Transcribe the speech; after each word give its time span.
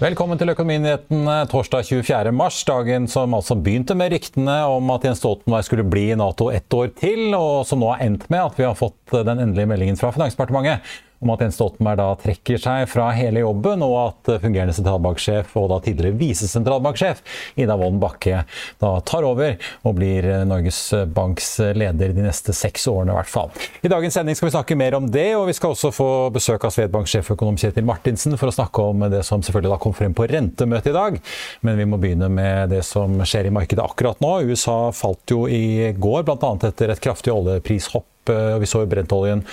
Velkommen 0.00 0.38
til 0.40 0.48
Økonominyhetene 0.48 1.34
torsdag 1.52 1.84
24. 1.84 2.30
mars, 2.32 2.62
dagen 2.64 3.04
som 3.12 3.34
altså 3.36 3.52
begynte 3.52 3.92
med 3.92 4.14
ryktene 4.14 4.54
om 4.64 4.88
at 4.94 5.02
Jens 5.04 5.20
Stoltenberg 5.20 5.66
skulle 5.66 5.84
bli 5.92 6.06
i 6.14 6.16
Nato 6.16 6.46
ett 6.48 6.72
år 6.72 6.88
til, 6.96 7.34
og 7.36 7.66
som 7.68 7.82
nå 7.82 7.90
har 7.90 8.00
endt 8.06 8.24
med 8.32 8.40
at 8.40 8.56
vi 8.56 8.64
har 8.64 8.78
fått 8.78 9.12
den 9.12 9.42
endelige 9.44 9.68
meldingen 9.68 10.00
fra 10.00 10.08
Finansdepartementet 10.16 10.88
om 11.20 11.32
at 11.34 11.42
Jens 11.44 11.58
Stoltenberg 11.58 12.00
da 12.00 12.08
trekker 12.20 12.60
seg 12.60 12.86
fra 12.90 13.10
hele 13.16 13.42
jobben, 13.44 13.84
og 13.84 13.96
at 14.00 14.32
fungerende 14.42 14.74
sentralbanksjef 14.76 15.52
og 15.60 15.68
da 15.72 15.80
tidligere 15.84 16.16
visesentralbanksjef 16.20 17.22
Ida 17.60 17.76
Wolden 17.80 18.00
Bakke 18.02 18.44
da 18.80 18.92
tar 19.06 19.26
over 19.28 19.56
og 19.86 19.96
blir 19.98 20.26
Norges 20.48 20.80
Banks 21.12 21.52
leder 21.76 22.14
de 22.16 22.24
neste 22.24 22.54
seks 22.56 22.86
årene 22.90 23.12
i 23.12 23.18
hvert 23.18 23.30
fall. 23.30 23.52
I 23.84 23.92
dagens 23.92 24.16
sending 24.16 24.38
skal 24.38 24.48
vi 24.48 24.54
snakke 24.54 24.78
mer 24.78 24.96
om 24.98 25.08
det, 25.12 25.28
og 25.36 25.48
vi 25.50 25.56
skal 25.56 25.74
også 25.74 25.92
få 25.94 26.10
besøk 26.34 26.64
av 26.66 26.74
Svedbank 26.74 27.10
sjeføkonom 27.10 27.58
Kjetil 27.60 27.86
Martinsen 27.88 28.38
for 28.40 28.50
å 28.50 28.54
snakke 28.54 28.86
om 28.92 29.04
det 29.12 29.22
som 29.26 29.44
selvfølgelig 29.44 29.74
da 29.74 29.80
kom 29.82 29.96
frem 29.96 30.16
på 30.16 30.28
rentemøtet 30.30 30.92
i 30.92 30.96
dag. 30.96 31.18
Men 31.66 31.80
vi 31.80 31.88
må 31.88 32.00
begynne 32.00 32.30
med 32.32 32.72
det 32.74 32.82
som 32.86 33.20
skjer 33.24 33.50
i 33.50 33.54
markedet 33.54 33.84
akkurat 33.84 34.20
nå. 34.24 34.32
USA 34.50 34.78
falt 34.96 35.32
jo 35.32 35.44
i 35.50 35.92
går, 35.96 36.24
bl.a. 36.28 36.54
etter 36.70 36.94
et 36.94 37.04
kraftig 37.04 37.34
oljeprishopp. 37.34 38.08
Vi 38.28 38.68
så 38.68 38.84
jo 38.84 38.90
brentoljen 38.90 39.44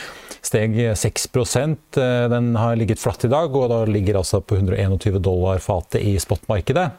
steg 0.46 0.76
6% 1.00 1.98
Den 2.32 2.50
har 2.56 2.78
ligget 2.80 3.02
flatt 3.02 3.26
i 3.26 3.32
dag, 3.32 3.56
og 3.56 3.70
da 3.72 3.82
ligger 3.90 4.20
altså 4.20 4.42
på 4.42 4.60
121 4.60 5.20
dollar 5.24 5.60
fatet 5.64 6.04
i 6.04 6.18
spotmarkedet. 6.22 6.90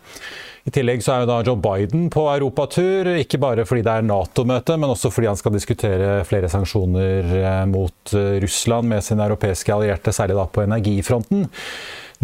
I 0.69 0.73
tillegg 0.75 1.01
så 1.01 1.15
er 1.15 1.23
jo 1.23 1.29
da 1.31 1.39
Joe 1.47 1.61
Biden 1.65 2.09
på 2.13 2.27
europatur, 2.29 3.09
ikke 3.17 3.41
bare 3.41 3.65
fordi 3.65 3.85
det 3.87 3.95
er 3.95 4.05
Nato-møte, 4.05 4.77
men 4.77 4.93
også 4.93 5.09
fordi 5.15 5.31
han 5.31 5.39
skal 5.39 5.55
diskutere 5.55 6.19
flere 6.29 6.51
sanksjoner 6.53 7.31
mot 7.71 8.13
Russland 8.43 8.91
med 8.91 9.07
sine 9.07 9.25
europeiske 9.25 9.73
allierte, 9.73 10.13
særlig 10.13 10.37
da 10.37 10.45
på 10.53 10.67
energifronten. 10.67 11.47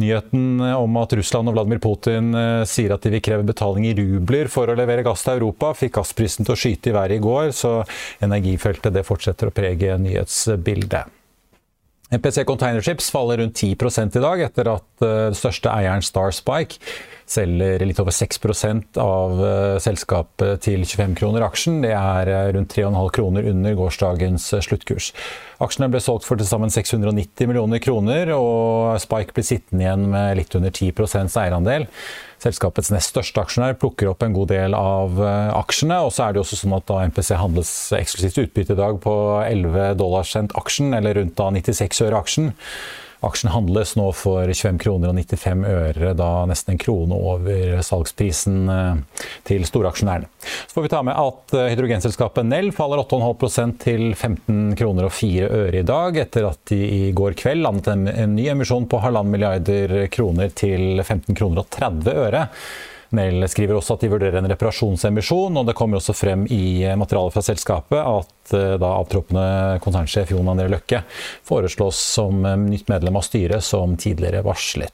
Nyheten 0.00 0.58
om 0.58 0.96
at 0.98 1.12
Russland 1.14 1.50
og 1.50 1.54
Vladimir 1.54 1.78
Putin 1.82 2.34
sier 2.66 2.96
at 2.96 3.04
de 3.04 3.12
vil 3.14 3.22
kreve 3.22 3.46
betaling 3.46 3.86
i 3.86 3.94
rubler 3.94 4.50
for 4.50 4.66
å 4.66 4.74
levere 4.74 5.04
gass 5.06 5.22
til 5.22 5.36
Europa, 5.36 5.70
fikk 5.78 6.00
gassprisen 6.00 6.46
til 6.46 6.56
å 6.56 6.58
skyte 6.58 6.90
i 6.90 6.96
været 6.96 7.20
i 7.20 7.22
går, 7.22 7.52
så 7.54 7.76
energifeltet 8.24 8.96
det 8.96 9.06
fortsetter 9.06 9.52
å 9.52 9.54
prege 9.54 9.94
nyhetsbildet. 10.02 11.20
MPC 12.14 12.42
Containerships 12.46 13.08
faller 13.14 13.40
rundt 13.40 13.56
10 13.56 14.18
i 14.18 14.22
dag, 14.22 14.42
etter 14.48 14.70
at 14.74 14.86
den 15.02 15.38
største 15.38 15.70
eieren 15.72 16.04
Star 16.04 16.34
Spike 16.34 16.82
selger 17.30 17.82
litt 17.86 18.00
over 18.02 18.14
6% 18.14 18.98
av 19.00 19.40
selskapet 19.82 20.62
til 20.66 20.84
25 20.84 21.16
kroner 21.18 21.46
aksjen. 21.46 21.80
Det 21.84 21.94
er 21.96 22.30
rundt 22.56 22.74
3,5 22.74 23.10
kroner 23.16 23.48
under 23.50 23.76
gårsdagens 23.78 24.50
sluttkurs. 24.66 25.12
Aksjene 25.64 25.88
ble 25.92 26.00
solgt 26.02 26.26
for 26.26 26.40
til 26.40 26.48
sammen 26.48 26.72
690 26.72 27.48
millioner 27.48 27.80
kroner, 27.82 28.32
og 28.36 28.98
Spike 29.02 29.36
blir 29.36 29.46
sittende 29.46 29.86
igjen 29.86 30.08
med 30.12 30.38
litt 30.40 30.54
under 30.58 30.74
10% 30.74 31.38
eierandel. 31.40 31.86
Selskapets 32.44 32.90
nest 32.92 33.14
største 33.14 33.40
aksjonær 33.40 33.78
plukker 33.80 34.10
opp 34.10 34.24
en 34.26 34.34
god 34.36 34.50
del 34.52 34.76
av 34.76 35.20
aksjene. 35.62 36.02
og 36.04 36.12
så 36.12 36.26
er 36.26 36.34
det 36.34 36.42
også 36.42 36.58
sånn 36.60 36.76
at 36.76 36.88
da 36.90 37.00
MPC 37.08 37.32
handles 37.40 37.70
eksklusivt 37.96 38.42
utbytte 38.44 38.76
i 38.76 38.82
dag 38.82 39.00
på 39.00 39.14
11 39.46 39.94
dollar 40.00 40.28
cent 40.28 40.52
aksjen, 40.58 40.92
eller 40.96 41.16
rundt 41.20 41.38
da 41.40 41.48
96 41.54 42.04
øre 42.08 42.20
aksjen. 42.20 42.52
Aksjen 43.24 43.52
handles 43.54 43.94
nå 43.98 44.10
for 44.16 44.48
25 44.50 44.78
kroner 44.82 45.12
og 45.12 45.18
95 45.18 45.64
øre, 45.68 46.14
da 46.18 46.30
nesten 46.50 46.74
en 46.74 46.80
krone 46.82 47.16
over 47.16 47.82
salgsprisen 47.84 48.64
til 49.46 49.66
storaksjonærene. 49.68 50.28
Så 50.44 50.76
får 50.76 50.86
vi 50.86 50.92
ta 50.92 51.02
med 51.06 51.16
at 51.16 51.54
hydrogenselskapet 51.72 52.48
Nell 52.48 52.72
faller 52.76 53.02
8,5% 53.04 53.78
til 53.84 54.06
15 54.12 54.74
kroner 54.78 55.08
og 55.08 55.14
4 55.16 55.50
øre 55.50 55.80
i 55.80 55.86
dag, 55.86 56.18
etter 56.24 56.48
at 56.50 56.60
de 56.70 56.80
i 56.84 57.12
går 57.16 57.36
kveld 57.40 57.64
landet 57.64 57.92
en, 57.94 58.34
ny 58.34 58.48
emisjon 58.52 58.88
på 58.90 59.00
1,5 59.00 59.30
milliarder 59.30 59.94
kroner 60.12 60.52
til 60.56 61.00
15 61.04 61.34
kroner 61.38 61.64
og 61.64 61.70
30 61.72 62.18
øre. 62.26 62.48
Nell 63.14 63.46
skriver 63.50 63.78
også 63.78 63.96
at 63.96 64.04
de 64.04 64.10
vurderer 64.12 64.40
en 64.40 64.50
reparasjonsemisjon, 64.50 65.60
og 65.60 65.68
det 65.68 65.76
kommer 65.78 66.00
også 66.00 66.16
frem 66.16 66.46
i 66.52 66.82
materialet 66.98 67.36
fra 67.36 67.44
selskapet 67.44 68.00
at 68.00 68.54
da 68.80 68.90
avtroppende 68.90 69.78
konsernsjef 69.84 70.34
Jon 70.34 70.50
André 70.52 70.68
Løkke 70.72 71.04
foreslås 71.46 72.00
som 72.16 72.44
nytt 72.66 72.90
medlem 72.92 73.16
av 73.20 73.24
styret, 73.26 73.64
som 73.64 73.96
tidligere 74.00 74.44
varslet. 74.46 74.92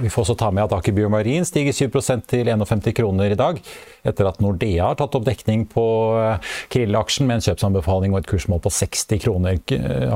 Vi 0.00 0.10
får 0.10 0.24
også 0.24 0.36
ta 0.40 0.48
med 0.54 0.64
at 0.64 0.72
Aker 0.78 0.94
BioMarin 0.96 1.44
stiger 1.44 1.74
7% 1.76 2.24
til 2.30 2.48
51 2.48 2.94
kroner 2.96 3.34
i 3.34 3.38
dag, 3.38 3.58
etter 4.08 4.28
at 4.28 4.40
Nordea 4.40 4.86
har 4.88 4.96
tatt 4.96 5.16
opp 5.18 5.26
dekning 5.26 5.66
på 5.68 5.84
Krill-aksjen 6.72 7.28
med 7.28 7.38
en 7.38 7.44
kjøpsanbefaling 7.48 8.14
og 8.14 8.22
et 8.22 8.30
kursmål 8.30 8.62
på 8.64 8.72
60 8.72 9.20
kroner. 9.24 9.58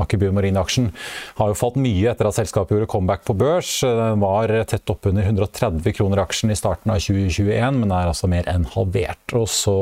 Aker 0.01 0.21
BioMarin-aksjen 0.21 0.89
har 1.37 1.51
jo 1.51 1.57
falt 1.59 1.77
mye 1.81 2.09
etter 2.11 2.29
at 2.29 2.37
selskapet 2.39 2.73
gjorde 2.75 2.89
comeback 2.93 3.25
på 3.27 3.35
børs. 3.37 3.75
Den 3.85 4.23
var 4.23 4.51
tett 4.69 4.89
oppunder 4.89 5.27
130 5.27 5.95
kroner 5.99 6.23
aksjen 6.23 6.53
i 6.53 6.57
starten 6.57 6.93
av 6.93 7.03
2021, 7.03 7.81
men 7.83 7.93
er 7.93 8.09
altså 8.09 8.31
mer 8.31 8.49
enn 8.49 8.65
halvert. 8.73 9.35
Og 9.37 9.45
så 9.51 9.77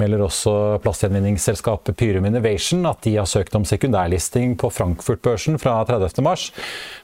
melder 0.00 0.26
også 0.26 0.56
plastgjenvinningsselskapet 0.82 1.96
Pyrum 1.98 2.26
Innovation 2.28 2.82
at 2.90 3.04
de 3.06 3.14
har 3.20 3.30
søkt 3.30 3.54
om 3.58 3.66
sekundærlisting 3.68 4.56
på 4.58 4.72
Frankfurt-børsen 4.74 5.60
fra 5.62 5.78
30. 5.88 6.22
mars, 6.24 6.50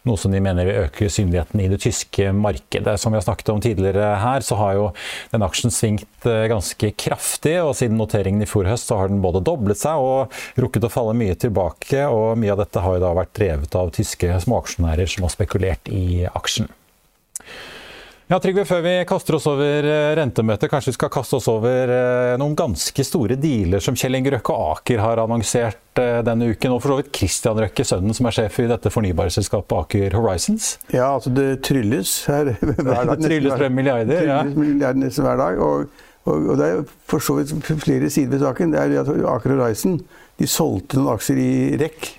noe 0.08 0.18
som 0.20 0.34
de 0.34 0.42
mener 0.42 0.66
vil 0.66 0.84
øke 0.88 1.12
synligheten 1.12 1.62
i 1.62 1.70
det 1.70 1.83
tyske 1.84 2.30
markedet. 2.36 2.96
Som 3.00 3.12
vi 3.14 3.20
har 3.20 3.26
snakket 3.26 3.52
om 3.54 3.62
tidligere 3.64 4.14
her, 4.22 4.44
så 4.44 4.58
har 4.60 4.78
jo 4.78 4.86
den 5.32 5.44
aksjen 5.46 5.74
svingt 5.74 6.28
ganske 6.50 6.90
kraftig, 7.00 7.56
og 7.62 7.74
siden 7.78 7.98
noteringen 8.00 8.44
i 8.44 8.48
fjor 8.48 8.68
høst 8.70 8.88
så 8.90 8.98
har 9.00 9.12
den 9.12 9.22
både 9.24 9.44
doblet 9.44 9.80
seg 9.80 10.00
og 10.00 10.32
rukket 10.60 10.88
å 10.88 10.92
falle 10.92 11.16
mye 11.18 11.36
tilbake. 11.38 12.06
og 12.08 12.40
Mye 12.40 12.54
av 12.54 12.64
dette 12.64 12.82
har 12.84 12.96
jo 12.96 13.04
da 13.04 13.12
vært 13.16 13.36
drevet 13.36 13.78
av 13.78 13.92
tyske 13.94 14.40
småaksjonærer 14.46 15.10
som 15.10 15.26
har 15.26 15.34
spekulert 15.34 15.92
i 15.92 16.24
aksjen. 16.30 16.70
Ja, 18.24 18.38
Trygve, 18.40 18.62
Før 18.64 18.80
vi 18.80 18.92
kaster 19.04 19.36
oss 19.36 19.44
over 19.50 19.84
rentemøtet, 20.16 20.70
kanskje 20.72 20.94
vi 20.94 20.96
skal 20.96 21.10
kaste 21.12 21.36
oss 21.36 21.48
over 21.52 21.90
noen 22.40 22.54
ganske 22.56 23.04
store 23.04 23.36
dealer 23.36 23.84
som 23.84 23.98
Kjell 24.00 24.16
Inge 24.16 24.32
Røkke 24.32 24.54
og 24.54 24.78
Aker 24.78 25.02
har 25.04 25.20
annonsert 25.20 26.00
denne 26.24 26.48
uken. 26.54 26.72
Og 26.72 26.80
for 26.80 26.94
så 26.94 26.96
vidt 27.02 27.10
Christian 27.18 27.60
Røkke, 27.60 27.84
sønnen 27.84 28.16
som 28.16 28.30
er 28.30 28.36
sjef 28.38 28.56
i 28.64 28.70
dette 28.70 28.92
fornybarselskapet 28.94 29.76
Aker 29.76 30.16
Horizons. 30.16 30.70
Ja, 30.88 31.10
altså 31.10 31.34
det 31.36 31.60
trylles 31.68 32.14
her 32.30 32.54
hver 32.64 32.80
dag. 32.80 33.12
Det 33.12 33.28
trylles 33.28 33.60
frem 33.60 33.76
milliarder, 33.76 34.24
ja. 34.24 34.40
Trylles 34.40 34.58
milliarder 34.62 35.04
nesten 35.04 35.28
hver 35.28 35.44
dag. 35.44 35.60
Og, 35.68 36.02
og, 36.24 36.34
og, 36.40 36.56
det 36.62 36.72
er 36.72 36.82
for 37.12 37.28
så 37.28 37.36
vidt 37.42 37.52
flere 37.84 38.08
sider 38.08 38.38
ved 38.38 38.48
saken. 38.48 38.72
Det 38.72 38.82
er 38.86 38.98
at 39.04 39.14
Aker 39.36 39.58
Horizon 39.58 40.00
de 40.40 40.48
solgte 40.48 40.96
noen 40.96 41.12
aksjer 41.12 41.44
i 41.44 41.54
REC, 41.78 42.14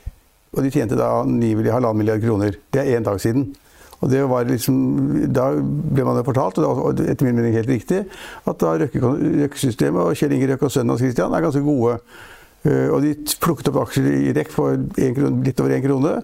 og 0.53 0.61
de 0.63 0.69
tjente 0.71 1.01
da 1.01 1.15
angivelig 1.25 1.73
halvannen 1.73 2.05
milliard 2.05 2.21
kroner. 2.21 2.61
Det 2.69 2.85
er 2.85 2.99
én 2.99 3.09
dag 3.09 3.17
siden. 3.19 3.55
Og 4.05 4.11
det 4.11 4.21
var 4.29 4.45
liksom, 4.45 4.77
Da 5.33 5.49
ble 5.57 6.05
man 6.05 6.21
fortalt, 6.27 6.61
og 6.61 7.01
etter 7.01 7.25
min 7.25 7.39
mening 7.39 7.57
helt 7.57 7.71
riktig, 7.71 8.03
at 8.45 8.61
da 8.61 8.75
Røkke-systemet 8.85 10.01
og 10.03 10.15
Kjell 10.19 10.35
Inge 10.37 10.51
Røkke 10.51 10.69
og 10.69 10.75
sønnen 10.75 10.93
hans 10.93 11.01
Christian 11.01 11.33
er 11.33 11.45
ganske 11.45 11.63
gode. 11.65 11.97
Og 12.65 13.01
de 13.01 13.13
plukket 13.41 13.69
opp 13.69 13.83
aksjer 13.83 14.05
i 14.09 14.33
REC 14.33 14.53
for 14.53 14.77
litt 14.77 15.59
over 15.61 15.73
én 15.73 15.83
krone. 15.83 16.15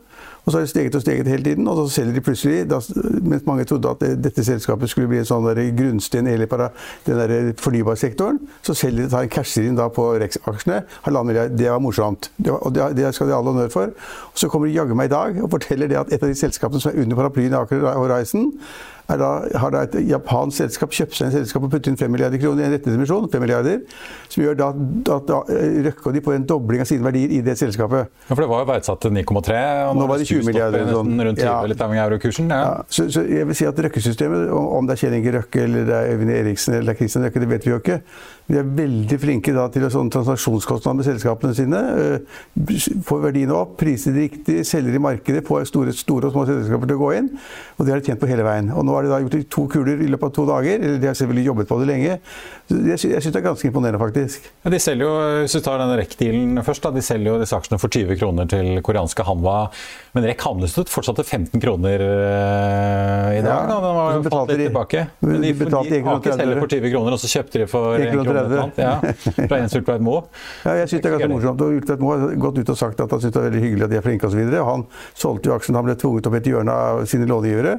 Og 0.46 0.52
så 0.52 0.58
har 0.58 0.64
det 0.66 0.70
steget 0.70 0.96
og 0.96 1.02
steget 1.02 1.28
hele 1.28 1.44
tiden, 1.44 1.68
og 1.68 1.76
så 1.78 1.96
selger 1.96 2.14
de 2.14 2.22
plutselig, 2.26 2.64
da, 2.70 2.80
mens 3.22 3.46
mange 3.46 3.66
trodde 3.70 3.90
at 3.90 4.24
dette 4.24 4.46
selskapet 4.46 4.90
skulle 4.90 5.10
bli 5.12 5.20
en 5.22 5.28
sånn 5.30 5.46
grunnsten 5.78 6.28
i 6.28 6.34
hele 6.34 6.48
para, 6.50 6.72
den 7.06 7.20
der 7.20 7.52
fornybarsektoren, 7.62 8.40
så 8.66 8.74
selger 8.74 9.06
de, 9.06 9.10
tar 9.12 9.28
en 9.28 9.34
casher 9.34 9.68
inn 9.70 9.78
da 9.78 9.90
på 9.94 10.08
Rex-aksjene. 10.22 10.82
Det 11.54 11.70
var 11.70 11.84
morsomt. 11.84 12.32
Det, 12.38 12.52
og 12.52 12.74
det, 12.74 12.90
det, 12.98 13.14
skal 13.14 13.30
de 13.30 13.36
ha 13.36 13.42
all 13.42 13.52
honnør 13.52 13.70
for. 13.74 13.94
Og 14.32 14.42
så 14.42 14.50
kommer 14.50 14.68
de 14.68 14.80
jaggu 14.80 14.96
meg 14.98 15.12
i 15.12 15.14
dag 15.14 15.44
og 15.44 15.52
forteller 15.54 15.92
det 15.92 16.00
at 16.02 16.14
et 16.14 16.24
av 16.24 16.32
de 16.32 16.38
selskapene 16.38 16.82
som 16.82 16.92
er 16.92 17.04
under 17.04 17.22
paraplyen 17.22 17.54
i 17.54 17.62
Aker 17.62 17.86
Horizon, 18.00 18.50
da, 19.19 19.30
har 19.60 19.72
da 19.74 19.81
et 19.84 19.96
japansk 20.08 20.58
selskap 20.62 20.92
kjøpt 20.96 21.16
seg 21.18 21.28
en 21.28 21.34
selskap 21.34 21.63
og 21.66 21.72
puttet 21.74 21.88
inn 21.92 21.98
5 21.98 22.12
milliarder 22.13 22.40
kroner 22.42 22.63
i 22.63 22.68
en 22.69 22.74
rettighetsemisjon, 22.75 23.28
5 23.34 23.42
milliarder, 23.44 23.81
som 24.30 24.44
gjør 24.44 24.56
da 24.60 24.69
at 25.16 25.31
Røkke 25.88 26.08
og 26.08 26.13
de 26.13 26.22
får 26.22 26.36
en 26.38 26.46
dobling 26.48 26.81
av 26.84 26.88
sine 26.90 27.04
verdier 27.06 27.31
i 27.36 27.42
det 27.46 27.58
selskapet. 27.60 28.08
Ja, 28.30 28.36
For 28.36 28.42
det 28.44 28.50
var 28.52 28.63
jo 28.63 28.69
verdsatt 28.72 29.02
til 29.02 29.12
9,3, 29.12 29.58
og 29.90 29.96
nå 30.00 30.08
var 30.08 30.22
det 30.22 30.28
20 30.30 30.46
milliarder. 30.48 30.86
Sånn. 30.92 31.13
Rundt 31.22 31.40
20, 31.42 31.46
Ja. 31.46 31.62
litt 31.68 31.81
av 31.81 31.94
eurokursen. 31.94 32.50
Ja. 32.50 32.62
Ja, 32.62 32.84
så, 32.90 33.08
så 33.12 33.25
jeg 33.28 33.48
vil 33.50 33.56
si 33.58 33.66
at 33.68 33.80
Røkke-systemet, 33.88 34.50
om 34.52 34.88
det 34.88 34.96
er 34.96 35.02
Kjell 35.06 35.18
Inge 35.18 35.34
Røkke 35.38 35.63
eller 35.66 35.86
det 35.90 35.98
er 35.98 36.13
Øyvind 36.16 36.31
Eriksen 36.36 36.74
eller 36.78 36.92
det 36.92 36.96
er 36.96 37.00
Christian 37.02 37.25
Røkke, 37.25 37.40
det 37.44 37.50
vet 37.50 37.66
vi 37.68 37.72
jo 37.74 37.80
ikke. 37.81 38.00
De 38.50 38.58
er 38.60 38.64
veldig 38.68 39.18
flinke 39.22 39.54
da 39.56 39.68
til 39.72 39.86
å 39.86 39.90
sånne 39.94 40.12
transaksjonskostnader 40.12 40.98
med 41.00 41.06
selskapene 41.08 41.54
sine. 41.56 41.78
øh, 41.78 43.02
Får 43.08 43.22
verdiene 43.24 43.54
opp, 43.56 43.78
priser 43.80 44.12
riktig, 44.18 44.66
selger 44.68 44.96
i 44.98 45.00
markedet, 45.00 45.44
får 45.48 45.68
store, 45.70 45.94
store 45.96 46.28
og 46.28 46.34
små 46.36 46.44
selskaper 46.50 46.90
til 46.90 46.98
å 46.98 47.00
gå 47.00 47.12
inn. 47.18 47.30
Og 47.78 47.86
det 47.86 47.94
har 47.94 48.02
de 48.02 48.06
tjent 48.10 48.20
på 48.20 48.28
hele 48.28 48.44
veien. 48.44 48.72
Og 48.76 48.84
nå 48.86 48.96
har 48.98 49.04
de 49.08 49.10
da 49.14 49.20
gjort 49.24 49.48
to 49.56 49.68
kuler 49.72 50.02
i 50.04 50.10
løpet 50.12 50.28
av 50.28 50.34
to 50.36 50.46
dager. 50.50 50.82
Eller 50.84 50.98
de 51.00 51.08
har 51.08 51.16
selvfølgelig 51.16 51.46
jobbet 51.48 51.70
på 51.72 51.80
det 51.80 51.88
lenge. 51.92 52.18
Jeg 52.72 53.00
sy- 53.00 53.12
jeg 53.12 53.22
syns 53.24 53.34
det 53.34 53.40
er 53.42 53.48
ganske 53.48 53.68
imponerende, 53.72 54.00
faktisk. 54.02 54.50
Ja, 54.66 54.70
De 54.72 54.80
selger 54.80 55.06
jo, 55.08 55.14
Hvis 55.46 55.54
du 55.56 55.60
tar 55.62 55.78
denne 55.80 55.98
REC-dealen 56.02 56.64
først, 56.64 56.82
da, 56.84 56.92
de 56.92 57.02
selger 57.02 57.32
jo 57.32 57.40
disse 57.40 57.56
aksjene 57.56 57.80
for 57.80 57.88
20 57.90 58.16
kroner 58.20 58.48
til 58.52 58.82
koreanske 58.82 59.24
Hanwa. 59.26 59.70
Men 60.14 60.24
REC 60.28 60.42
handles 60.44 60.78
ut 60.78 60.90
fortsatt 60.92 61.16
til 61.22 61.26
15 61.26 61.60
kroner 61.62 62.00
eh, 62.04 63.40
i 63.40 63.42
dag. 63.42 63.52
Ja, 63.52 63.68
da, 63.68 63.80
Den 63.82 63.96
var 63.96 64.14
jo 64.16 64.24
falt 64.30 64.50
litt 64.52 64.58
de- 64.60 64.68
tilbake. 64.70 65.08
de 65.22 65.28
Men 65.28 65.42
de, 65.42 65.54
de, 65.54 65.66
de, 65.66 65.66
1,30 65.66 66.04
kroner. 66.04 66.20
Aker 66.22 66.38
selger 66.38 66.60
for 66.60 66.68
20 66.76 66.92
kroner, 66.92 67.12
og 67.16 67.20
så 67.22 67.30
kjøpte 67.32 67.60
de 67.64 67.68
for 67.72 67.96
1 67.98 68.12
krone. 68.12 68.31
1,30 68.31 68.39
et 68.39 68.45
eller 68.45 68.63
annet, 68.63 68.80
Ja, 68.81 69.45
fra 69.51 69.60
Jens 69.62 69.75
Ultveit 69.80 70.06
Moe. 70.06 70.24
Ja, 70.66 70.75
jeg 70.81 70.92
synes 70.92 71.04
det 71.04 71.12
er 71.12 71.18
ganske 71.18 71.31
morsomt. 71.33 71.66
Og 71.66 71.78
Ultvedt 71.78 72.04
Moe 72.04 72.18
har 72.18 72.36
gått 72.45 72.62
ut 72.62 72.74
og 72.74 72.80
sagt 72.80 73.04
at 73.04 73.13
han 73.16 73.24
syns 73.24 73.36
det 73.36 73.42
er 73.42 73.48
veldig 73.50 73.63
hyggelig 73.66 73.88
at 73.88 73.94
de 73.94 74.00
er 74.00 74.07
flinke 74.07 74.30
osv. 74.30 74.56
Han 74.72 74.88
solgte 75.12 75.51
jo 75.51 75.56
aksjen, 75.57 75.78
han 75.80 75.88
ble 75.88 75.98
tvunget 76.00 76.30
opp 76.30 76.38
i 76.38 76.42
et 76.42 76.51
hjørne 76.51 76.80
av 76.88 77.06
sine 77.12 77.30
långivere. 77.30 77.78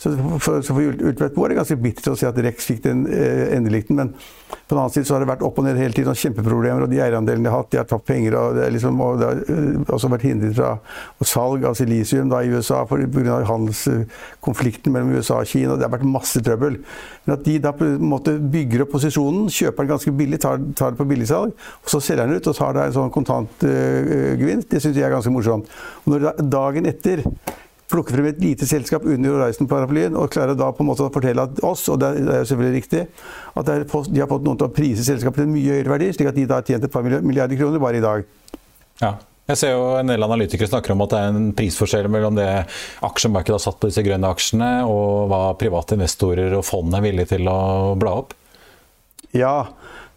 Så 0.00 0.12
for, 0.38 0.60
så 0.60 0.74
for 0.74 0.82
Ultvedt 0.84 1.36
Moe 1.36 1.48
er 1.48 1.54
det 1.54 1.60
ganske 1.62 1.80
bittert 1.80 2.12
å 2.12 2.16
se 2.18 2.28
at 2.28 2.40
Rex 2.44 2.66
fikk 2.70 2.82
den 2.84 3.04
eh, 3.08 3.54
endelikten. 3.56 3.98
Men 4.00 4.14
på 4.54 4.74
den 4.74 4.80
annen 4.80 4.94
side 4.94 5.08
så 5.08 5.16
har 5.16 5.24
det 5.24 5.30
vært 5.30 5.44
opp 5.46 5.58
og 5.60 5.66
ned 5.66 5.78
hele 5.80 5.94
tiden, 5.96 6.12
og 6.12 6.20
kjempeproblemer. 6.20 6.84
Og 6.84 6.92
de 6.92 7.00
eierandelene 7.02 7.46
de 7.46 7.52
har 7.52 7.62
hatt, 7.62 7.70
de 7.72 7.80
har 7.80 7.88
tapt 7.88 8.06
penger. 8.08 8.36
Og 8.38 8.58
det, 8.58 8.68
liksom, 8.76 9.00
og 9.04 9.20
det 9.20 9.30
har 9.30 9.42
eh, 9.54 9.94
også 9.96 10.10
vært 10.12 10.26
hindret 10.28 10.58
fra 10.58 10.74
salg 11.24 11.66
av 11.68 11.76
silisium 11.78 12.32
da, 12.32 12.42
i 12.44 12.52
USA 12.52 12.82
pga. 12.88 13.40
handelskonflikten 13.48 14.94
mellom 14.94 15.14
USA 15.16 15.40
og 15.42 15.50
Kina. 15.50 15.78
Det 15.78 15.86
har 15.86 15.94
vært 15.96 16.08
masse 16.08 16.42
trøbbel. 16.44 16.80
Men 17.24 17.36
at 17.36 17.44
de 17.46 17.58
da 17.62 17.72
på 17.76 17.86
en 17.88 18.08
måte 18.08 18.36
bygger 18.38 18.84
opp 18.84 18.94
posisjonen, 18.96 19.48
kjøper 19.52 19.88
den 19.88 19.93
ganske 19.94 20.14
billig, 20.18 20.40
tar, 20.42 20.62
tar 20.76 20.94
det 20.94 21.00
på 21.00 21.08
billigsalg, 21.08 21.54
og 21.54 21.90
så 21.90 22.02
selger 22.04 22.28
den 22.28 22.38
ut 22.38 22.52
og 22.52 22.58
tar 22.58 22.76
deg 22.76 22.90
en 22.90 22.96
sånn 23.00 23.12
kontantgevinst, 23.14 24.70
det 24.70 24.82
syns 24.84 24.98
jeg 24.98 25.08
er 25.08 25.14
ganske 25.14 25.32
morsomt. 25.34 25.70
Og 26.04 26.14
når 26.14 26.26
da 26.28 26.34
dagen 26.58 26.90
etter 26.90 27.24
plukker 27.90 28.16
frem 28.16 28.30
et 28.30 28.40
lite 28.42 28.66
selskap 28.68 29.04
under 29.06 29.36
Horizon-paraplyen 29.36 30.16
og 30.18 30.32
klarer 30.32 30.56
da 30.58 30.70
på 30.74 30.84
en 30.84 30.90
måte 30.90 31.04
å 31.06 31.12
fortelle 31.14 31.44
at 31.44 31.60
oss, 31.66 31.86
og 31.92 32.00
det 32.02 32.10
er 32.22 32.40
jo 32.40 32.48
selvfølgelig 32.50 32.80
riktig, 32.80 33.04
at 33.54 33.68
det 33.68 33.76
de 33.84 34.22
har 34.22 34.30
fått 34.30 34.46
noen 34.46 34.58
til 34.60 34.68
å 34.68 34.74
prise 34.74 35.04
selskapet 35.06 35.42
til 35.42 35.48
en 35.48 35.54
mye 35.54 35.76
høyere 35.76 35.92
verdi, 35.92 36.10
slik 36.16 36.30
at 36.30 36.38
de 36.38 36.48
da 36.48 36.58
har 36.60 36.66
tjent 36.66 36.86
et 36.86 36.94
par 36.94 37.04
milliarder 37.04 37.60
kroner 37.60 37.82
bare 37.82 38.00
i 38.00 38.04
dag. 38.04 38.26
Ja. 39.02 39.14
Jeg 39.44 39.60
ser 39.60 39.74
jo 39.74 39.88
En 39.98 40.08
del 40.08 40.24
analytikere 40.24 40.70
snakker 40.70 40.94
om 40.94 41.02
at 41.04 41.12
det 41.12 41.18
er 41.20 41.34
en 41.34 41.50
prisforskjell 41.56 42.06
mellom 42.08 42.38
det 42.38 42.48
aksjemarkedet 43.04 43.58
har 43.58 43.60
satt 43.66 43.76
på 43.76 43.90
disse 43.90 44.04
grønne 44.06 44.30
aksjene, 44.32 44.70
og 44.88 45.28
hva 45.28 45.42
private 45.60 45.98
investorer 45.98 46.56
og 46.56 46.64
fond 46.64 46.96
er 46.96 47.04
villige 47.04 47.34
til 47.34 47.50
å 47.52 47.92
bla 48.00 48.14
opp. 48.22 48.32
Ja, 49.36 49.66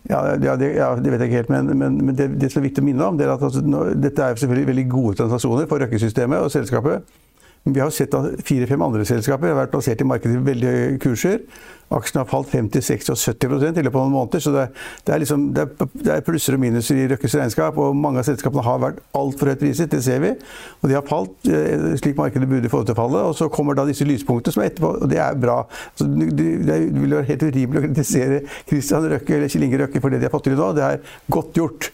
ja, 0.10 0.20
ja, 0.44 0.56
det, 0.60 0.72
ja 0.78 0.90
det 0.96 1.12
vet 1.12 1.24
jeg 1.24 1.32
ikke 1.32 1.42
helt, 1.42 1.54
men, 1.54 1.78
men, 1.78 1.98
men 2.10 2.18
det, 2.18 2.30
det 2.42 2.52
som 2.52 2.62
er 2.62 2.70
viktig 2.70 2.84
å 2.84 2.88
minne 2.88 3.08
om, 3.08 3.20
er 3.20 3.34
at 3.34 3.44
altså, 3.44 3.64
nå, 3.66 3.84
dette 4.00 4.24
er 4.24 4.40
selvfølgelig 4.40 4.70
veldig 4.72 4.86
gode 4.92 5.16
transaksjoner 5.22 5.68
for 5.70 5.84
Røkke-systemet 5.84 6.46
og 6.46 6.54
selskapet. 6.54 7.18
Men 7.64 7.74
vi 7.76 7.84
har 7.84 7.90
sett 7.94 8.14
at 8.18 8.44
fire-fem 8.48 8.84
andre 8.86 9.08
selskaper 9.08 9.52
har 9.52 9.58
vært 9.64 9.74
plassert 9.74 10.04
i 10.04 10.08
markedet 10.08 10.38
i 10.38 10.46
veldig 10.52 10.70
høye 10.74 11.02
kurser. 11.04 11.42
Aksjene 11.88 12.20
har 12.20 12.28
falt 12.28 12.50
50, 12.52 12.84
60 12.84 13.14
og 13.14 13.20
70% 13.22 13.78
i 13.80 13.84
løpet 13.86 13.96
av 13.96 14.08
noen 14.08 14.16
måneder. 14.18 14.44
Så 14.44 14.52
det, 14.52 14.66
det, 15.08 15.14
er 15.14 15.22
liksom, 15.24 15.46
det, 15.56 15.64
er, 15.64 15.92
det 16.04 16.14
er 16.18 16.26
plusser 16.28 16.58
og 16.58 16.62
minuser 16.64 17.00
i 17.00 17.06
Røkkes 17.14 17.38
regnskap. 17.40 17.80
Og 17.80 17.96
mange 17.96 18.20
av 18.20 18.28
selskapene 18.28 18.66
har 18.66 18.82
vært 18.84 19.00
altfor 19.16 19.54
høyt 19.54 19.62
priset, 19.64 19.92
det 19.94 20.02
ser 20.04 20.20
vi. 20.24 20.34
Og 20.82 20.92
de 20.92 20.98
har 20.98 21.08
falt 21.08 21.48
eh, 21.48 21.88
slik 22.02 22.20
markedet 22.20 22.50
burde 22.52 22.72
få 22.72 22.84
det 22.84 22.92
til 22.92 23.00
falle. 23.00 23.24
Og 23.32 23.38
så 23.40 23.48
kommer 23.54 23.78
da 23.78 23.88
disse 23.88 24.08
lyspunktene 24.08 24.58
som 24.58 24.66
er 24.66 24.72
etterpå, 24.74 24.94
og 25.00 25.12
det 25.12 25.22
er 25.24 25.40
bra. 25.40 25.62
Så 25.96 26.10
det, 26.12 26.32
det 26.68 26.82
vil 26.92 27.16
være 27.16 27.30
helt 27.32 27.48
urimelig 27.48 27.84
å 27.84 27.86
kritisere 27.88 28.42
Christian 28.68 29.08
Røkke 29.16 29.40
eller 29.40 29.54
Kjell 29.54 29.70
Inge 29.70 29.84
Røkke 29.86 30.04
for 30.04 30.12
det 30.12 30.20
de 30.20 30.28
har 30.28 30.36
fått 30.36 30.50
til 30.50 30.60
nå. 30.60 30.74
Det 30.76 30.90
er 30.90 31.16
godt 31.32 31.62
gjort. 31.64 31.92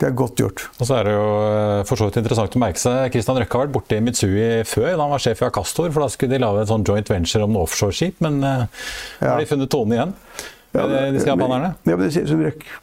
Det 0.00 0.08
er 0.08 0.14
godt 0.18 0.40
gjort. 0.42 0.62
Og 0.82 0.88
så 0.88 0.96
er 0.98 1.06
det 1.06 1.12
jo 1.14 1.26
eh, 1.46 1.82
for 1.86 2.00
så 2.00 2.08
vidt 2.08 2.16
interessant 2.18 2.56
å 2.58 2.60
merke 2.62 2.82
seg 2.82 3.12
Christian 3.14 3.38
Røkke 3.38 3.58
har 3.58 3.68
vært 3.68 3.74
borte 3.76 3.98
i 3.98 4.02
Mitsui 4.02 4.46
før, 4.66 4.88
da 4.90 5.04
han 5.04 5.12
var 5.12 5.22
sjef 5.22 5.44
i 5.44 5.46
Akastor. 5.46 5.92
For 5.94 6.02
da 6.02 6.08
skulle 6.10 6.34
de 6.34 6.42
lage 6.42 6.64
en 6.64 6.70
sånn 6.72 6.86
joint 6.88 7.12
venture 7.12 7.46
om 7.46 7.54
noe 7.54 7.68
offshoreskip, 7.68 8.18
men 8.24 8.40
eh, 8.42 8.64
nå 9.20 9.28
har 9.30 9.42
de 9.42 9.50
funnet 9.52 9.70
tonen 9.70 9.94
igjen. 9.94 10.16
Ja, 10.74 10.88
det, 10.90 11.04
disse 11.14 11.30
japanerne. 11.30 11.76
Ja, 11.86 11.94
men 11.94 12.02
det 12.02 12.10
ser 12.16 12.26
ut 12.26 12.32
som 12.32 12.42
Røkke, 12.42 12.80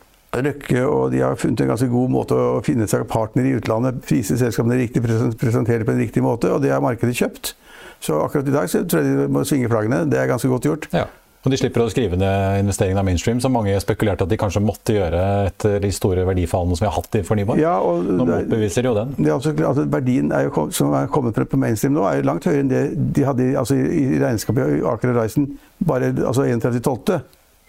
Røkke 0.47 0.83
og 0.87 1.01
de 1.11 1.23
har 1.25 1.39
funnet 1.39 1.65
en 1.65 1.73
ganske 1.73 1.89
god 1.91 2.13
måte 2.13 2.37
å 2.39 2.61
finne 2.63 2.87
seg 2.87 3.03
partner 3.11 3.49
i 3.49 3.57
utlandet. 3.59 3.99
Prise 4.07 4.39
selskapene 4.39 4.79
riktig, 4.79 5.03
presentere 5.03 5.83
på 5.83 5.91
en 5.91 5.99
riktig 5.99 6.23
måte, 6.23 6.53
og 6.55 6.63
det 6.63 6.71
har 6.71 6.83
markedet 6.83 7.17
kjøpt. 7.19 7.57
Så 8.01 8.17
akkurat 8.23 8.47
i 8.47 8.55
dag 8.55 8.69
så 8.71 8.85
tror 8.87 9.03
jeg 9.03 9.17
de 9.19 9.27
må 9.35 9.43
svinge 9.45 9.69
flaggene. 9.69 10.05
Det 10.09 10.17
er 10.17 10.31
ganske 10.31 10.49
godt 10.49 10.65
gjort. 10.65 10.87
Ja. 10.95 11.09
Og 11.41 11.49
de 11.49 11.57
slipper 11.57 11.81
å 11.81 11.89
skrive 11.89 12.17
ned 12.21 12.59
investeringen 12.61 12.99
av 13.01 13.05
mainstream, 13.07 13.39
som 13.41 13.53
mange 13.55 13.73
spekulerte 13.81 14.27
at 14.27 14.29
de 14.29 14.38
kanskje 14.38 14.61
måtte 14.61 14.93
gjøre 14.93 15.21
etter 15.47 15.79
de 15.81 15.89
store 15.95 16.25
verdifallene 16.27 16.77
som 16.77 16.85
vi 16.85 16.89
har 16.91 16.97
hatt 16.99 17.17
i 17.17 17.23
fornybar. 17.25 17.57
Ja, 17.57 17.73
og 17.81 18.05
Nå 18.05 18.27
motbeviser 18.29 18.85
jo 18.85 18.93
den. 18.97 19.15
Det 19.17 19.25
er 19.25 19.35
altså, 19.39 19.55
klart 19.57 19.81
Verdien 19.91 20.29
er 20.38 20.45
jo, 20.45 20.67
som 20.75 20.93
er 20.97 21.09
kommet 21.13 21.39
på 21.41 21.59
mainstream 21.59 21.97
nå, 21.97 22.05
er 22.05 22.19
jo 22.19 22.27
langt 22.29 22.45
høyere 22.45 22.61
enn 22.61 22.69
det 22.69 22.83
de 23.17 23.25
hadde 23.25 23.47
altså, 23.57 23.77
i 23.79 24.11
i 24.11 24.19
regnskapet 24.21 24.77
i 24.77 24.81
Aker 24.91 25.13
Horizon 25.13 25.47
bare 25.88 26.11
altså 26.13 26.45
31.12. 26.45 27.21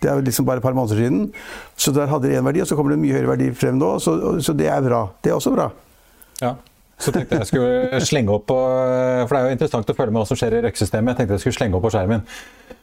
Det 0.03 0.11
er 0.11 0.19
jo 0.19 0.27
liksom 0.27 0.47
bare 0.49 0.59
et 0.59 0.67
par 0.67 0.75
måneder 0.77 0.99
siden. 0.99 1.31
Så 1.79 1.95
der 1.95 2.11
hadde 2.11 2.29
de 2.29 2.37
én 2.37 2.45
verdi, 2.45 2.61
og 2.61 2.69
så 2.69 2.77
kommer 2.77 2.93
det 2.93 2.99
en 2.99 3.05
mye 3.05 3.17
høyere 3.17 3.31
verdi 3.31 3.49
frem 3.57 3.79
nå. 3.79 3.95
Så, 4.03 4.17
så 4.43 4.55
det 4.59 4.69
er 4.69 4.83
bra. 4.85 5.05
Det 5.23 5.31
er 5.31 5.39
også 5.39 5.55
bra. 5.55 5.69
Ja. 6.43 6.57
Så 7.03 7.11
tenkte 7.15 7.41
jeg 7.41 7.51
skulle 7.51 8.01
slenge 8.07 8.31
opp 8.37 8.45
på 8.51 8.57
For 9.27 9.35
det 9.35 9.41
er 9.41 9.49
jo 9.49 9.57
interessant 9.59 9.91
å 9.91 9.97
følge 9.99 10.15
med 10.15 10.23
hva 10.23 10.29
som 10.31 10.39
skjer 10.39 10.59
i 10.61 10.65
røyksystemet. 10.69 11.13
Jeg 11.13 11.19
tenkte 11.23 11.39
jeg 11.39 11.45
skulle 11.47 11.59
slenge 11.59 11.79
opp 11.79 11.87
på 11.89 11.95
skjermen. 11.97 12.23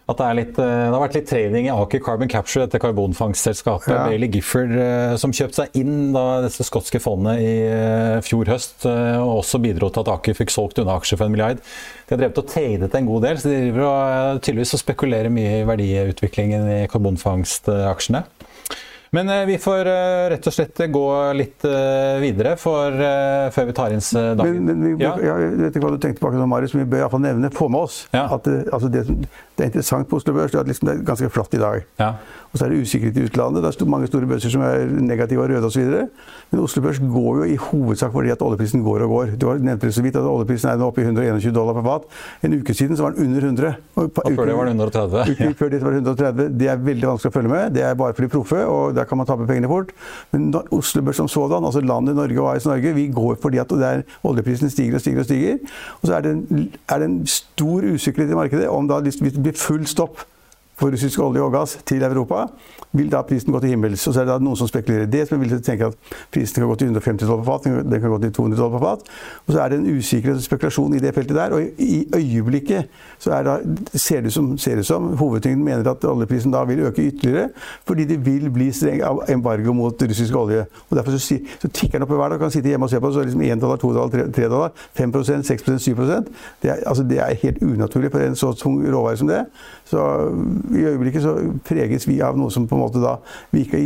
At 0.09 0.17
det, 0.17 0.25
er 0.25 0.37
litt, 0.39 0.55
eh, 0.57 0.69
det 0.89 0.95
har 0.95 1.03
vært 1.03 1.15
litt 1.19 1.27
trading 1.29 1.67
i 1.67 1.69
Aker 1.69 1.99
Carbon 2.01 2.29
Capture, 2.31 2.63
dette 2.65 2.79
karbonfangstselskapet. 2.81 3.91
Ja. 3.93 4.07
Bailey 4.09 4.31
Gifford 4.33 4.73
eh, 4.73 5.13
som 5.21 5.29
kjøpte 5.37 5.59
seg 5.59 5.77
inn 5.77 6.09
da 6.15 6.23
dette 6.41 6.65
skotske 6.65 6.97
fondet 7.03 7.43
i 7.45 7.51
eh, 7.67 8.15
fjor 8.25 8.49
høst. 8.49 8.87
eh, 8.89 9.19
Og 9.21 9.43
også 9.43 9.61
bidro 9.61 9.91
til 9.93 10.01
at 10.01 10.09
Aker 10.15 10.37
fikk 10.39 10.49
solgt 10.55 10.81
unna 10.81 10.97
aksjer 10.97 11.21
for 11.21 11.29
en 11.29 11.35
milliard. 11.35 11.61
De 11.61 12.15
har 12.15 12.23
drevet 12.23 12.41
og 12.41 12.49
tradet 12.49 12.97
en 12.97 13.11
god 13.11 13.27
del, 13.27 13.37
så 13.37 13.53
de 13.53 13.61
driver 13.67 13.85
og 13.85 14.01
eh, 14.01 14.41
tydeligvis 14.47 14.75
og 14.79 14.81
spekulerer 14.81 15.35
mye 15.37 15.59
i 15.59 15.67
verdiutviklingen 15.69 16.65
i 16.73 16.81
karbonfangstaksjene. 16.89 18.25
Men 19.11 19.29
eh, 19.33 19.45
vi 19.49 19.55
får 19.57 19.87
eh, 19.89 20.29
rett 20.35 20.47
og 20.47 20.53
slett 20.53 20.81
gå 20.93 21.05
litt 21.33 21.63
eh, 21.65 22.19
videre 22.21 22.51
for, 22.61 22.93
eh, 22.93 23.47
før 23.55 23.65
vi 23.71 23.73
tar 23.79 23.95
inn 23.95 24.03
eh, 24.03 24.27
dagen. 24.37 24.59
Men, 24.67 24.81
men 24.83 24.97
vi, 24.99 25.03
Ja. 25.03 25.15
jeg 25.17 25.55
vet 25.63 25.75
ikke 25.79 25.85
hva 25.87 25.93
du 25.95 26.01
tenkte 26.03 26.21
på 26.21 26.29
akkurat 26.29 26.49
Marius, 26.51 26.75
men 26.77 26.85
vi 26.85 26.91
bør 26.93 27.01
iallfall 27.05 27.23
nevne, 27.25 27.49
få 27.55 27.69
med 27.73 27.87
oss, 27.87 28.03
Ja. 28.13 28.27
at 28.35 28.45
altså 28.69 28.91
det, 28.93 29.05
det 29.57 29.63
er 29.65 29.71
interessant 29.71 30.09
på 30.11 30.19
Oslo 30.21 30.33
Børs, 30.37 30.51
det 30.53 30.59
er 30.59 30.65
at 30.67 30.69
liksom 30.69 30.91
det 30.91 30.95
er 30.99 31.03
ganske 31.09 31.29
flatt 31.33 31.57
i 31.57 31.63
dag. 31.63 31.87
Ja. 31.99 32.11
Og 32.51 32.57
så 32.57 32.65
er 32.65 32.73
det 32.73 32.81
usikkerhet 32.81 33.17
i 33.17 33.23
utlandet. 33.27 33.63
Det 33.63 33.81
er 33.85 33.89
mange 33.89 34.07
store 34.09 34.25
børser 34.29 34.49
som 34.49 34.63
er 34.65 34.85
negative 34.89 35.43
og 35.43 35.51
røde 35.51 35.67
osv. 35.67 35.89
Men 36.49 36.61
Oslo 36.63 36.81
Børs 36.81 36.99
går 36.99 37.35
jo 37.37 37.43
i 37.43 37.55
hovedsak 37.61 38.11
fordi 38.11 38.31
at 38.33 38.41
oljeprisen 38.41 38.81
går 38.83 39.03
og 39.05 39.09
går. 39.09 39.35
Du 39.41 39.47
har 39.51 39.59
nevnt 39.61 39.83
det 39.85 39.93
så 39.93 40.01
vidt 40.01 40.17
at 40.17 40.25
oljeprisen 40.25 40.71
er 40.71 40.79
nå 40.81 40.87
oppe 40.89 41.03
i 41.03 41.05
121 41.05 41.53
dollar 41.53 41.77
per 41.77 41.85
fat. 41.85 42.07
En 42.47 42.55
uke 42.57 42.73
siden 42.73 42.97
så 42.97 43.05
var 43.05 43.13
den 43.13 43.27
under 43.27 43.45
100. 43.45 43.73
Og 43.95 44.09
Og 44.25 44.33
før 44.35 44.45
det 44.49 44.55
var 44.57 44.65
den 44.65 44.81
130. 44.81 45.35
Uken 45.35 45.53
før 45.59 45.69
det 45.69 45.81
var 45.83 45.91
det 45.91 46.01
130. 46.01 46.49
Det 46.59 46.71
er 46.73 46.81
veldig 46.89 47.11
vanskelig 47.11 47.29
å 47.29 47.37
følge 47.37 47.53
med. 47.53 47.75
Det 47.77 47.85
er 47.85 47.93
bare 48.01 48.17
for 48.17 48.25
de 48.25 48.31
proffe, 48.33 48.63
og 48.65 48.95
der 48.95 49.05
kan 49.05 49.21
man 49.21 49.29
tape 49.29 49.45
pengene 49.45 49.69
fort. 49.69 49.93
Men 50.31 50.49
Oslo 50.71 51.05
Børs 51.05 51.21
som 51.21 51.29
sådan, 51.29 51.65
altså 51.69 51.85
landet 51.85 52.17
Norge 52.17 52.41
og 52.41 52.55
AS 52.55 52.65
Norge, 52.65 52.95
vi 52.97 53.07
går 53.13 53.37
fordi 53.41 53.61
at 53.61 53.69
det 53.69 53.85
er, 53.91 54.03
oljeprisen 54.23 54.73
stiger 54.73 54.97
og 54.97 55.05
stiger 55.05 55.19
og 55.19 55.29
stiger. 55.29 55.61
Og 56.01 56.09
så 56.09 56.17
er 56.17 56.25
det 56.25 56.31
en, 56.31 56.71
er 56.89 56.99
det 56.99 57.11
en 57.11 57.21
stor 57.27 57.85
usikkerhet 57.93 58.33
i 58.33 58.41
markedet 58.41 58.69
om 58.73 58.89
da 58.89 58.99
hvis 59.05 59.21
det 59.21 59.37
blir 59.37 59.57
full 59.57 59.85
stopp 59.85 60.25
for 60.79 60.95
russisk 60.95 61.19
olje 61.19 61.43
og 61.43 61.51
gass 61.53 61.77
til 61.87 62.03
Europa, 62.07 62.45
vil 62.91 63.09
da 63.11 63.21
prisen 63.27 63.53
gå 63.53 63.59
til 63.61 63.73
himmels. 63.73 64.07
Og 64.07 64.13
så 64.13 64.21
er 64.21 64.27
det 64.27 64.33
da 64.33 64.43
noen 64.43 64.57
som 64.57 64.69
spekulerer 64.69 65.05
i 65.05 65.11
det, 65.11 65.27
som 65.29 65.41
vil 65.41 65.55
tenke 65.65 65.91
at 65.91 66.15
prisen 66.33 66.61
kan 66.61 66.69
gå 66.71 66.77
til 66.79 66.89
150 66.89 67.27
dollar 67.27 67.43
på 67.43 67.51
fat, 67.51 67.67
den 67.91 68.01
kan 68.01 68.13
gå 68.13 68.19
til 68.23 68.33
200 68.33 68.61
dollar 68.61 68.77
på 68.77 68.85
fat. 68.85 69.11
Og 69.45 69.53
så 69.53 69.61
er 69.63 69.69
det 69.69 69.79
en 69.79 69.97
usikkerhet 69.97 70.41
og 70.41 70.45
spekulasjon 70.45 70.95
i 70.97 71.01
det 71.03 71.13
feltet 71.15 71.37
der. 71.37 71.55
Og 71.55 71.61
i 71.77 71.99
øyeblikket 72.15 72.89
så 73.19 73.35
er 73.35 73.43
det 73.43 73.99
ser 73.99 74.21
det 74.75 74.85
som 74.85 75.11
hovedtyngden 75.19 75.65
mener 75.65 75.91
at 75.91 76.05
oljeprisen 76.05 76.53
da 76.53 76.63
vil 76.63 76.79
øke 76.87 77.07
ytterligere, 77.11 77.49
fordi 77.87 78.05
det 78.09 78.19
vil 78.25 78.49
bli 78.53 78.71
streng 78.71 79.03
av 79.05 79.23
embargo 79.29 79.73
mot 79.73 80.01
russisk 80.01 80.35
olje. 80.35 80.65
Og 80.89 80.97
derfor 80.97 81.17
så, 81.17 81.39
så 81.61 81.67
tikker 81.67 81.99
den 81.99 82.07
opp 82.07 82.13
i 82.15 82.19
hver 82.19 82.33
dag. 82.33 82.39
Kan 82.39 82.51
sitte 82.51 82.71
hjemme 82.71 82.87
og 82.87 82.93
se 82.93 82.99
på, 82.99 83.11
så 83.11 83.19
er 83.19 83.27
det 83.27 83.33
liksom 83.33 83.45
1 83.57 83.61
dollar, 83.61 83.81
2 83.81 83.93
dollar, 83.93 84.31
3 84.35 84.49
dollar, 84.49 84.71
5 84.97 85.13
6% 85.19 85.79
7% 85.79 86.29
det 86.61 86.71
er, 86.71 86.75
altså, 86.85 87.03
det 87.03 87.19
er 87.19 87.33
helt 87.43 87.63
unaturlig 87.63 88.11
for 88.11 88.19
en 88.19 88.35
så 88.35 88.53
tung 88.53 88.79
råvare 88.93 89.17
som 89.17 89.27
det. 89.27 89.45
Så 89.85 89.97
i 90.75 90.83
øyeblikket 90.83 91.21
så 91.21 91.35
preges 91.65 92.07
vi 92.07 92.19
av 92.21 92.37
noe 92.37 92.51
som 92.51 92.67
på 92.67 92.78
en 92.79 92.85
måte 92.87 93.03
da 93.03 93.17
Vi, 93.51 93.65
ikke, 93.65 93.83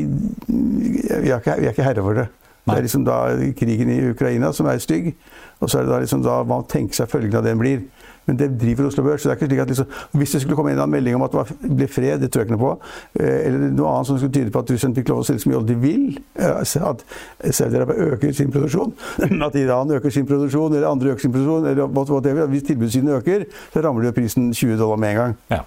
vi, 0.48 1.30
er, 1.30 1.40
ikke, 1.40 1.60
vi 1.60 1.68
er 1.68 1.76
ikke 1.76 1.90
herre 1.90 2.06
for 2.06 2.22
det. 2.22 2.30
Det 2.64 2.78
er 2.78 2.86
liksom 2.86 3.04
da 3.04 3.18
krigen 3.60 3.90
i 3.92 4.00
Ukraina 4.14 4.54
som 4.56 4.70
er 4.72 4.80
stygg, 4.80 5.12
og 5.60 5.70
så 5.70 5.80
er 5.80 5.84
det 5.84 5.92
da 5.92 6.00
liksom 6.00 6.24
da 6.24 6.38
man 6.48 6.64
tenker 6.72 6.96
seg 7.02 7.12
følgene 7.12 7.42
av 7.42 7.48
den 7.50 7.60
blir. 7.60 7.84
Men 8.26 8.38
det 8.40 8.54
driver 8.56 8.88
Oslo 8.88 9.04
Børs. 9.04 9.22
så 9.22 9.30
det 9.30 9.34
er 9.34 9.40
ikke 9.42 9.48
slik 9.50 9.60
at 9.60 9.68
liksom, 9.68 9.86
Hvis 10.12 10.32
det 10.32 10.42
skulle 10.42 10.56
komme 10.56 10.72
en 10.72 10.78
eller 10.78 10.84
annen 10.84 10.96
melding 10.96 11.16
om 11.16 11.26
at 11.26 11.34
det 11.34 11.72
ble 11.76 11.88
fred, 11.92 12.22
det 12.22 12.32
tror 12.32 12.44
jeg 12.44 12.48
ikke 12.48 12.56
noe 12.56 12.64
på, 12.64 12.72
eh, 13.20 13.48
eller 13.48 13.74
noe 13.76 13.90
annet 13.90 14.08
som 14.08 14.18
skulle 14.18 14.34
tyde 14.38 14.52
på 14.52 14.64
at 14.64 14.72
Russland 14.72 14.96
fikk 14.96 15.12
lov 15.12 15.20
å 15.20 15.26
selge 15.28 15.44
så 15.44 15.52
mye 15.52 15.60
olje 15.60 15.74
de 15.74 15.76
vil, 15.82 16.06
eh, 16.40 16.62
at 16.88 17.04
Saudi-Arabia 17.52 18.08
øker 18.14 18.32
sin 18.32 18.52
produksjon, 18.52 18.96
at 19.50 19.60
Iran 19.60 19.92
øker 19.92 20.10
sin 20.10 20.30
produksjon, 20.30 20.76
eller 20.76 20.88
andre 20.88 21.12
øker 21.12 21.28
sin 21.28 21.36
produksjon, 21.36 21.68
eller 21.68 21.88
whatever, 21.88 22.48
hvis 22.48 22.64
tilbudssiden 22.64 23.10
øker, 23.20 23.46
så 23.74 23.84
ramler 23.84 24.06
jo 24.06 24.16
prisen 24.16 24.54
20 24.54 24.78
dollar 24.80 24.96
med 24.96 25.10
en 25.10 25.16
gang. 25.16 25.38
Ja. 25.52 25.64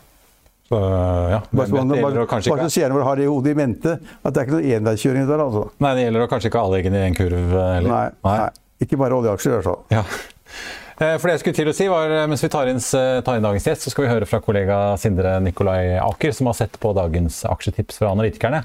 Så, 0.67 0.79
ja. 1.31 1.41
Bare 1.55 1.69
så 2.43 2.69
seerne 2.75 2.97
våre 2.97 3.07
har 3.07 3.19
det 3.21 3.27
i 3.27 3.31
hodet 3.31 3.53
i 3.53 3.59
mente, 3.59 3.93
at 4.03 4.33
det 4.35 4.41
er 4.41 4.49
ikke 4.49 4.57
noe 4.57 4.79
enveiskjøring 4.81 5.29
der. 5.29 5.43
altså. 5.45 5.69
Nei, 5.85 5.93
det 5.95 6.07
gjelder 6.09 6.25
å 6.25 6.31
kanskje 6.33 6.51
ikke 6.51 6.65
alle 6.67 6.81
eggene 6.81 7.03
i 7.05 7.11
en 7.11 7.19
kurv 7.19 7.55
heller. 7.55 7.93
Nei, 7.93 8.09
nei. 8.27 8.49
Ikke 8.83 8.99
bare 9.01 9.17
oljeaksjer, 9.21 9.53
i 9.53 9.61
hvert 9.61 9.69
fall. 9.71 9.85
Ja. 9.95 10.03
Eh, 10.97 11.15
for 11.21 11.29
det 11.29 11.37
jeg 11.37 11.43
skulle 11.43 11.59
til 11.59 11.69
å 11.69 11.75
si 11.77 11.87
var, 11.93 12.13
Mens 12.31 12.41
vi 12.41 12.49
tar 12.53 12.71
inn, 12.71 12.79
tar 12.81 13.37
inn, 13.37 13.45
dagens 13.45 13.67
gjest, 13.69 13.85
så 13.85 13.93
skal 13.93 14.07
vi 14.07 14.13
høre 14.15 14.29
fra 14.29 14.41
kollega 14.45 14.79
Sindre 15.01 15.35
Nikolai 15.45 15.99
Aker, 16.01 16.33
som 16.33 16.49
har 16.49 16.57
sett 16.57 16.79
på 16.81 16.95
dagens 16.97 17.43
aksjetips 17.49 18.01
fra 18.01 18.15
analytikerne. 18.17 18.63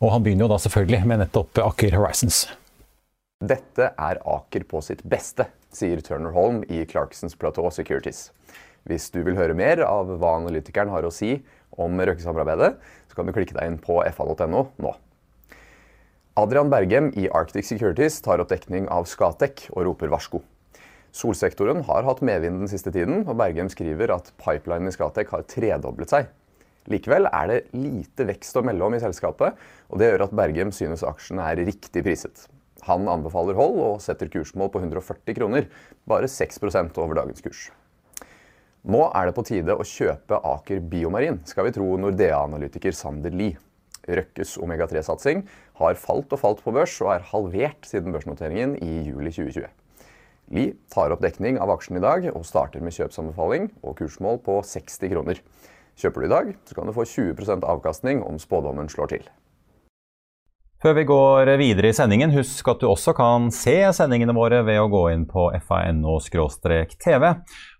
Og 0.00 0.14
Han 0.14 0.24
begynner 0.24 0.46
jo 0.46 0.52
da 0.54 0.58
selvfølgelig 0.62 1.04
med 1.10 1.22
nettopp 1.24 1.60
Aker 1.66 1.98
Horizons. 1.98 2.46
Dette 3.44 3.92
er 3.94 4.18
Aker 4.26 4.64
på 4.66 4.80
sitt 4.82 5.04
beste, 5.06 5.46
sier 5.74 6.00
Turner 6.02 6.32
Holm 6.34 6.62
i 6.66 6.82
Clarksons 6.88 7.36
Plateau 7.38 7.70
Securities. 7.74 8.30
Hvis 8.86 9.08
du 9.14 9.22
vil 9.26 9.38
høre 9.38 9.56
mer 9.58 9.82
av 9.86 10.10
hva 10.20 10.36
analytikeren 10.38 10.92
har 10.92 11.06
å 11.06 11.12
si 11.14 11.38
om 11.78 11.98
Røkke-samarbeidet, 11.98 12.74
så 13.08 13.18
kan 13.18 13.28
du 13.28 13.34
klikke 13.34 13.56
deg 13.56 13.72
inn 13.72 13.80
på 13.82 13.98
fa.no 14.14 14.64
nå. 14.78 14.94
Adrian 16.38 16.70
Bergem 16.70 17.10
i 17.18 17.26
Arctic 17.34 17.66
Securities 17.66 18.20
tar 18.22 18.38
opp 18.38 18.52
dekning 18.52 18.86
av 18.94 19.08
Skatec 19.10 19.66
og 19.72 19.88
roper 19.88 20.12
varsko. 20.12 20.38
Solsektoren 21.10 21.82
har 21.88 22.04
hatt 22.06 22.20
medvind 22.22 22.60
den 22.62 22.70
siste 22.70 22.92
tiden, 22.94 23.24
og 23.26 23.40
Bergem 23.40 23.70
skriver 23.72 24.12
at 24.14 24.30
pipelinen 24.38 24.90
i 24.90 24.94
Skatec 24.94 25.32
har 25.34 25.46
tredoblet 25.50 26.12
seg. 26.12 26.28
Likevel 26.88 27.26
er 27.26 27.50
det 27.50 27.58
lite 27.74 28.28
vekst 28.28 28.56
å 28.56 28.62
melde 28.64 28.86
om 28.86 28.94
i 28.96 29.02
selskapet, 29.02 29.58
og 29.90 30.00
det 30.00 30.12
gjør 30.12 30.28
at 30.28 30.36
Bergem 30.38 30.70
synes 30.72 31.02
aksjen 31.04 31.42
er 31.42 31.58
riktig 31.66 32.04
priset. 32.06 32.46
Han 32.86 33.10
anbefaler 33.10 33.58
hold 33.58 33.80
og 33.82 34.00
setter 34.04 34.30
kursmål 34.32 34.70
på 34.72 34.84
140 34.84 35.36
kroner, 35.36 35.66
bare 36.08 36.30
6% 36.30 37.02
over 37.02 37.18
dagens 37.18 37.44
kurs. 37.44 37.66
Nå 38.88 39.02
er 39.12 39.28
det 39.28 39.34
på 39.36 39.42
tide 39.44 39.74
å 39.76 39.84
kjøpe 39.84 40.38
Aker 40.48 40.78
Biomarin, 40.80 41.42
skal 41.44 41.66
vi 41.66 41.74
tro 41.76 41.90
Nordea-analytiker 42.00 42.94
Sander 42.96 43.34
Lie. 43.36 43.58
Røkkes 44.08 44.54
omega-3-satsing 44.64 45.42
har 45.82 45.98
falt 46.00 46.32
og 46.32 46.40
falt 46.40 46.62
på 46.64 46.72
børs, 46.72 46.94
og 47.04 47.10
er 47.12 47.26
halvert 47.28 47.84
siden 47.84 48.14
børsnoteringen 48.16 48.78
i 48.80 49.02
juli 49.10 49.28
2020. 49.28 49.68
Li 50.56 50.64
tar 50.88 51.12
opp 51.12 51.20
dekning 51.20 51.60
av 51.60 51.74
aksjen 51.74 52.00
i 52.00 52.04
dag 52.06 52.30
og 52.32 52.46
starter 52.48 52.80
med 52.80 52.96
kjøpsanbefaling 52.96 53.68
og 53.82 53.98
kursmål 54.00 54.40
på 54.48 54.56
60 54.64 55.12
kroner. 55.12 55.42
Kjøper 56.00 56.24
du 56.24 56.30
i 56.30 56.32
dag, 56.32 56.50
så 56.64 56.78
kan 56.78 56.88
du 56.88 56.96
få 56.96 57.04
20% 57.04 57.68
avkastning 57.68 58.24
om 58.24 58.40
spådommen 58.40 58.88
slår 58.88 59.12
til. 59.12 59.28
Før 60.78 60.94
vi 60.94 61.02
går 61.08 61.48
videre 61.58 61.88
i 61.90 61.94
sendingen, 61.96 62.30
husk 62.30 62.68
at 62.70 62.78
du 62.78 62.86
også 62.86 63.10
kan 63.18 63.48
se 63.50 63.72
sendingene 63.96 64.30
våre 64.36 64.60
ved 64.62 64.78
å 64.78 64.86
gå 64.92 65.00
inn 65.10 65.24
på 65.26 65.48
fano-tv, 65.66 67.24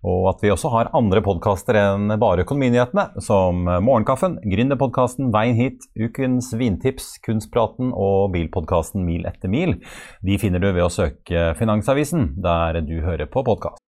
og 0.03 0.25
at 0.33 0.43
vi 0.43 0.51
også 0.51 0.71
har 0.73 0.91
andre 0.99 1.21
podkaster 1.23 1.79
enn 1.79 2.11
bare 2.19 2.43
Økonominyhetene, 2.43 3.21
som 3.23 3.63
Morgenkaffen, 3.63 4.35
Gründerpodkasten 4.43 5.31
Veien 5.31 5.55
hit, 5.55 5.87
Ukens 5.95 6.51
vintips, 6.59 7.13
Kunstpraten 7.23 7.93
og 7.95 8.33
bilpodkasten 8.35 9.07
Mil 9.07 9.23
etter 9.31 9.47
mil. 9.47 9.77
De 10.19 10.35
finner 10.41 10.59
du 10.59 10.67
ved 10.73 10.83
å 10.83 10.91
søke 10.91 11.53
Finansavisen, 11.55 12.33
der 12.43 12.81
du 12.83 12.99
hører 13.05 13.31
på 13.31 13.45
podkast. 13.47 13.79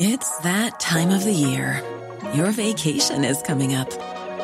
It's 0.00 0.32
that 0.48 0.80
time 0.80 1.12
of 1.12 1.28
the 1.28 1.36
year. 1.36 1.82
Your 2.32 2.52
vacation 2.56 3.22
is 3.22 3.42
coming 3.44 3.76
up. 3.76 3.92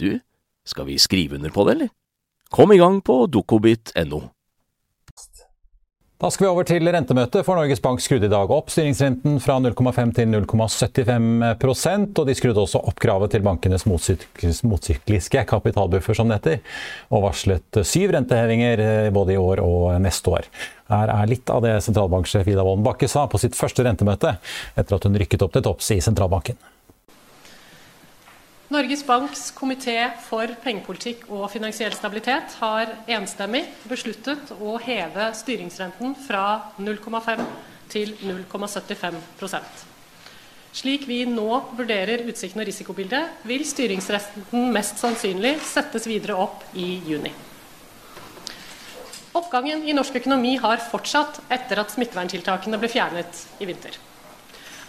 du, 0.00 0.18
skal 0.66 0.88
vi 0.88 0.98
skrive 0.98 1.38
under 1.38 1.50
på 1.54 1.66
det, 1.66 1.76
eller? 1.78 1.92
Kom 2.50 2.72
i 2.72 2.78
gang 2.78 3.00
på 3.02 3.24
dokobit.no. 3.26 4.22
Da 6.16 6.30
skal 6.32 6.46
vi 6.46 6.48
over 6.48 6.64
til 6.64 6.88
rentemøtet, 6.88 7.44
for 7.44 7.58
Norges 7.58 7.82
Bank 7.84 8.00
skrudde 8.00 8.24
i 8.24 8.32
dag 8.32 8.48
opp 8.48 8.70
styringsrenten 8.72 9.34
fra 9.44 9.58
0,5 9.60 10.14
til 10.16 10.30
0,75% 10.32 12.20
og 12.22 12.24
de 12.24 12.36
skrudde 12.38 12.62
også 12.62 12.80
opp 12.88 13.02
kravet 13.04 13.34
til 13.34 13.44
bankenes 13.44 13.84
motsykliske 13.84 15.42
kapitalbuffer, 15.50 16.16
som 16.16 16.32
det 16.32 16.38
heter, 16.38 16.62
og 17.12 17.26
varslet 17.26 17.80
syv 17.84 18.14
rentehevinger 18.16 18.80
eh, 18.86 19.10
både 19.12 19.34
i 19.34 19.38
år 19.42 19.60
og 19.60 19.90
neste 20.00 20.32
år. 20.38 20.48
Her 20.88 21.12
er 21.18 21.28
litt 21.28 21.52
av 21.52 21.60
det 21.66 21.74
sentralbanksjef 21.84 22.48
Ida 22.48 22.64
Wolden 22.64 22.86
Bakke 22.86 23.10
sa 23.12 23.26
på 23.28 23.42
sitt 23.42 23.58
første 23.58 23.84
rentemøte, 23.84 24.38
etter 24.72 24.96
at 24.96 25.04
hun 25.04 25.20
rykket 25.20 25.44
opp 25.44 25.52
til 25.52 25.68
topps 25.68 25.92
i 25.92 26.00
sentralbanken. 26.00 26.56
Norges 28.66 29.04
Banks 29.06 29.52
komité 29.54 29.94
for 30.26 30.50
pengepolitikk 30.64 31.28
og 31.30 31.44
finansiell 31.52 31.92
stabilitet 31.94 32.56
har 32.58 32.90
enstemmig 33.14 33.60
besluttet 33.86 34.48
å 34.58 34.72
heve 34.82 35.28
styringsrenten 35.38 36.16
fra 36.24 36.72
0,5 36.82 37.44
til 37.92 38.16
0,75% 38.26 39.84
Slik 40.76 41.06
vi 41.06 41.20
nå 41.30 41.60
vurderer 41.78 42.26
utsikten 42.26 42.60
og 42.60 42.66
risikobildet, 42.66 43.38
vil 43.46 43.62
styringsrenten 43.64 44.66
mest 44.74 44.98
sannsynlig 44.98 45.54
settes 45.64 46.10
videre 46.10 46.34
opp 46.34 46.66
i 46.74 46.88
juni. 47.06 47.30
Oppgangen 49.36 49.86
i 49.86 49.94
norsk 49.94 50.18
økonomi 50.24 50.56
har 50.58 50.82
fortsatt 50.90 51.38
etter 51.54 51.80
at 51.84 51.94
smitteverntiltakene 51.94 52.82
ble 52.82 52.90
fjernet 52.90 53.46
i 53.62 53.70
vinter. 53.70 53.94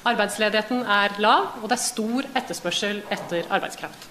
Arbeidsledigheten 0.08 0.86
er 0.86 1.18
lav, 1.24 1.50
og 1.62 1.68
det 1.68 1.76
er 1.78 1.84
stor 1.84 2.30
etterspørsel 2.38 3.02
etter 3.12 3.50
arbeidskraft. 3.52 4.08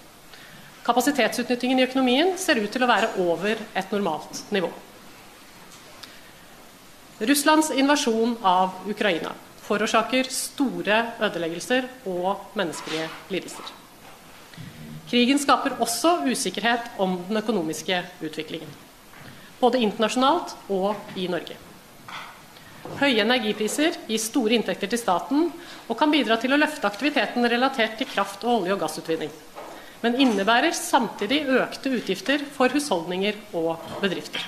Kapasitetsutnyttingen 0.87 1.81
i 1.81 1.87
økonomien 1.87 2.37
ser 2.39 2.61
ut 2.63 2.71
til 2.71 2.85
å 2.85 2.91
være 2.91 3.15
over 3.25 3.57
et 3.75 3.95
normalt 3.95 4.45
nivå. 4.55 4.71
Russlands 7.27 7.73
invasjon 7.73 8.37
av 8.45 8.85
Ukraina 8.93 9.33
forårsaker 9.67 10.29
store 10.31 10.99
ødeleggelser 11.27 11.89
og 12.07 12.53
menneskelige 12.59 13.09
lidelser. 13.33 13.73
Krigen 15.11 15.39
skaper 15.39 15.79
også 15.83 16.19
usikkerhet 16.27 16.91
om 16.99 17.19
den 17.29 17.43
økonomiske 17.43 18.03
utviklingen. 18.23 18.69
både 19.61 19.79
internasjonalt 19.81 20.51
og 20.69 20.97
i 21.17 21.27
Norge. 21.33 21.57
Høye 22.97 23.21
energipriser 23.25 23.97
gir 24.09 24.21
store 24.23 24.57
inntekter 24.57 24.89
til 24.89 25.01
staten 25.01 25.51
og 25.87 25.99
kan 25.99 26.13
bidra 26.13 26.39
til 26.41 26.55
å 26.55 26.59
løfte 26.61 26.89
aktiviteten 26.89 27.45
relatert 27.51 27.99
til 27.99 28.09
kraft- 28.09 28.45
og 28.47 28.63
olje- 28.63 28.77
og 28.77 28.81
gassutvinning, 28.81 29.33
men 30.03 30.19
innebærer 30.23 30.73
samtidig 30.77 31.43
økte 31.59 31.93
utgifter 31.99 32.45
for 32.57 32.73
husholdninger 32.73 33.39
og 33.59 33.77
bedrifter. 34.01 34.43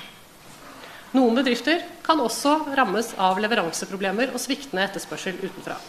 Noen 1.13 1.39
bedrifter 1.39 1.81
kan 2.05 2.21
også 2.21 2.75
rammes 2.77 3.15
av 3.17 3.39
leveranseproblemer 3.41 4.33
og 4.33 4.41
sviktende 4.41 4.83
etterspørsel 4.85 5.39
utenfra. 5.41 5.79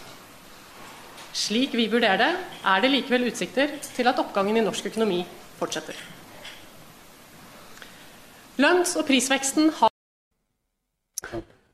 Slik 1.36 1.76
vi 1.76 1.86
vurderer 1.92 2.18
det, 2.18 2.30
er 2.66 2.80
det 2.82 2.90
likevel 2.94 3.28
utsikter 3.28 3.76
til 3.94 4.08
at 4.10 4.18
oppgangen 4.18 4.56
i 4.56 4.64
norsk 4.64 4.88
økonomi 4.90 5.20
fortsetter. 5.60 5.94
Lønns- 8.60 8.96
og 8.98 9.06
prisveksten 9.08 9.70
har 9.78 9.89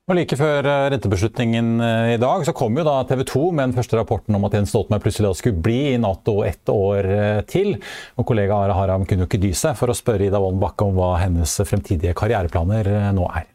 Og 0.07 0.15
Like 0.15 0.37
før 0.39 0.63
eh, 0.71 0.85
rentebeslutningen 0.93 1.81
eh, 1.83 2.13
i 2.15 2.19
dag 2.23 2.45
så 2.47 2.53
kom 2.55 2.77
jo 2.79 2.85
da 2.87 3.01
TV 3.09 3.25
2 3.27 3.41
med 3.51 3.65
den 3.65 3.73
første 3.75 3.99
rapporten 3.99 4.37
om 4.39 4.45
at 4.47 4.55
Jens 4.55 4.71
Stoltenberg 4.71 5.03
plutselig 5.03 5.33
skulle 5.41 5.59
bli 5.59 5.81
i 5.97 5.97
Nato 5.99 6.37
ett 6.47 6.71
år 6.71 7.09
eh, 7.11 7.41
til. 7.51 7.73
Og 8.15 8.29
Kollega 8.29 8.55
Ara 8.55 8.77
Haram 8.79 9.03
kunne 9.03 9.25
jo 9.25 9.27
ikke 9.27 9.43
dy 9.43 9.51
seg 9.51 9.75
for 9.75 9.91
å 9.91 9.99
spørre 9.99 10.29
Ida 10.29 10.39
Wolden 10.39 10.63
Bakke 10.63 10.87
om 10.87 10.95
hva 10.95 11.17
hennes 11.25 11.59
fremtidige 11.67 12.15
karriereplaner 12.15 12.93
nå 13.19 13.27
er. 13.35 13.51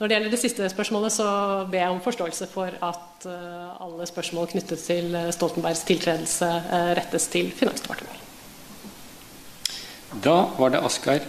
Når 0.00 0.10
det 0.10 0.16
gjelder 0.16 0.34
det 0.34 0.42
siste 0.42 0.74
spørsmålet, 0.74 1.14
så 1.14 1.30
ber 1.70 1.84
jeg 1.84 1.94
om 1.94 2.02
forståelse 2.02 2.50
for 2.50 2.74
at 2.82 3.30
alle 3.30 4.08
spørsmål 4.10 4.50
knyttet 4.50 4.82
til 4.82 5.14
Stoltenbergs 5.36 5.84
tiltredelse 5.86 6.48
rettes 6.98 7.30
til 7.30 7.52
Finansdepartementet. 7.54 8.26
Da 10.24 10.40
var 10.58 10.74
det 10.74 10.82
Asgeir 10.88 11.22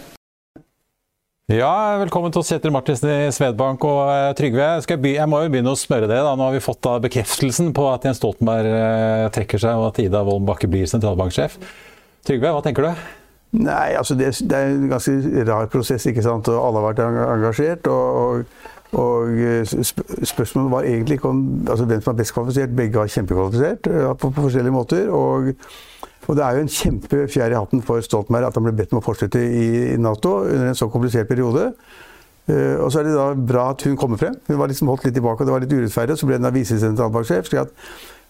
ja, 1.50 1.98
velkommen 1.98 2.30
til 2.30 2.38
oss, 2.38 2.52
Kjetil 2.52 2.70
Martinsen 2.70 3.08
i 3.10 3.30
Svedbank 3.34 3.82
og 3.82 3.98
uh, 4.06 4.28
Trygve. 4.38 4.62
Jeg, 4.78 4.98
jeg, 5.10 5.26
må 5.26 5.40
jo 5.42 5.50
begynne 5.50 5.72
å 5.74 5.78
spørre 5.78 6.06
det. 6.06 6.20
da. 6.22 6.36
Nå 6.38 6.46
har 6.46 6.54
vi 6.54 6.60
fått 6.62 6.78
da, 6.86 6.92
bekreftelsen 7.02 7.72
på 7.74 7.88
at 7.90 8.06
Jens 8.06 8.20
Stoltenberg 8.22 8.68
uh, 8.70 9.26
trekker 9.34 9.58
seg, 9.58 9.74
og 9.74 9.88
at 9.88 9.98
Ida 10.04 10.20
Wolden 10.22 10.46
Bakke 10.46 10.70
blir 10.70 10.86
sentralbanksjef. 10.86 11.58
Trygve, 12.22 12.54
hva 12.54 12.62
tenker 12.62 12.86
du? 12.86 13.02
Nei, 13.58 13.90
altså 13.98 14.14
det, 14.14 14.30
det, 14.46 14.54
er 14.54 14.70
en 14.70 14.86
ganske 14.94 15.44
rar 15.50 15.66
prosess, 15.72 16.06
ikke 16.06 16.22
sant. 16.22 16.46
Og 16.46 16.62
alle 16.62 16.78
har 16.78 16.92
vært 16.92 17.02
engasjert. 17.10 17.90
og, 17.90 18.22
og, 18.22 18.70
og 19.02 19.42
eh, 19.42 19.66
spørsmålet 19.66 20.76
var 20.78 20.86
egentlig 20.86 21.18
om 21.26 21.42
altså, 21.66 21.90
hvem 21.90 22.04
som 22.04 22.14
er 22.14 22.22
best 22.22 22.38
kvalifisert. 22.38 22.78
Begge 22.78 23.02
var 23.02 23.10
kjempekvalifisert 23.10 23.90
på, 23.90 24.30
på 24.30 24.46
forskjellige 24.46 24.78
måter. 24.78 25.10
og 25.10 25.50
og 26.28 26.36
Det 26.38 26.44
er 26.44 26.56
jo 26.56 26.62
en 26.62 26.70
kjempefjær 26.70 27.52
i 27.52 27.58
hatten 27.58 27.82
for 27.82 28.02
Stoltenberg 28.04 28.46
at 28.46 28.58
han 28.58 28.64
ble 28.66 28.74
bedt 28.78 28.94
om 28.94 29.00
å 29.00 29.04
fortsette 29.04 29.40
i 29.42 29.96
Nato 29.98 30.38
under 30.44 30.70
en 30.70 30.78
så 30.78 30.88
komplisert 30.92 31.28
periode. 31.28 31.72
Uh, 32.50 32.82
og 32.82 32.88
så 32.90 33.00
er 33.00 33.06
det 33.06 33.14
da 33.14 33.28
bra 33.38 33.68
at 33.72 33.84
hun 33.86 33.96
kommer 33.98 34.20
frem. 34.20 34.36
Hun 34.48 34.58
var 34.58 34.70
liksom 34.70 34.90
holdt 34.90 35.06
litt 35.06 35.16
tilbake, 35.18 35.42
og 35.42 35.48
det 35.48 35.54
var 35.54 35.64
litt 35.64 35.74
urettferdig. 35.74 36.18
Så 36.18 36.28
ble 36.28 36.38
hun 36.38 36.46
da 36.46 36.52
visesentralbanksjef. 36.54 37.50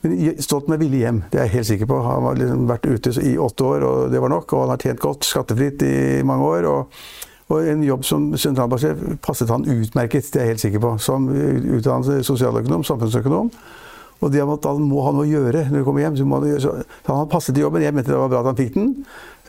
Men 0.03 0.17
Stoltenberg 0.43 0.83
ville 0.83 1.03
hjem, 1.05 1.21
det 1.31 1.39
er 1.39 1.47
jeg 1.47 1.55
helt 1.59 1.69
sikker 1.71 1.91
på. 1.91 2.01
Han 2.07 2.29
har 2.29 2.41
liksom 2.41 2.65
vært 2.71 2.89
ute 2.89 3.13
i 3.23 3.37
åtte 3.41 3.69
år, 3.69 3.85
og 3.89 4.15
det 4.15 4.23
var 4.25 4.33
nok. 4.33 4.57
Og 4.57 4.65
han 4.65 4.75
har 4.75 4.83
tjent 4.83 5.05
godt, 5.05 5.29
skattefritt 5.29 5.85
i 5.87 5.95
mange 6.27 6.49
år. 6.49 6.69
og, 6.71 7.05
og 7.53 7.69
en 7.69 7.85
jobb 7.85 8.05
som 8.09 8.31
sentralbanksjef 8.41 9.01
passet 9.25 9.51
han 9.53 9.69
utmerket, 9.69 10.31
det 10.33 10.41
er 10.41 10.47
jeg 10.47 10.55
helt 10.55 10.65
sikker 10.67 10.83
på. 10.83 10.97
Som 11.05 11.29
utdannelse 11.29 12.23
sosialøkonom, 12.25 12.85
samfunnsøkonom. 12.89 13.53
Og 14.23 14.31
det 14.33 14.43
at 14.43 14.69
han 14.71 14.87
må 14.87 15.03
ha 15.03 15.13
noe 15.15 15.27
å 15.27 15.31
gjøre 15.31 15.67
når 15.67 15.81
han 15.81 15.87
kommer 15.87 16.05
hjem. 16.05 16.17
Så, 16.21 16.27
må 16.29 16.39
han, 16.39 16.49
gjøre, 16.53 16.63
så 16.63 17.11
han 17.19 17.31
passet 17.31 17.57
til 17.57 17.67
jobben. 17.67 17.85
Jeg 17.85 17.97
mente 17.97 18.13
det 18.13 18.21
var 18.21 18.31
bra 18.33 18.45
at 18.45 18.53
han 18.53 18.61
fikk 18.61 18.79
den. 18.79 18.95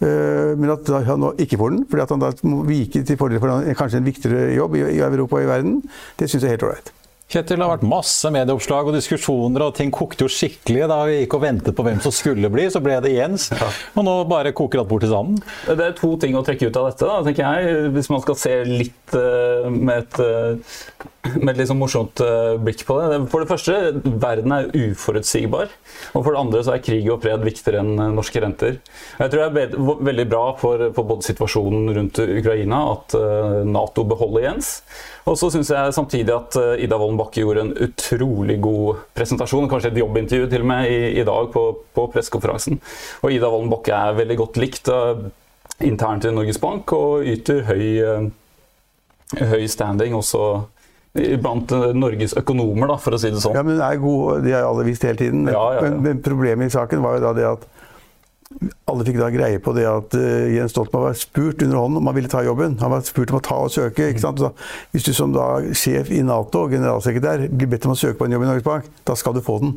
Uh, 0.01 0.57
men 0.59 0.73
at 0.73 0.89
han 1.07 1.21
nå 1.21 1.35
ikke 1.43 1.59
får 1.61 1.75
den, 1.75 1.85
fordi 1.91 2.03
at 2.03 2.15
han 2.15 2.23
da 2.23 2.33
må 2.49 2.63
vike 2.67 3.03
til 3.05 3.19
fordel 3.19 3.39
for 3.43 3.69
kanskje 3.77 4.01
en 4.01 4.09
viktigere 4.09 4.49
jobb 4.57 4.79
i, 4.79 4.83
i 4.97 4.99
Europa 5.05 5.37
og 5.37 5.45
i 5.45 5.51
verden, 5.53 5.79
det 6.19 6.27
syns 6.27 6.41
jeg 6.41 6.49
er 6.49 6.57
helt 6.57 6.67
ålreit. 6.67 6.93
Kjetil, 7.33 7.57
det 7.57 7.65
har 7.65 7.71
vært 7.71 7.85
masse 7.89 8.29
medieoppslag 8.29 8.91
og 8.91 8.93
diskusjoner, 8.93 9.63
og 9.65 9.73
ting 9.77 9.89
kokte 9.93 10.27
jo 10.27 10.29
skikkelig. 10.29 10.83
Da 10.91 10.99
vi 11.09 11.15
gikk 11.23 11.33
og 11.39 11.41
ventet 11.41 11.73
på 11.73 11.85
hvem 11.87 12.01
som 12.03 12.13
skulle 12.13 12.51
bli, 12.53 12.67
så 12.69 12.81
ble 12.83 12.99
det 13.01 13.15
Jens. 13.15 13.47
Og 13.97 14.05
nå 14.05 14.13
bare 14.29 14.51
koker 14.53 14.83
alt 14.83 14.91
bort 14.91 15.01
til 15.01 15.13
sanden. 15.13 15.39
Det 15.65 15.87
er 15.87 15.95
to 15.97 16.11
ting 16.21 16.37
å 16.37 16.43
trekke 16.45 16.69
ut 16.69 16.77
av 16.77 16.91
dette, 16.91 17.09
da, 17.09 17.23
tenker 17.25 17.47
jeg. 17.47 17.89
Hvis 17.95 18.11
man 18.13 18.21
skal 18.21 18.37
se 18.37 18.53
litt 18.69 19.17
uh, 19.17 19.65
med 19.73 20.03
et 20.03 20.21
uh, 20.21 20.77
med 21.39 21.55
et 21.55 21.69
sånn 21.69 21.79
morsomt 21.79 22.19
uh, 22.21 22.59
blikk 22.61 22.83
på 22.85 22.99
det. 22.99 23.17
For 23.31 23.41
det 23.41 23.49
første, 23.49 23.79
verden 24.21 24.53
er 24.53 24.69
uforutsigbar. 24.75 25.73
Og 26.11 26.19
for 26.19 26.35
det 26.35 26.41
andre 26.43 26.61
så 26.67 26.75
er 26.75 26.83
krig 26.85 27.07
og 27.09 27.23
fred 27.23 27.47
viktigere 27.47 27.81
enn 27.81 28.13
norske 28.13 28.43
renter. 28.43 28.77
Jeg 29.17 29.33
tror 29.33 29.55
det 29.55 29.65
er 29.65 30.05
veldig 30.11 30.27
bra 30.29 30.43
for, 30.59 30.89
for 30.93 31.09
både 31.15 31.25
situasjonen 31.31 31.95
rundt 31.97 32.21
Ukraina 32.27 32.83
at 32.91 33.17
Nato 33.65 34.05
beholder 34.05 34.49
Jens. 34.49 34.75
Og 35.23 35.37
så 35.39 35.47
syns 35.53 35.71
jeg 35.71 35.95
samtidig 35.95 36.33
at 36.35 36.57
uh, 36.59 36.73
Ida 36.75 36.97
Wolden 36.99 37.19
Bakke 37.19 37.43
gjorde 37.43 37.63
en 37.63 37.73
utrolig 37.85 38.57
god 38.63 39.05
presentasjon, 39.15 39.69
kanskje 39.71 39.93
et 39.93 40.01
jobbintervju 40.01 40.49
til 40.51 40.65
og 40.65 40.69
med, 40.73 40.89
i, 40.91 40.99
i 41.21 41.23
dag 41.27 41.47
på, 41.53 41.63
på 41.95 42.07
pressekonferansen. 42.11 42.81
Og 43.23 43.31
Ida 43.31 43.51
Wolden 43.51 43.71
Bakke 43.71 43.95
er 43.95 44.19
veldig 44.19 44.39
godt 44.41 44.59
likt 44.59 44.91
internt 45.83 46.27
i 46.27 46.33
Norges 46.33 46.59
Bank 46.61 46.91
og 46.95 47.23
yter 47.27 47.63
høy, 47.69 47.85
høy 49.39 49.63
standing 49.71 50.15
også 50.15 50.43
blant 51.13 51.71
Norges 51.93 52.33
økonomer, 52.39 52.89
da, 52.89 52.97
for 53.01 53.15
å 53.15 53.21
si 53.21 53.29
det 53.31 53.41
sånn. 53.41 53.55
Ja, 53.57 53.63
men 53.65 53.77
det 53.77 53.85
er 53.85 54.01
god, 54.01 54.43
De 54.43 54.53
har 54.55 54.67
alle 54.67 54.85
visst 54.87 55.05
hele 55.05 55.19
tiden. 55.19 55.45
Men, 55.45 55.55
ja, 55.55 55.65
ja, 55.77 55.87
ja. 55.87 55.97
men 56.03 56.21
problemet 56.25 56.71
i 56.71 56.73
saken 56.73 57.03
var 57.05 57.19
jo 57.19 57.25
da 57.27 57.33
det 57.37 57.47
at 57.51 57.67
alle 58.89 59.05
fikk 59.07 59.17
da 59.19 59.29
greie 59.33 59.61
på 59.63 59.73
det 59.77 59.85
at 59.89 60.15
uh, 60.17 60.51
Jens 60.53 60.75
Stoltenberg 60.75 61.09
var 61.09 61.17
spurt 61.19 61.63
under 61.65 61.79
hånden 61.79 62.01
om 62.01 62.09
han 62.09 62.17
ville 62.17 62.31
ta 62.31 62.43
jobben. 62.45 62.77
Han 62.83 62.93
var 62.93 63.05
spurt 63.07 63.33
om 63.33 63.39
å 63.39 63.43
ta 63.43 63.57
og 63.65 63.73
søke. 63.73 64.11
ikke 64.11 64.23
sant? 64.23 64.41
Da, 64.41 64.53
hvis 64.93 65.07
du 65.07 65.13
som 65.15 65.33
da 65.35 65.47
sjef 65.77 66.11
i 66.13 66.21
Nato 66.25 66.67
generalsekretær 66.71 67.47
blir 67.49 67.71
bedt 67.73 67.89
om 67.89 67.95
å 67.95 67.99
søke 67.99 68.19
på 68.21 68.29
en 68.29 68.37
jobb 68.37 68.45
i 68.45 68.51
Norges 68.51 68.67
Bank, 68.67 68.89
da 69.07 69.17
skal 69.19 69.37
du 69.37 69.43
få 69.45 69.59
den. 69.63 69.75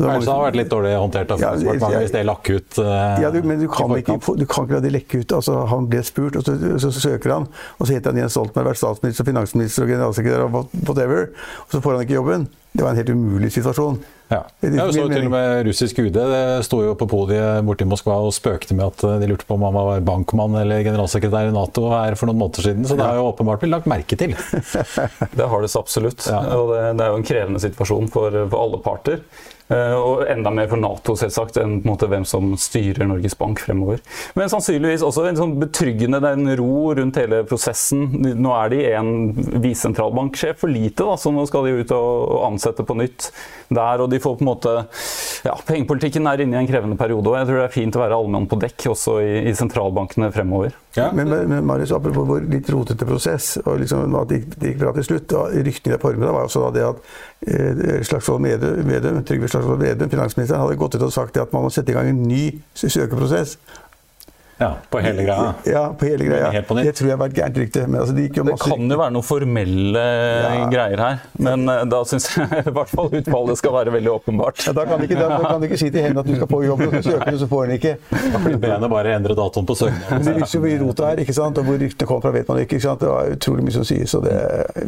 Kanskje 0.00 0.24
det 0.24 0.32
har 0.32 0.44
vært 0.46 0.56
litt 0.56 0.70
dårlig 0.70 0.92
håndtert 0.96 1.32
av 1.34 1.40
Finansdepartementet 1.40 1.92
ja, 1.92 2.00
hvis 2.04 2.14
det 2.14 2.22
lakk 2.24 2.48
ut? 2.48 2.78
Uh, 2.78 3.18
ja, 3.20 3.30
du, 3.34 3.40
men 3.44 3.60
du 3.60 3.66
kan, 3.72 3.92
ikke, 3.98 4.16
du 4.16 4.46
kan 4.48 4.64
ikke 4.64 4.78
la 4.78 4.82
det 4.84 4.92
lekke 4.94 5.20
ut. 5.20 5.34
Altså, 5.36 5.58
han 5.68 5.90
ble 5.92 6.00
spurt, 6.06 6.38
og 6.40 6.46
så, 6.46 6.54
så, 6.86 6.92
søker 6.96 7.34
han. 7.34 7.48
Og 7.76 7.84
så 7.84 7.96
heter 7.96 8.14
han 8.14 8.22
Jens 8.22 8.36
Stoltenberg, 8.36 8.70
vært 8.70 8.80
statsminister, 8.80 9.28
finansminister 9.28 9.84
og 9.84 9.92
generalsekretær 9.92 10.46
og 10.46 10.72
whatever. 10.88 11.28
Og 11.66 11.76
så 11.76 11.82
får 11.84 11.98
han 11.98 12.06
ikke 12.06 12.16
jobben. 12.16 12.48
Det 12.72 12.84
var 12.84 12.92
en 12.92 13.00
helt 13.00 13.10
umulig 13.10 13.50
situasjon. 13.52 13.98
Ja. 14.30 14.44
Det, 14.60 14.68
ja, 14.78 14.84
så 14.94 15.08
til 15.10 15.24
og 15.26 15.32
med 15.32 15.64
russisk 15.66 15.98
UD 16.04 16.16
sto 16.62 16.78
jo 16.84 16.92
på 16.94 17.08
podiet 17.10 17.64
borte 17.66 17.82
i 17.82 17.88
Moskva 17.90 18.20
og 18.22 18.30
spøkte 18.36 18.76
med 18.78 18.92
at 18.92 19.22
de 19.22 19.26
lurte 19.26 19.46
på 19.48 19.56
om 19.56 19.64
han 19.66 19.74
var 19.74 20.04
bankmann 20.06 20.54
eller 20.60 20.84
generalsekretær 20.86 21.50
i 21.50 21.54
Nato 21.56 21.88
her 21.90 22.14
for 22.18 22.30
noen 22.30 22.38
måneder 22.44 22.68
siden. 22.68 22.86
Så 22.86 22.94
det 22.98 23.08
har 23.08 23.18
jo 23.18 23.26
åpenbart 23.32 23.64
blitt 23.64 23.74
lagt 23.74 23.90
merke 23.90 24.18
til. 24.20 24.36
det 25.38 25.50
har 25.50 25.66
det 25.66 25.72
så 25.72 25.82
absolutt. 25.82 26.22
Ja. 26.30 26.44
Og 26.60 26.70
det, 26.76 26.84
det, 27.00 27.08
er 27.08 27.10
jo 27.10 27.18
en 27.18 27.26
krevende 27.26 27.64
situasjon 27.64 28.12
for, 28.14 28.38
for 28.44 28.62
alle 28.62 28.80
parter. 28.86 29.24
Eh, 29.70 29.94
og 29.94 30.24
enda 30.26 30.50
mer 30.50 30.66
for 30.70 30.80
Nato, 30.82 31.14
selvsagt, 31.18 31.60
enn 31.62 31.76
på 31.78 31.86
en 31.86 31.92
måte 31.92 32.08
hvem 32.10 32.24
som 32.26 32.48
styrer 32.58 33.06
Norges 33.06 33.36
Bank 33.38 33.62
fremover. 33.62 34.02
Men 34.34 34.50
sannsynligvis 34.50 35.04
også 35.06 35.28
en 35.28 35.38
sånn 35.38 35.54
betryggende 35.60 36.18
det 36.22 36.32
er 36.32 36.40
en 36.40 36.54
ro 36.58 36.90
rundt 36.98 37.20
hele 37.20 37.44
prosessen. 37.46 38.08
Nå 38.40 38.54
er 38.56 38.72
de 38.72 38.82
en 38.90 39.12
visesentralbanksjef 39.62 40.58
for 40.64 40.72
lite, 40.72 41.06
da, 41.06 41.14
så 41.20 41.30
nå 41.34 41.46
skal 41.46 41.68
de 41.68 41.76
ut 41.84 41.94
og 41.94 42.44
ansette 42.50 42.86
på 42.86 42.98
nytt 42.98 43.30
der. 43.70 44.02
Og 44.02 44.10
de 44.10 44.22
får 44.22 44.40
på 44.40 44.46
en 44.46 44.50
måte 44.50 44.76
Ja, 45.40 45.54
pengepolitikken 45.64 46.26
er 46.28 46.42
inne 46.42 46.58
i 46.58 46.60
en 46.60 46.68
krevende 46.68 46.98
periode, 47.00 47.30
og 47.30 47.38
jeg 47.38 47.46
tror 47.48 47.62
det 47.62 47.66
er 47.68 47.72
fint 47.72 47.96
å 47.96 48.02
være 48.02 48.18
allmann 48.18 48.50
på 48.50 48.58
dekk 48.60 48.90
også 48.90 49.20
i, 49.22 49.32
i 49.48 49.54
sentralbankene 49.56 50.28
fremover. 50.34 50.74
Ja. 50.98 51.12
Men, 51.14 51.30
men 51.30 51.64
Marius, 51.64 51.92
apropos 51.94 52.26
vår 52.26 52.48
litt 52.50 52.68
rotete 52.70 53.06
prosess, 53.06 53.54
og 53.62 53.78
liksom 53.80 54.16
at 54.18 54.32
det, 54.32 54.42
det 54.58 54.72
gikk 54.72 54.80
bra 54.82 54.92
til 54.96 55.06
slutt. 55.06 55.34
Ryktene 55.70 55.96
i 55.96 56.02
formiddag 56.02 56.34
var 56.34 56.48
også 56.48 56.66
da 56.66 56.70
det 56.74 56.84
at 56.88 57.00
eh, 57.46 58.02
Slagsvold 58.08 58.48
Vedum, 58.90 59.22
Trygve 59.24 59.48
Slagsvold 59.48 59.59
Vedum, 59.60 60.10
finansministeren, 60.10 60.64
hadde 60.64 60.80
gått 60.80 60.98
ut 60.98 61.06
og 61.06 61.14
sagt 61.14 61.38
at 61.40 61.54
man 61.54 61.66
må 61.66 61.70
sette 61.74 61.92
i 61.92 61.96
gang 61.96 62.10
en 62.10 62.26
ny 62.28 62.44
søkeprosess. 62.74 63.58
Ja, 64.60 64.76
På 64.90 64.98
hele 64.98 65.22
greia? 65.22 65.54
Ja, 65.64 65.94
på 65.98 66.04
hele 66.04 66.24
greia. 66.24 66.50
Det 66.52 66.92
tror 66.92 67.08
jeg 67.08 67.14
har 67.14 67.20
vært 67.22 67.36
gærent 67.38 67.58
rykte. 67.62 67.84
Altså, 67.86 68.12
de 68.12 68.26
det 68.28 68.56
kan 68.60 68.90
jo 68.92 68.98
være 69.00 69.14
noen 69.14 69.24
formelle 69.24 70.02
ja. 70.04 70.66
greier 70.68 71.00
her, 71.00 71.22
men 71.40 71.64
uh, 71.64 71.78
da 71.88 72.02
syns 72.04 72.26
jeg 72.34 72.44
i 72.68 72.74
hvert 72.76 72.92
fall 72.92 73.08
utfallet 73.08 73.56
skal 73.56 73.72
være 73.78 73.94
veldig 73.94 74.12
åpenbart. 74.18 74.60
Ja, 74.66 74.74
da, 74.76 74.84
kan 74.90 75.00
ikke, 75.06 75.16
du 75.16 75.64
ikke 75.64 75.78
si 75.80 75.88
til 75.88 76.04
henne 76.04 76.20
at 76.20 76.28
du 76.28 76.34
skal 76.36 76.50
få 76.50 76.60
jobb, 76.66 76.84
og 76.90 76.98
så 76.98 77.00
søker 77.06 77.32
du, 77.32 77.38
så 77.40 77.48
får 77.54 77.64
hun 77.64 77.72
ikke. 77.78 77.94
Da 78.12 78.42
blir 78.44 78.60
benet 78.66 78.92
bare 78.92 79.16
endre 79.16 79.38
datoen 79.40 79.70
på 79.70 79.78
søknaden. 79.80 80.28
Det 80.28 80.36
viser 80.42 80.58
jo 80.58 80.62
hvor 80.66 80.84
rota 80.84 81.08
er, 81.08 81.24
ikke 81.24 81.38
sant? 81.40 81.62
og 81.62 81.70
hvor 81.70 81.80
ryktene 81.80 82.12
kommer 82.12 82.28
fra, 82.28 82.34
vet 82.36 82.52
man 82.52 82.60
ikke. 82.66 82.76
ikke 82.76 82.88
sant? 82.90 83.00
Det 83.00 83.08
var 83.14 83.32
utrolig 83.38 83.64
mye 83.64 83.78
som 83.78 83.88
sies. 83.88 84.12
Så 84.12 84.20
det, 84.26 84.36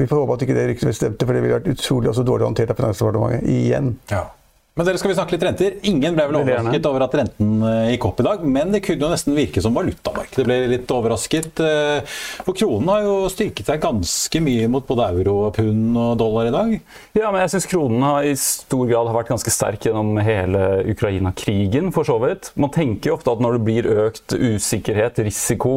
vi 0.03 0.11
får 0.13 0.21
håpe 0.21 0.37
at 0.37 0.47
ikke 0.51 0.61
det 0.61 0.69
ryktet 0.75 1.01
stemte, 1.01 1.25
for 1.25 1.33
det 1.33 1.47
ville 1.47 1.57
vært 1.57 1.73
utrolig 1.73 2.13
også 2.13 2.29
dårlig 2.29 2.51
håndtert 2.51 2.77
av 2.77 2.83
Finansdepartementet. 2.85 3.49
Igjen. 3.57 3.95
Ja. 4.13 4.27
Men 4.73 4.87
dere 4.89 4.97
skal 4.97 5.11
vi 5.11 5.15
snakke 5.19 5.35
litt 5.35 5.43
renter. 5.45 5.75
Ingen 5.85 6.15
ble 6.17 6.25
vel 6.31 6.37
overrasket 6.39 6.87
over 6.89 7.03
at 7.05 7.15
renten 7.19 7.49
eh, 7.69 7.91
gikk 7.93 8.07
opp 8.09 8.21
i 8.23 8.25
dag, 8.25 8.45
men 8.55 8.71
det 8.73 8.79
kunne 8.87 9.05
jo 9.05 9.11
nesten 9.13 9.35
virke 9.37 9.61
som 9.61 9.75
valutamarkedet 9.77 10.47
ble 10.49 10.57
litt 10.71 10.95
overrasket. 10.97 11.61
eh, 11.61 12.15
For 12.47 12.57
kronen 12.57 12.89
har 12.89 13.03
jo 13.05 13.17
styrket 13.29 13.69
seg 13.69 13.83
ganske 13.83 14.41
mye 14.41 14.71
mot 14.73 14.87
både 14.89 15.09
euro, 15.13 15.35
pund 15.53 15.99
og 16.01 16.15
dollar 16.23 16.49
i 16.49 16.55
dag. 16.55 16.73
Ja, 17.19 17.29
men 17.29 17.43
jeg 17.43 17.53
syns 17.53 17.69
kronen 17.69 18.07
har 18.07 18.25
i 18.25 18.33
stor 18.41 18.87
grad 18.89 19.11
har 19.11 19.19
vært 19.19 19.35
ganske 19.35 19.53
sterk 19.53 19.85
gjennom 19.91 20.17
hele 20.25 20.63
Ukraina-krigen, 20.95 21.93
for 21.93 22.09
så 22.09 22.17
vidt. 22.25 22.49
Man 22.57 22.73
tenker 22.73 23.13
jo 23.13 23.19
ofte 23.19 23.37
at 23.37 23.45
når 23.45 23.59
det 23.59 23.65
blir 23.69 23.91
økt 24.07 24.33
usikkerhet, 24.39 25.21
risiko, 25.29 25.75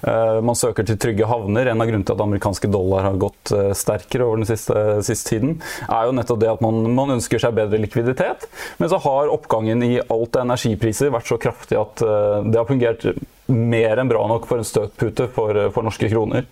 eh, 0.00 0.40
man 0.40 0.56
søker 0.56 0.88
til 0.88 0.96
trygge 0.96 1.28
havner 1.28 1.68
En 1.68 1.84
av 1.84 1.90
grunnene 1.90 2.08
til 2.08 2.16
at 2.16 2.24
amerikanske 2.24 2.72
dollar 2.72 3.04
har 3.10 3.20
gått 3.20 3.52
eh, 3.52 3.74
sterkere 3.76 4.24
over 4.24 4.40
den 4.40 4.48
siste, 4.48 5.02
siste 5.04 5.36
tiden, 5.36 5.58
er 5.84 6.08
jo 6.08 6.16
nettopp 6.16 6.40
det 6.40 6.52
at 6.56 6.64
man, 6.64 6.80
man 6.96 7.18
ønsker 7.18 7.44
seg 7.44 7.52
bedre 7.60 7.84
likviditet. 7.84 8.37
Men 8.78 8.90
så 8.92 9.00
har 9.04 9.32
oppgangen 9.32 9.82
i 9.86 9.96
alt 10.00 10.36
av 10.36 10.44
energipriser 10.44 11.12
vært 11.14 11.30
så 11.30 11.38
kraftig 11.40 11.78
at 11.80 12.04
eh, 12.04 12.36
det 12.48 12.60
har 12.60 12.68
fungert 12.68 13.08
mer 13.48 14.00
enn 14.00 14.10
bra 14.10 14.26
nok 14.28 14.46
for 14.48 14.60
en 14.60 14.68
støtpute 14.68 15.30
for, 15.34 15.64
for 15.74 15.86
norske 15.86 16.10
kroner. 16.12 16.46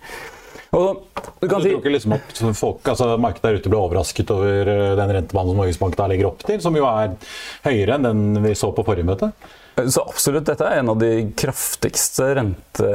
Og 0.75 1.03
du 1.39 1.47
kan 1.47 1.61
Du 1.61 1.69
tror 1.69 1.79
ikke 1.79 1.93
liksom 1.93 2.17
at 2.17 2.41
folk, 2.57 2.81
altså 2.91 3.13
Markedet 3.21 3.45
der 3.45 3.61
ute 3.61 3.71
ble 3.71 3.79
overrasket 3.79 4.33
over 4.33 4.71
eh, 4.73 4.95
den 4.99 5.13
rentebanen 5.15 5.53
som 5.53 5.61
Norges 5.61 5.79
Bank 5.81 5.95
legger 6.03 6.31
opp 6.31 6.43
til, 6.47 6.59
som 6.63 6.75
jo 6.75 6.87
er 6.89 7.15
høyere 7.67 7.95
enn 7.95 8.07
den 8.07 8.43
vi 8.43 8.55
så 8.57 8.73
på 8.75 8.85
forrige 8.87 9.07
møte? 9.07 9.31
Så 9.77 10.01
absolutt, 10.01 10.47
dette 10.47 10.65
er 10.65 10.79
en 10.79 10.87
av 10.89 10.95
de 10.97 11.27
kraftigste 11.37 12.31
rente, 12.33 12.87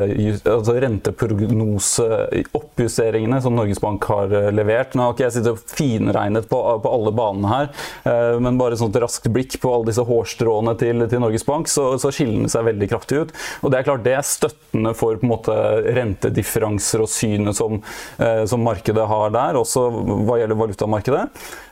altså 0.51 0.73
renteprognoseoppjusteringene 0.83 3.39
som 3.45 3.55
Norges 3.55 3.79
Bank 3.79 4.03
har 4.11 4.27
eh, 4.35 4.49
levert. 4.51 4.97
Nå 4.99 5.05
har 5.05 5.15
ikke 5.15 5.23
jeg 5.29 5.35
sittet 5.37 5.53
og 5.53 5.63
finregnet 5.71 6.49
på, 6.51 6.59
på 6.83 6.91
alle 6.91 7.13
banene 7.15 7.47
her, 7.53 7.71
eh, 8.11 8.35
men 8.43 8.59
bare 8.59 8.75
sånn 8.81 8.91
et 8.91 8.99
raskt 9.05 9.31
blikk 9.31 9.63
på 9.63 9.71
alle 9.71 9.87
disse 9.93 10.03
hårstråene 10.09 10.75
til, 10.81 11.07
til 11.07 11.23
Norges 11.23 11.47
Bank, 11.47 11.71
så, 11.71 11.95
så 12.03 12.11
skiller 12.11 12.43
den 12.43 12.51
seg 12.51 12.67
veldig 12.67 12.91
kraftig 12.91 13.23
ut. 13.23 13.31
Og 13.63 13.71
det 13.71 13.79
er 13.79 13.87
klart 13.87 14.03
det 14.09 14.19
er 14.19 14.27
støttende 14.27 14.91
for 14.99 15.15
på 15.23 15.27
en 15.29 15.35
måte 15.37 15.55
rentedifferanser 16.01 16.99
og 17.07 17.11
synet 17.15 17.55
som, 17.61 17.79
eh, 18.19 18.43
som 18.51 18.59
markedet 18.67 19.07
har 19.07 19.31
der, 19.39 19.55
også 19.61 19.87
hva 20.27 20.41
gjelder 20.43 20.59
valutamarkedet. 20.65 21.25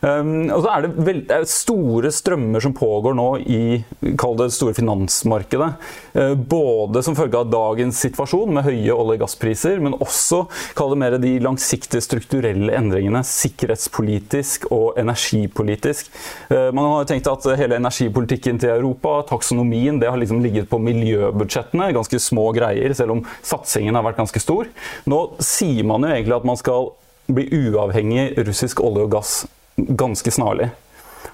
Og 0.07 0.61
så 0.63 0.69
er 0.71 0.87
det, 0.87 0.95
veld, 1.03 1.27
det 1.27 1.35
er 1.35 1.43
store 1.51 2.15
strømmer 2.15 2.63
som 2.63 2.79
pågår 2.79 3.11
nå 3.19 3.43
i 3.43 3.83
kall 4.21 4.37
det 4.39 4.53
store 4.55 4.75
finansmarkedet. 5.01 5.73
Eh, 6.13 6.35
både 6.35 7.03
som 7.03 7.17
følge 7.17 7.39
av 7.39 7.51
dagens 7.51 7.99
situasjon 8.01 8.53
med 8.55 8.65
høye 8.65 8.93
olje- 8.93 9.17
og 9.17 9.21
gasspriser, 9.21 9.81
men 9.81 9.95
også 9.95 10.47
kall 10.75 10.91
det 10.91 10.99
mer 10.99 11.19
de 11.19 11.39
langsiktige 11.41 12.03
strukturelle 12.03 12.73
endringene 12.73 13.23
sikkerhetspolitisk 13.25 14.67
og 14.71 14.99
energipolitisk. 14.99 16.11
Eh, 16.51 16.71
man 16.73 16.85
har 16.85 17.05
tenkt 17.05 17.27
at 17.31 17.45
hele 17.57 17.77
energipolitikken 17.77 18.59
til 18.59 18.71
Europa, 18.71 19.23
taksonomien, 19.29 20.01
det 20.01 20.11
har 20.11 20.19
liksom 20.19 20.43
ligget 20.43 20.69
på 20.69 20.79
miljøbudsjettene. 20.79 21.93
Ganske 21.93 22.19
små 22.19 22.53
greier, 22.53 22.95
selv 22.95 23.13
om 23.13 23.25
satsingen 23.43 23.95
har 23.95 24.05
vært 24.05 24.21
ganske 24.21 24.41
stor. 24.41 24.67
Nå 25.07 25.37
sier 25.41 25.85
man 25.85 26.03
jo 26.03 26.13
egentlig 26.13 26.37
at 26.37 26.45
man 26.45 26.57
skal 26.57 26.93
bli 27.31 27.47
uavhengig 27.71 28.35
russisk 28.47 28.81
olje 28.83 29.07
og 29.07 29.13
gass 29.13 29.47
ganske 29.77 30.31
snarlig. 30.31 30.71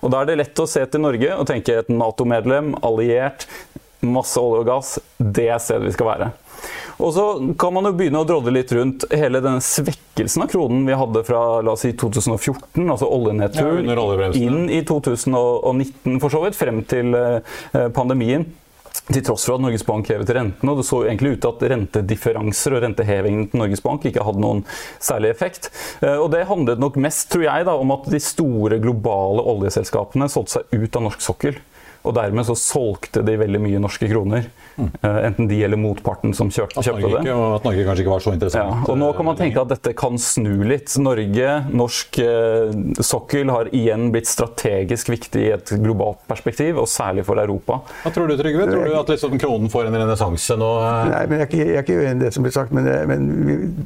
Og 0.01 0.13
Da 0.13 0.23
er 0.23 0.31
det 0.31 0.41
lett 0.43 0.63
å 0.63 0.69
se 0.71 0.85
til 0.87 1.03
Norge 1.05 1.35
og 1.37 1.47
tenke 1.49 1.81
et 1.81 1.93
Nato-medlem, 1.93 2.75
alliert, 2.87 3.47
masse 4.07 4.41
olje 4.41 4.65
og 4.65 4.69
gass. 4.69 4.97
Det 5.19 5.49
er 5.51 5.63
stedet 5.63 5.89
vi 5.89 5.95
skal 5.97 6.11
være. 6.13 6.33
Og 6.97 7.13
så 7.13 7.25
kan 7.61 7.75
man 7.77 7.85
jo 7.85 7.93
begynne 7.97 8.23
å 8.23 8.27
drodle 8.29 8.55
litt 8.55 8.71
rundt 8.73 9.05
hele 9.13 9.43
denne 9.45 9.61
svekkelsen 9.65 10.47
av 10.47 10.53
kronen 10.53 10.87
vi 10.89 10.97
hadde 10.97 11.23
fra 11.29 11.43
la 11.65 11.75
oss 11.75 11.85
si 11.85 11.93
2014, 11.93 12.87
altså 12.87 13.09
oljenedtur, 13.13 13.83
ja, 13.85 14.31
inn 14.41 14.71
i 14.73 14.81
2019 14.89 16.17
for 16.23 16.33
så 16.33 16.41
vidt, 16.47 16.57
frem 16.57 16.81
til 16.89 17.13
eh, 17.19 17.91
pandemien. 17.97 18.49
Til 19.07 19.23
tross 19.23 19.45
for 19.47 19.55
at 19.55 19.63
Norges 19.63 19.85
Bank 19.87 20.09
hevet 20.11 20.31
renten, 20.35 20.67
og 20.71 20.81
det 20.81 20.85
så 20.89 20.99
jo 21.05 21.07
egentlig 21.07 21.37
ut 21.37 21.45
til 21.45 21.53
at 21.53 21.61
rentedifferanser 21.71 22.75
og 22.75 22.83
rentehevingen 22.83 23.45
til 23.53 23.61
Norges 23.61 23.83
Bank 23.85 24.03
ikke 24.09 24.25
hadde 24.27 24.43
noen 24.43 24.65
særlig 24.99 25.31
effekt. 25.31 25.71
Eh, 26.03 26.17
Og 26.19 26.33
det 26.33 26.49
handlet 26.51 26.83
nok 26.83 26.99
mest, 26.99 27.29
tror 27.31 27.47
jeg, 27.47 27.69
da, 27.69 27.77
om 27.79 27.95
at 27.95 28.09
de 28.11 28.19
store 28.19 28.81
globale 28.83 29.45
oljeselskapene 29.47 30.27
solgte 30.33 30.59
seg 30.59 30.75
ut 30.75 30.99
av 30.99 31.07
norsk 31.07 31.23
sokkel. 31.23 31.61
Og 32.07 32.15
dermed 32.19 32.47
så 32.47 32.59
solgte 32.59 33.23
de 33.27 33.39
veldig 33.39 33.61
mye 33.63 33.83
norske 33.83 34.11
kroner. 34.11 34.51
Eh, 34.77 35.27
Enten 35.27 35.49
de 35.49 35.63
eller 35.65 35.77
motparten 35.81 36.35
som 36.37 36.51
kjørte, 36.53 36.77
At 36.79 36.85
kjøpte 36.85 37.09
det. 37.09 37.21
ikke, 37.25 37.35
og 37.35 37.55
at 37.57 37.65
Norge 37.65 37.85
kanskje 37.87 38.03
ikke 38.05 38.13
var 38.13 38.21
så 38.21 38.31
Ja, 38.31 38.35
interessant. 38.37 38.89
og 38.93 38.99
nå 39.01 39.09
kan 39.17 39.25
man 39.25 39.35
eh, 39.37 39.41
tenke 39.41 39.61
at 39.63 39.69
dette 39.73 39.95
kan 39.97 40.19
snu 40.21 40.63
litt. 40.69 40.93
Norge, 41.01 41.49
norsk 41.73 42.19
eh, 42.19 42.75
sokkel 43.01 43.51
har 43.51 43.71
igjen 43.73 44.11
blitt 44.13 44.29
strategisk 44.29 45.09
viktig 45.15 45.43
i 45.47 45.51
et 45.55 45.73
globalt 45.83 46.21
perspektiv, 46.29 46.77
og 46.83 46.89
særlig 46.91 47.25
for 47.25 47.41
Europa. 47.41 47.81
Hva 48.05 48.13
tror 48.15 48.29
du, 48.29 48.37
Trygve? 48.37 48.67
Tror 48.71 48.85
du 48.85 48.95
at 49.01 49.09
liksom 49.15 49.39
kronen 49.41 49.71
får 49.73 49.89
en 49.89 49.97
renessanse 50.01 50.57
nå? 50.61 50.71
eh? 50.85 51.09
Nei, 51.15 51.23
men 51.31 51.39
jeg 51.41 51.47
er, 51.47 51.51
ikke, 51.51 51.63
jeg 51.67 51.77
er 51.77 51.87
ikke 51.87 51.99
uenig 52.03 52.17
i 52.21 52.25
det 52.27 52.33
som 52.37 52.47
blir 52.47 52.53
sagt, 52.57 52.73
men, 52.77 52.85
det- 52.85 53.07
men 53.09 53.27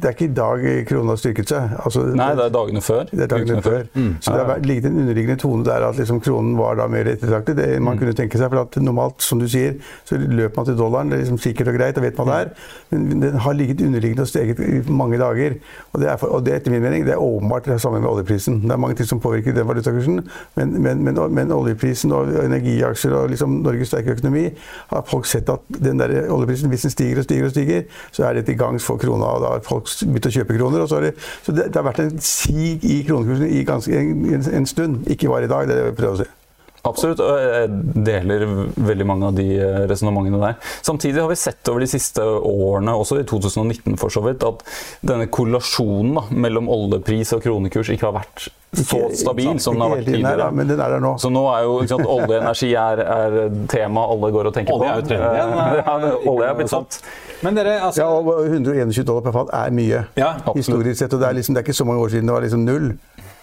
det 0.00 0.10
er 0.10 0.16
ikke 0.16 0.28
i 0.30 0.34
dag 0.40 0.66
kronen 0.90 1.12
har 1.14 1.20
styrket 1.22 1.48
seg. 1.54 1.76
Altså, 1.84 2.04
Nei, 2.16 2.30
det 2.34 2.44
er 2.48 2.54
dagene 2.58 2.82
før. 2.84 3.04
Det 3.10 3.22
er 3.26 3.32
dagene 3.36 3.62
før. 3.62 3.86
før. 3.94 4.10
Så 4.20 4.34
det 4.34 4.46
har 4.50 4.58
ligget 4.66 4.90
en 4.90 4.98
underliggende 5.04 5.38
tone 5.40 5.64
der 5.64 5.86
at 5.88 5.96
liksom 6.00 6.20
kronen 6.24 6.56
var 6.58 6.74
da 6.80 6.86
mer 6.90 7.04
ettertraktet. 7.14 7.56
Det 7.60 7.70
man 7.82 7.98
kunne 8.00 8.14
tenke 8.16 8.38
seg, 8.40 8.50
for 8.50 8.62
at 8.66 8.76
normalt, 8.82 9.20
som 9.22 9.38
du 9.38 9.46
sier, 9.50 9.76
så 10.08 10.18
løper 10.18 10.56
man 10.56 10.66
til 10.66 10.76
dollaren. 10.80 11.12
Det 11.12 11.18
er 11.18 11.22
liksom 11.24 11.40
sikkert 11.42 11.70
og 11.72 11.78
greit, 11.78 11.96
da 11.96 12.04
vet 12.04 12.18
man 12.18 12.30
det 12.30 12.38
er. 12.40 12.52
Men 12.90 13.22
den 13.22 13.38
har 13.44 13.56
ligget 13.56 13.84
underliggende 13.86 14.26
og 14.26 14.30
steget 14.30 14.60
i 14.64 14.80
mange 14.90 15.20
dager. 15.20 15.56
Og 15.92 16.00
det 16.02 16.10
er, 16.10 16.16
for, 16.20 16.34
og 16.34 16.44
det 16.46 16.54
er 16.54 16.62
etter 16.62 16.74
min 16.74 16.82
mening 16.82 17.06
det 17.06 17.14
er 17.14 17.22
åpenbart 17.22 17.68
det 17.68 17.76
er 17.76 17.82
sammen 17.84 18.02
med 18.02 18.10
oljeprisen. 18.10 18.60
Det 18.64 18.74
er 18.74 18.80
mange 18.80 18.96
ting 18.98 19.08
som 19.08 19.20
påvirker 19.20 19.54
den 19.56 19.68
valutakursen, 19.68 20.20
men, 20.56 20.82
men, 20.82 21.04
men, 21.04 21.20
men 21.34 21.52
oljeprisen 21.52 22.12
og 22.16 22.32
energiaksjer 22.44 23.14
og 23.16 23.30
liksom 23.34 23.60
Norges 23.64 23.92
sterke 23.92 24.16
økonomi 24.16 24.48
har 24.90 25.06
folk 25.08 25.28
sett 25.28 25.48
at 25.52 25.64
den 25.68 26.00
der 26.00 26.30
oljeprisen, 26.32 26.68
hvis 26.72 26.86
den 26.86 26.94
stiger 26.94 27.22
og 27.22 27.28
stiger 27.28 27.44
og 27.44 27.54
stiger, 27.54 27.82
så 28.12 28.24
er 28.28 28.38
det 28.38 28.46
til 28.46 28.58
gangs 28.58 28.84
for 28.84 28.96
krona. 28.96 29.34
og 29.36 29.44
Da 29.44 29.54
har 29.54 29.64
folk 29.66 29.90
begynt 30.00 30.30
å 30.30 30.34
kjøpe 30.38 30.58
kroner. 30.58 30.84
og 30.84 30.88
Så, 30.88 31.00
det, 31.00 31.14
så 31.42 31.52
det, 31.52 31.70
det 31.70 31.76
har 31.76 31.88
vært 31.88 32.04
en 32.04 32.18
sig 32.20 32.78
i 32.82 33.02
kronekursen 33.08 33.48
i 33.50 33.64
ganske, 33.64 34.00
en, 34.00 34.26
en, 34.34 34.52
en 34.60 34.66
stund. 34.66 35.06
Ikke 35.06 35.28
bare 35.28 35.44
i 35.44 35.52
dag, 35.52 35.68
det 35.68 35.76
er 35.76 35.82
det 35.82 35.90
jeg 35.92 35.98
prøver 36.02 36.18
å 36.18 36.22
si. 36.24 36.39
Absolutt, 36.88 37.20
og 37.20 37.36
jeg 37.44 37.68
deler 38.06 38.46
veldig 38.80 39.06
mange 39.08 39.26
av 39.28 39.34
de 39.36 39.44
eh, 39.60 39.80
resonnementene 39.90 40.38
der. 40.40 40.54
Samtidig 40.86 41.20
har 41.20 41.28
vi 41.28 41.36
sett 41.36 41.68
over 41.68 41.84
de 41.84 41.88
siste 41.92 42.24
årene, 42.24 42.94
også 42.96 43.18
i 43.20 43.26
2019 43.28 43.98
for 44.00 44.08
så 44.14 44.22
vidt, 44.24 44.46
at 44.48 44.64
denne 45.04 45.26
korrelasjonen 45.28 46.14
da, 46.16 46.22
mellom 46.32 46.70
oljepris 46.72 47.34
og 47.36 47.42
kronekurs 47.44 47.92
ikke 47.92 48.08
har 48.08 48.16
vært 48.22 48.48
så 48.70 49.00
stabil 49.18 49.56
som 49.58 49.74
den 49.74 49.82
har 49.82 49.96
Ikke 49.96 49.98
vært 49.98 50.08
tidligere. 50.14 50.44
men 50.54 50.68
den 50.70 50.80
er 50.80 50.92
der 50.94 51.00
nå. 51.02 51.16
Så 51.18 51.28
nå 51.34 51.40
er 51.50 51.64
jo 51.66 51.72
ikke 51.82 51.90
sant, 51.96 52.06
olje 52.06 52.28
og 52.30 52.36
energi 52.38 52.68
er, 52.78 53.00
er 53.02 53.38
tema 53.72 54.04
alle 54.14 54.30
går 54.30 54.48
og 54.52 54.54
tenker 54.54 54.76
Olje 54.76 54.86
på. 54.86 54.92
er 54.92 55.00
jo 55.00 55.08
trenden 55.10 55.34
igjen. 55.34 55.56
Ja, 55.90 56.12
olje 56.30 56.46
er 56.52 56.58
blitt 56.60 56.70
sant. 56.70 57.00
Men 57.42 57.56
dere, 57.58 57.76
altså 57.88 58.04
Ja, 58.04 58.08
og 58.14 58.46
121 58.46 59.04
dollar 59.08 59.24
per 59.26 59.34
fat 59.34 59.50
er 59.58 59.74
mye. 59.74 60.04
Ja, 60.20 60.32
Historisk 60.54 61.00
sett, 61.02 61.12
og 61.16 61.20
det 61.24 61.28
er, 61.32 61.36
liksom, 61.40 61.56
det 61.56 61.64
er 61.64 61.66
ikke 61.66 61.76
så 61.82 61.88
mange 61.88 62.04
år 62.06 62.14
siden 62.14 62.30
det 62.30 62.36
var 62.36 62.46
liksom 62.46 62.62
null. 62.68 62.92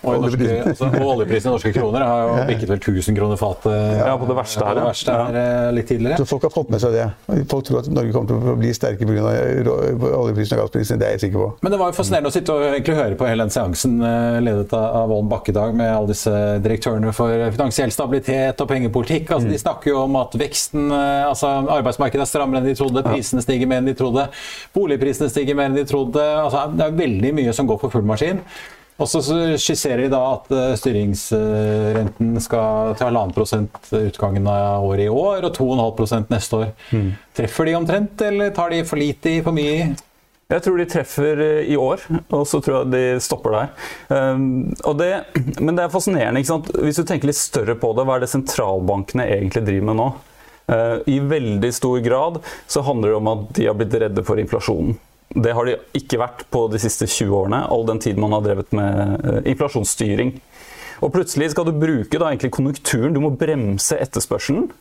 Og, 0.05 0.13
i 0.13 0.19
norske, 0.21 0.47
altså, 0.61 0.87
og 0.99 1.07
oljeprisen 1.15 1.49
i 1.49 1.53
norske 1.55 1.71
kroner 1.73 2.03
har 2.05 2.19
jo 2.21 2.33
bikket 2.51 2.69
vel 2.69 2.77
1000 2.77 3.17
kroner 3.17 3.39
fatet 3.39 3.73
Ja, 3.97 4.13
på 4.19 4.27
det 4.29 4.35
verste 4.37 4.61
her, 4.61 4.69
ja. 4.69 4.75
det 4.77 4.83
verste 4.85 5.15
her 5.17 5.37
ja. 5.39 5.71
litt 5.73 5.87
tidligere. 5.89 6.19
Så 6.21 6.27
folk 6.29 6.45
har 6.45 6.53
fått 6.53 6.69
med 6.73 6.83
seg 6.83 6.93
det. 6.93 7.07
Folk 7.49 7.65
tror 7.67 7.79
at 7.81 7.89
Norge 7.91 8.13
kommer 8.13 8.29
til 8.29 8.51
å 8.53 8.55
bli 8.59 8.73
sterke 8.77 9.07
pga. 9.09 9.23
oljeprisen 10.19 10.57
og 10.57 10.61
gassprisen. 10.63 11.01
Det 11.01 11.07
er 11.07 11.15
jeg 11.17 11.23
sikker 11.25 11.41
på. 11.41 11.49
Men 11.65 11.73
det 11.73 11.79
var 11.81 11.91
jo 11.91 11.97
fascinerende 11.97 12.31
å 12.31 12.35
sitte 12.35 12.53
og 12.53 12.67
egentlig 12.69 12.97
høre 12.99 13.17
på 13.17 13.29
hele 13.29 13.47
den 13.47 13.53
seansen 13.53 13.97
eh, 14.05 14.37
ledet 14.45 14.77
av 14.77 15.09
Vollen 15.09 15.31
Bakkedag 15.31 15.75
med 15.77 15.91
alle 15.93 16.13
disse 16.13 16.35
direktørene 16.63 17.13
for 17.17 17.47
finansiell 17.57 17.93
stabilitet 17.95 18.61
og 18.63 18.69
pengepolitikk. 18.69 19.33
Altså, 19.33 19.49
De 19.49 19.61
snakker 19.61 19.93
jo 19.95 20.03
om 20.05 20.21
at 20.21 20.37
veksten, 20.37 20.87
eh, 20.93 21.25
altså 21.25 21.51
arbeidsmarkedet 21.79 22.27
er 22.27 22.31
strammere 22.31 22.61
enn 22.61 22.69
de 22.69 22.77
trodde, 22.77 23.05
prisene 23.07 23.43
stiger 23.45 23.69
mer 23.69 23.81
enn 23.81 23.89
de 23.89 23.97
trodde, 23.97 24.29
boligprisene 24.77 25.33
stiger 25.33 25.57
mer 25.57 25.71
enn 25.71 25.81
de 25.81 25.87
trodde. 25.89 26.21
Altså, 26.21 26.67
det 26.77 26.85
er 26.85 26.97
veldig 27.01 27.35
mye 27.41 27.55
som 27.55 27.69
går 27.69 27.81
for 27.81 27.97
full 27.97 28.07
maskin. 28.07 28.45
Og 28.97 29.09
så 29.11 29.21
skisserer 29.61 30.05
de 30.05 30.09
da 30.09 30.21
at 30.33 30.49
eh, 30.53 30.73
styringsrenten 30.79 32.41
skal 32.41 32.95
til 32.97 33.09
halvannen 33.09 33.35
prosent 33.35 33.91
utgangen 33.93 34.49
av 34.49 34.85
året 34.87 35.05
i 35.05 35.11
år, 35.11 35.45
og 35.45 35.53
2,5% 35.57 36.33
neste 36.33 36.61
år. 36.63 36.71
Treffer 37.37 37.69
de 37.69 37.77
omtrent, 37.77 38.25
eller 38.25 38.53
tar 38.55 38.73
de 38.73 38.83
for 38.87 39.01
lite 39.01 39.37
i, 39.37 39.41
for 39.45 39.55
mye 39.57 39.75
i? 39.75 39.87
Jeg 40.47 40.63
tror 40.63 40.79
de 40.79 40.87
treffer 40.89 41.43
eh, 41.43 41.73
i 41.73 41.77
år, 41.77 42.07
og 42.31 42.47
så 42.49 42.61
tror 42.63 42.79
jeg 42.79 42.93
de 42.95 43.03
stopper 43.21 43.57
der. 43.57 43.75
Og 44.87 44.95
det, 44.97 45.11
men 45.59 45.75
det 45.77 45.85
er 45.85 45.93
fascinerende. 45.93 46.41
ikke 46.41 46.53
sant? 46.55 46.71
Hvis 46.81 46.97
du 46.97 47.05
tenker 47.05 47.29
litt 47.29 47.39
større 47.39 47.77
på 47.77 47.91
det, 47.97 48.07
hva 48.07 48.17
er 48.17 48.25
det 48.25 48.31
sentralbankene 48.31 49.27
egentlig 49.37 49.65
driver 49.67 49.91
med 49.91 50.01
nå? 50.01 50.09
Eh, 50.67 50.97
I 51.07 51.19
veldig 51.19 51.73
stor 51.73 51.99
grad 51.99 52.39
så 52.67 52.81
handler 52.81 53.09
det 53.09 53.19
om 53.21 53.29
at 53.31 53.43
de 53.55 53.67
har 53.69 53.77
blitt 53.77 53.93
redde 54.01 54.23
for 54.27 54.39
inflasjonen. 54.41 54.97
Det 55.37 55.53
har 55.53 55.67
de 55.67 55.75
ikke 55.97 56.19
vært 56.21 56.45
på 56.53 56.63
de 56.71 56.79
siste 56.81 57.05
20 57.05 57.35
årene, 57.37 57.61
all 57.69 57.85
den 57.87 58.01
tid 58.01 58.17
man 58.21 58.33
har 58.33 58.45
drevet 58.45 58.73
med 58.75 59.21
eh, 59.21 59.39
inflasjonsstyring. 59.53 60.33
Og 61.05 61.13
plutselig 61.13 61.51
skal 61.53 61.67
du 61.67 61.75
bruke 61.77 62.17
da 62.17 62.31
egentlig 62.31 62.55
konjunkturen, 62.55 63.13
du 63.13 63.21
må 63.21 63.29
bremse 63.37 63.99
etterspørselen 64.01 64.71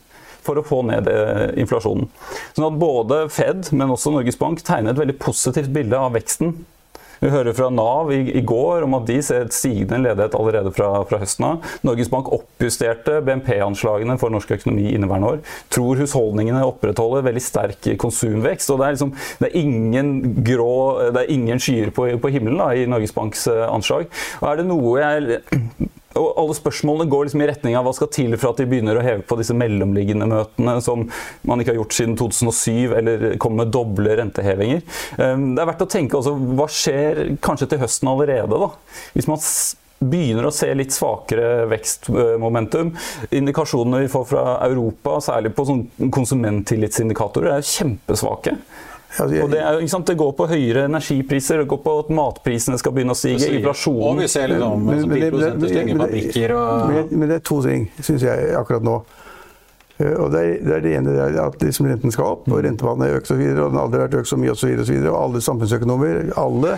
for 0.46 0.58
å 0.60 0.64
få 0.64 0.80
ned 0.86 1.10
eh, 1.10 1.50
inflasjonen. 1.60 2.08
Sånn 2.56 2.68
at 2.70 2.80
både 2.80 3.20
Fed, 3.32 3.68
men 3.76 3.92
også 3.92 4.14
Norges 4.14 4.38
Bank 4.40 4.62
tegner 4.64 4.94
et 4.94 5.02
veldig 5.02 5.18
positivt 5.20 5.72
bilde 5.74 6.00
av 6.00 6.16
veksten. 6.16 6.54
Vi 7.20 7.30
hører 7.32 7.56
fra 7.56 7.70
Nav 7.72 8.12
i, 8.14 8.20
i 8.36 8.42
går 8.46 8.84
om 8.86 8.96
at 8.98 9.06
de 9.08 9.18
ser 9.24 9.46
et 9.46 9.56
stigende 9.56 10.02
ledighet 10.04 10.36
allerede 10.38 10.72
fra, 10.76 10.90
fra 11.08 11.20
høsten 11.22 11.46
av. 11.48 11.70
Norges 11.86 12.10
Bank 12.12 12.30
oppjusterte 12.34 13.20
BNP-anslagene 13.26 14.18
for 14.20 14.34
norsk 14.34 14.52
økonomi 14.58 14.90
inneværende 14.92 15.32
år. 15.34 15.42
Tror 15.72 16.02
husholdningene 16.02 16.64
opprettholder 16.66 17.26
veldig 17.26 17.44
sterk 17.44 17.90
konsumvekst. 18.02 18.72
og 18.72 18.80
Det 18.82 18.88
er, 18.88 18.96
liksom, 18.98 19.14
det 19.40 19.50
er 19.50 19.58
ingen 19.62 20.14
grå, 20.46 20.72
det 21.16 21.24
er 21.24 21.34
ingen 21.34 21.62
skyer 21.62 21.92
på, 21.96 22.08
på 22.20 22.32
himmelen 22.34 22.60
da, 22.60 22.70
i 22.76 22.88
Norges 22.90 23.14
Banks 23.16 23.46
eh, 23.52 23.64
anslag. 23.66 24.10
Og 24.42 24.50
er 24.50 24.60
det 24.60 24.68
noe 24.68 24.96
jeg 25.00 25.40
og 26.16 26.40
alle 26.40 26.56
spørsmålene 26.58 27.10
går 27.12 27.28
liksom 27.28 27.44
i 27.44 27.48
retning 27.50 27.78
av 27.78 27.86
hva 27.86 27.94
skal 27.96 28.10
til 28.14 28.36
for 28.36 28.50
at 28.50 28.60
de 28.60 28.68
begynner 28.70 28.98
å 28.98 29.04
heve 29.04 29.24
på 29.26 29.38
disse 29.40 29.56
mellomliggende 29.56 30.28
møtene 30.30 30.76
som 30.84 31.06
man 31.46 31.62
ikke 31.62 31.74
har 31.74 31.80
gjort 31.80 31.96
siden 31.96 32.18
2007, 32.18 32.94
eller 32.98 33.26
kommer 33.42 33.64
med 33.64 33.74
doble 33.74 34.18
rentehevinger. 34.20 34.84
Um, 35.20 35.48
Det 35.56 35.62
er 35.62 35.70
verdt 35.72 35.86
å 35.86 35.90
tenke 35.90 36.18
også, 36.18 36.36
hva 36.58 36.68
skjer 36.72 37.22
kanskje 37.44 37.70
til 37.72 37.82
høsten 37.84 38.10
allerede, 38.12 38.60
da? 38.60 38.70
Hvis 39.16 39.28
man 39.30 39.42
begynner 39.96 40.48
å 40.48 40.52
se 40.52 40.68
litt 40.76 40.92
svakere 40.92 41.64
vekstmomentum. 41.70 42.92
Indikasjonene 43.32 44.02
vi 44.04 44.10
får 44.12 44.26
fra 44.28 44.42
Europa, 44.66 45.16
særlig 45.24 45.54
på 45.56 45.64
sånn 45.68 45.86
konsumenttillitsindikatorer, 46.12 47.56
er 47.56 47.70
kjempesvake. 47.70 48.58
Altså, 49.18 49.42
Og 49.42 49.50
det, 49.50 49.60
er, 49.60 49.78
ikke 49.80 49.88
sant? 49.90 50.06
det 50.06 50.16
går 50.20 50.32
på 50.36 50.46
høyere 50.50 50.84
energipriser, 50.90 51.58
det 51.62 51.68
går 51.68 51.78
på 51.84 51.92
at 52.02 52.10
matprisene 52.18 52.78
skal 52.78 52.92
begynne 52.92 53.14
å 53.14 53.18
stige, 53.18 53.38
Og 54.10 54.18
vi 54.20 54.26
ser 54.28 54.48
liksom 54.48 54.84
Men- 54.84 54.94
altså, 54.98 55.06
men 55.08 55.98
fabrikker 55.98 56.56
og 56.56 56.90
Men, 56.92 57.08
men 57.20 57.28
det 57.28 57.36
er 57.36 57.44
to 57.48 57.62
ting, 57.62 57.88
syns 58.00 58.22
jeg, 58.22 58.50
akkurat 58.54 58.82
nå. 58.82 58.98
Eh, 59.98 60.12
Og 60.12 60.30
det, 60.32 60.40
er, 60.40 60.56
det, 60.60 60.74
er 60.76 60.82
det 60.84 60.94
ene 60.98 61.14
det 61.16 61.40
at 61.40 61.62
liksom 61.62 61.88
renten 61.88 62.12
skal 62.12 62.34
opp, 62.36 62.48
og 62.50 62.62
rentebanen 62.64 63.06
er 63.06 63.16
økt 63.16 63.26
og, 63.26 63.32
så 63.32 63.38
videre, 63.40 63.64
og 63.64 63.72
den 63.72 63.78
har 63.80 63.86
aldri 63.86 64.00
vært 64.02 64.16
økt 64.20 64.30
så 64.30 64.38
mye 64.40 64.52
osv. 64.52 64.72
Og, 64.76 64.84
så 64.86 64.92
videre, 64.92 65.12
og 65.12 65.20
alle 65.22 65.42
samfunnsøkonomer 65.46 66.18
alle, 66.36 66.74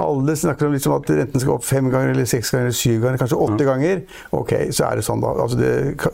alle 0.00 0.36
snakker 0.38 0.68
om 0.68 0.76
liksom 0.76 0.94
at 0.96 1.10
renten 1.10 1.42
skal 1.42 1.56
opp 1.56 1.66
fem 1.66 1.90
ganger, 1.90 2.14
eller 2.14 2.28
seks 2.30 2.52
ganger, 2.52 2.68
eller 2.70 2.78
syv 2.78 3.00
ganger, 3.04 3.20
kanskje 3.24 3.40
åtte 3.46 3.66
ganger. 3.68 4.02
Ok, 4.38 4.54
så 4.76 4.86
er 4.86 5.00
det 5.00 5.06
sånn, 5.06 5.24
da. 5.24 5.32
Altså 5.44 5.58
det, 5.60 5.72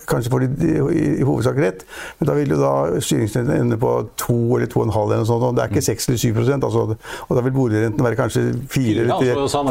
kanskje 0.09 0.33
får 0.33 0.47
de 0.47 0.73
i, 0.97 1.05
hovedsak 1.27 1.61
rett, 1.61 1.85
men 2.21 2.31
da 2.31 2.39
vil 2.39 2.57
jo 2.57 2.61
da 2.63 2.73
styringsrenten 3.05 3.57
ende 3.57 3.81
på 3.81 3.93
to 4.21 4.39
eller 4.57 4.71
to 4.73 4.81
og 4.81 4.89
en 4.89 4.97
halv 4.97 5.13
eller 5.13 5.25
noe 5.25 5.31
sånt. 5.31 5.45
og 5.51 5.59
Det 5.59 5.67
er 5.67 5.75
ikke 5.75 5.87
seks 5.91 6.09
eller 6.09 6.23
syv 6.25 6.41
prosent. 6.41 6.67
Altså, 6.67 6.97
og 7.27 7.37
da 7.37 7.45
vil 7.45 7.57
boligrenten 7.57 8.07
være 8.07 8.19
kanskje 8.23 8.47
fire 8.73 9.05
eller 9.05 9.21
tre. 9.21 9.31
altså, 9.45 9.63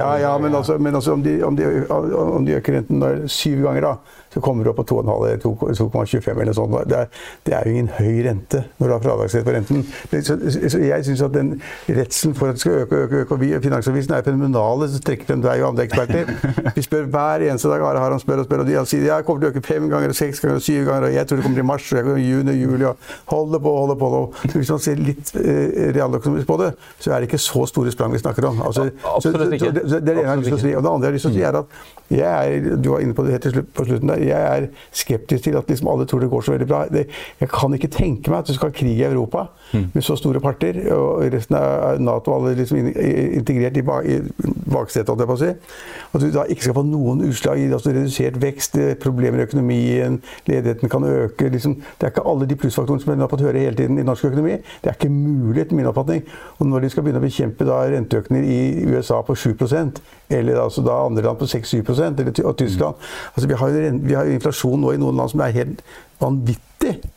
Ja, 0.00 0.10
ja, 0.22 0.32
men 0.42 0.56
altså, 0.56 0.78
men 0.78 0.96
altså 0.98 1.12
om, 1.18 1.22
de, 1.22 1.36
om, 1.44 1.56
de, 1.56 1.68
om 1.92 2.46
de 2.46 2.56
øker 2.58 2.80
renten 2.80 3.28
syv 3.28 3.62
ganger, 3.66 3.88
da, 3.90 3.94
så 4.32 4.40
kommer 4.40 4.64
du 4.64 4.72
opp 4.72 4.80
på 4.82 4.88
2,5 4.94 5.12
eller 5.26 5.42
2,25 5.44 6.40
eller 6.40 6.56
sånt. 6.56 6.78
Det 6.90 7.06
det 7.46 7.54
er 7.54 7.66
jo 7.66 7.72
ingen 7.74 7.88
høy 7.98 8.22
rente 8.26 8.62
når 8.78 8.86
du 8.86 8.92
har 8.94 9.02
fradragsrett 9.02 9.44
på 9.44 9.54
renten. 9.54 9.82
Så, 10.12 10.36
så 10.72 10.80
jeg 10.82 11.04
syns 11.06 11.22
at 11.26 11.34
den 11.34 11.50
redselen 11.88 12.34
for 12.38 12.52
at 12.52 12.58
det 12.58 12.62
skal 12.64 12.84
øke 12.84 13.00
og 13.02 13.14
øke, 13.20 13.36
øke 13.36 13.60
Finansavisen 13.62 14.14
er 14.14 14.22
fenomenale, 14.22 14.88
så 14.88 15.00
trekker 15.02 15.28
frem 15.28 15.42
deg 15.44 15.62
og 15.62 15.72
andre 15.72 15.86
eksperter. 15.88 16.32
Vi 16.76 16.84
spør 16.86 17.08
hver 17.12 17.44
eneste 17.48 17.70
dag, 17.70 17.84
Are 17.86 17.98
Haram 17.98 18.20
spør 18.22 18.42
og 18.42 18.48
spør, 18.48 18.64
og 18.64 18.70
de 18.70 18.78
sier 18.88 19.06
ja, 19.06 19.20
kommer 19.26 19.42
til 19.42 19.50
å 19.50 19.52
øke 19.52 19.64
fem 19.66 19.88
ganger, 19.90 20.14
og 20.14 20.18
seks 20.18 20.42
ganger 20.42 20.60
og 20.60 20.64
syv 20.64 20.84
ganger, 20.88 21.08
og 21.08 21.16
jeg 21.16 21.28
tror 21.28 21.40
det 21.40 21.46
kommer 21.46 21.62
til 21.62 21.68
mars, 21.72 21.92
og 21.92 22.20
juni 22.20 22.54
og 22.54 22.60
juli, 22.62 22.88
og 22.88 23.10
holder 23.32 23.64
på, 23.64 23.74
holder 23.78 23.98
på. 24.02 24.10
Og 24.20 24.54
hvis 24.54 24.72
man 24.74 24.84
ser 24.86 25.02
litt 25.02 25.32
eh, 25.40 25.90
realøkonomisk 25.96 26.48
på 26.48 26.58
det, 26.62 26.70
så 26.98 27.12
er 27.12 27.22
det 27.22 27.30
ikke 27.30 27.42
så 27.42 27.66
store 27.70 27.94
sprang 27.94 28.14
vi 28.14 28.22
snakker 28.22 28.48
om. 28.52 28.62
Altså, 28.62 28.88
så, 28.88 29.16
Absolutt 29.16 29.46
så, 29.46 29.50
ikke. 29.58 29.72
så, 29.72 29.74
det, 29.80 29.84
det 29.90 30.00
er 30.00 30.06
det 30.06 30.14
ene 30.14 30.22
jeg 30.22 30.32
har 30.32 30.42
lyst 30.44 30.52
til 30.52 30.60
å 30.60 30.62
si. 30.64 30.74
Og 30.76 30.86
det 30.86 30.94
andre 30.94 31.08
jeg 31.08 31.12
har 31.12 31.18
lyst 31.18 31.28
til 31.28 31.34
å 31.34 31.38
si, 31.38 31.44
er 31.48 31.60
at 31.62 31.90
jeg 32.12 32.56
er, 32.56 32.70
du 32.76 32.90
var 32.92 33.04
inne 33.04 33.16
på 33.16 33.24
det 33.26 33.36
helt 33.36 33.46
til 33.46 33.54
slutt, 33.56 33.70
på 33.76 33.86
slutten 33.88 34.12
der, 34.12 34.21
jeg 34.26 34.40
er 34.40 34.66
skeptisk 34.92 35.44
til 35.44 35.56
at 35.58 35.68
liksom 35.70 35.88
alle 35.92 36.06
tror 36.06 36.20
det 36.24 36.30
går 36.30 36.44
så 36.46 36.54
veldig 36.54 36.68
bra. 36.68 36.82
Det, 36.92 37.06
jeg 37.40 37.48
kan 37.52 37.74
ikke 37.76 37.90
tenke 37.92 38.30
meg 38.32 38.42
at 38.42 38.50
du 38.50 38.54
skal 38.56 38.70
ha 38.70 38.76
krig 38.76 38.98
i 38.98 39.06
Europa 39.06 39.46
med 39.72 40.04
så 40.04 40.16
store 40.20 40.40
parter, 40.44 40.78
og 40.92 41.22
resten 41.32 41.56
av 41.56 42.00
Nato 42.02 42.34
alle 42.34 42.54
liksom 42.58 42.78
in- 42.78 42.92
integrert 43.40 43.76
i, 43.80 43.82
i 43.82 44.18
baksetet, 44.72 45.08
holdt 45.08 45.24
jeg 45.24 45.30
på 45.30 45.36
å 45.36 45.40
si. 45.40 45.50
At 46.12 46.20
du 46.20 46.28
da 46.34 46.44
ikke 46.52 46.66
skal 46.66 46.76
få 46.76 46.84
noen 46.86 47.22
utslag 47.28 47.60
i 47.62 47.68
altså 47.72 47.94
redusert 47.94 48.36
vekst, 48.42 48.76
eh, 48.76 48.94
problemer 49.00 49.40
i 49.40 49.46
økonomien, 49.48 50.20
ledigheten 50.48 50.92
kan 50.92 51.04
øke. 51.08 51.48
Liksom. 51.52 51.78
Det 51.98 52.08
er 52.08 52.12
ikke 52.12 52.26
alle 52.28 52.48
de 52.50 52.58
plussfaktorene 52.60 53.02
som 53.02 53.14
vi 53.14 53.20
har 53.20 53.32
fått 53.32 53.46
høre 53.46 53.64
hele 53.64 53.76
tiden 53.78 53.98
i 53.98 54.06
norsk 54.06 54.28
økonomi. 54.28 54.58
Det 54.82 54.92
er 54.92 54.98
ikke 54.98 55.12
mulig, 55.12 55.64
etter 55.64 55.78
min 55.78 55.88
oppfatning. 55.90 56.24
Og 56.58 56.66
når 56.66 56.84
de 56.84 56.92
skal 56.92 57.06
begynne 57.06 57.22
å 57.22 57.26
bekjempe 57.26 57.68
da 57.68 57.80
renteøkninger 57.92 58.44
i 58.52 58.60
USA 58.92 59.22
på 59.24 59.36
7% 59.38 60.02
eller 60.32 60.60
altså 60.62 60.82
da 60.84 60.94
andre 61.06 61.24
land 61.26 61.38
på 61.40 61.48
6-7% 61.50 62.20
eller 62.20 62.32
og 62.48 62.56
Tyskland 62.56 62.94
altså 63.34 63.48
vi, 63.48 63.56
har 63.60 63.68
jo, 63.68 63.90
vi 64.12 64.18
har 64.18 64.28
jo 64.28 64.36
inflasjon 64.36 64.84
nå 64.84 64.92
i 64.92 65.00
noen 65.00 65.18
land 65.18 65.32
som 65.32 65.42
er 65.44 65.56
helt 65.56 65.80
vanvittig 66.22 66.70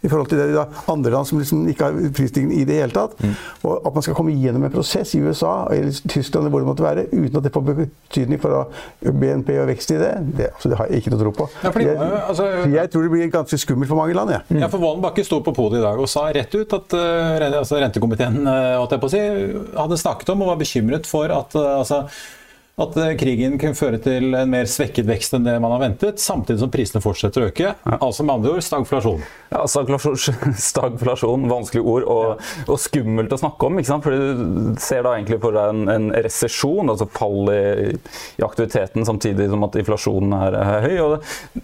i 0.05 0.10
forhold 0.10 0.27
til 0.29 0.38
det 0.38 0.53
da 0.53 0.65
andre 0.91 1.12
land 1.13 1.25
som 1.25 1.39
liksom 1.41 1.63
ikke 1.71 1.88
har 1.88 2.12
prisstigning 2.13 2.60
i 2.60 2.65
det 2.69 2.77
hele 2.77 2.93
tatt. 2.93 3.15
Og 3.65 3.88
at 3.88 3.95
man 3.97 4.05
skal 4.05 4.17
komme 4.17 4.36
gjennom 4.38 4.67
en 4.67 4.73
prosess 4.73 5.15
i 5.17 5.21
USA 5.25 5.53
eller 5.73 5.95
Tyskland 6.05 6.45
eller 6.45 6.53
hvor 6.53 6.62
det 6.62 6.69
måtte 6.69 6.86
være, 6.86 7.05
uten 7.13 7.39
at 7.39 7.47
det 7.47 7.53
får 7.55 7.65
betydning 7.71 8.41
for 8.43 8.69
BNP 9.01 9.51
og 9.63 9.69
vekst 9.71 9.95
i 9.95 9.99
det, 10.01 10.12
det, 10.38 10.51
altså, 10.53 10.71
det 10.71 10.79
har 10.79 10.91
jeg 10.91 11.01
ikke 11.01 11.15
noe 11.15 11.23
tro 11.23 11.34
på. 11.39 11.49
Ja, 11.63 11.73
fordi, 11.73 11.89
jeg, 11.89 12.21
altså- 12.29 12.51
jeg 12.75 12.93
tror 12.93 13.08
det 13.08 13.12
blir 13.15 13.34
ganske 13.34 13.62
skummelt 13.65 13.89
for 13.89 14.01
mange 14.01 14.17
land. 14.17 14.36
jeg. 14.36 14.62
Ja, 14.62 14.69
for 14.69 14.86
Valen 14.86 15.03
Bakke 15.05 15.25
sto 15.25 15.41
på 15.45 15.55
podiet 15.55 15.81
i 15.81 15.86
dag 15.88 15.99
og 15.99 16.10
sa 16.12 16.27
rett 16.29 16.55
ut 16.55 16.77
at 16.79 16.97
uh, 16.97 17.49
altså, 17.49 17.81
rentekomiteen 17.81 18.41
uh, 18.45 18.86
jeg 18.86 19.01
på 19.01 19.10
å 19.10 19.15
si, 19.17 19.25
hadde 19.75 20.01
snakket 20.01 20.34
om 20.36 20.45
og 20.45 20.53
var 20.53 20.62
bekymret 20.62 21.10
for 21.10 21.34
at, 21.34 21.58
uh, 21.58 21.79
altså, 21.81 22.05
at 22.76 22.98
uh, 23.00 23.12
krigen 23.16 23.56
kunne 23.62 23.78
føre 23.78 24.00
til 24.04 24.36
en 24.36 24.52
mer 24.52 24.68
svekket 24.68 25.08
vekst 25.08 25.36
enn 25.38 25.46
det 25.48 25.56
man 25.64 25.72
har 25.76 25.84
ventet, 25.84 26.20
samtidig 26.20 26.60
som 26.60 26.72
prisene 26.74 27.02
fortsetter 27.04 27.46
å 27.46 27.50
øke. 27.50 27.72
Altså 27.96 28.26
med 28.26 28.36
andre 28.36 28.56
ord 28.58 28.66
stagflasjon. 28.66 29.24
Ja, 29.54 29.62
stagflasjon, 29.72 30.18
stagflasjon, 30.70 31.48
vanskelig 31.52 31.84
ord 31.86 32.08
og, 32.12 32.44
og 32.68 32.82
skummelt 32.82 33.32
å 33.32 33.40
snakke 33.40 33.70
om. 33.70 33.80
ikke 33.80 33.92
sant? 33.94 34.04
For 34.04 34.16
du 34.16 34.76
ser 34.84 35.06
da 35.06 35.16
egentlig 35.16 35.40
for 35.44 35.56
deg 35.56 35.72
en, 35.72 35.86
en 35.94 36.10
resesjon, 36.26 36.92
altså 36.92 37.08
fall 37.16 37.54
i, 37.54 37.96
i 38.40 38.46
aktiviteten 38.46 39.08
samtidig 39.08 39.48
som 39.54 39.64
at 39.68 39.80
inflasjonen 39.80 40.36
er, 40.38 40.60
er 40.60 40.90
høy. 40.90 41.20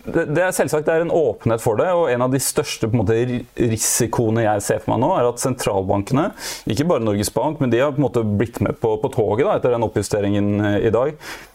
det, 0.05 0.25
det 0.31 0.45
er 0.45 0.55
selvsagt 0.55 0.87
det 0.87 0.95
er 0.95 1.05
en 1.05 1.13
åpenhet 1.15 1.63
for 1.63 1.79
det, 1.79 1.89
og 1.97 2.07
en 2.11 2.25
av 2.27 2.31
de 2.31 2.39
største 2.41 2.87
måte, 2.95 3.17
risikoene 3.59 4.45
jeg 4.45 4.63
ser 4.65 4.81
for 4.83 4.93
meg 4.93 5.03
nå, 5.03 5.11
er 5.17 5.27
at 5.27 5.43
sentralbankene, 5.43 6.29
ikke 6.71 6.87
bare 6.87 7.03
Norges 7.03 7.31
Bank, 7.35 7.59
men 7.59 7.73
de 7.73 7.83
har 7.83 7.91
på 7.91 8.01
en 8.01 8.07
måte 8.07 8.23
blitt 8.23 8.61
med 8.63 8.79
på, 8.79 8.95
på 9.01 9.11
toget 9.11 9.47
da, 9.47 9.57
etter 9.57 9.75
den 9.75 9.85
oppjusteringen 9.87 10.51
eh, 10.71 10.77
i 10.87 10.93
dag. 10.93 11.00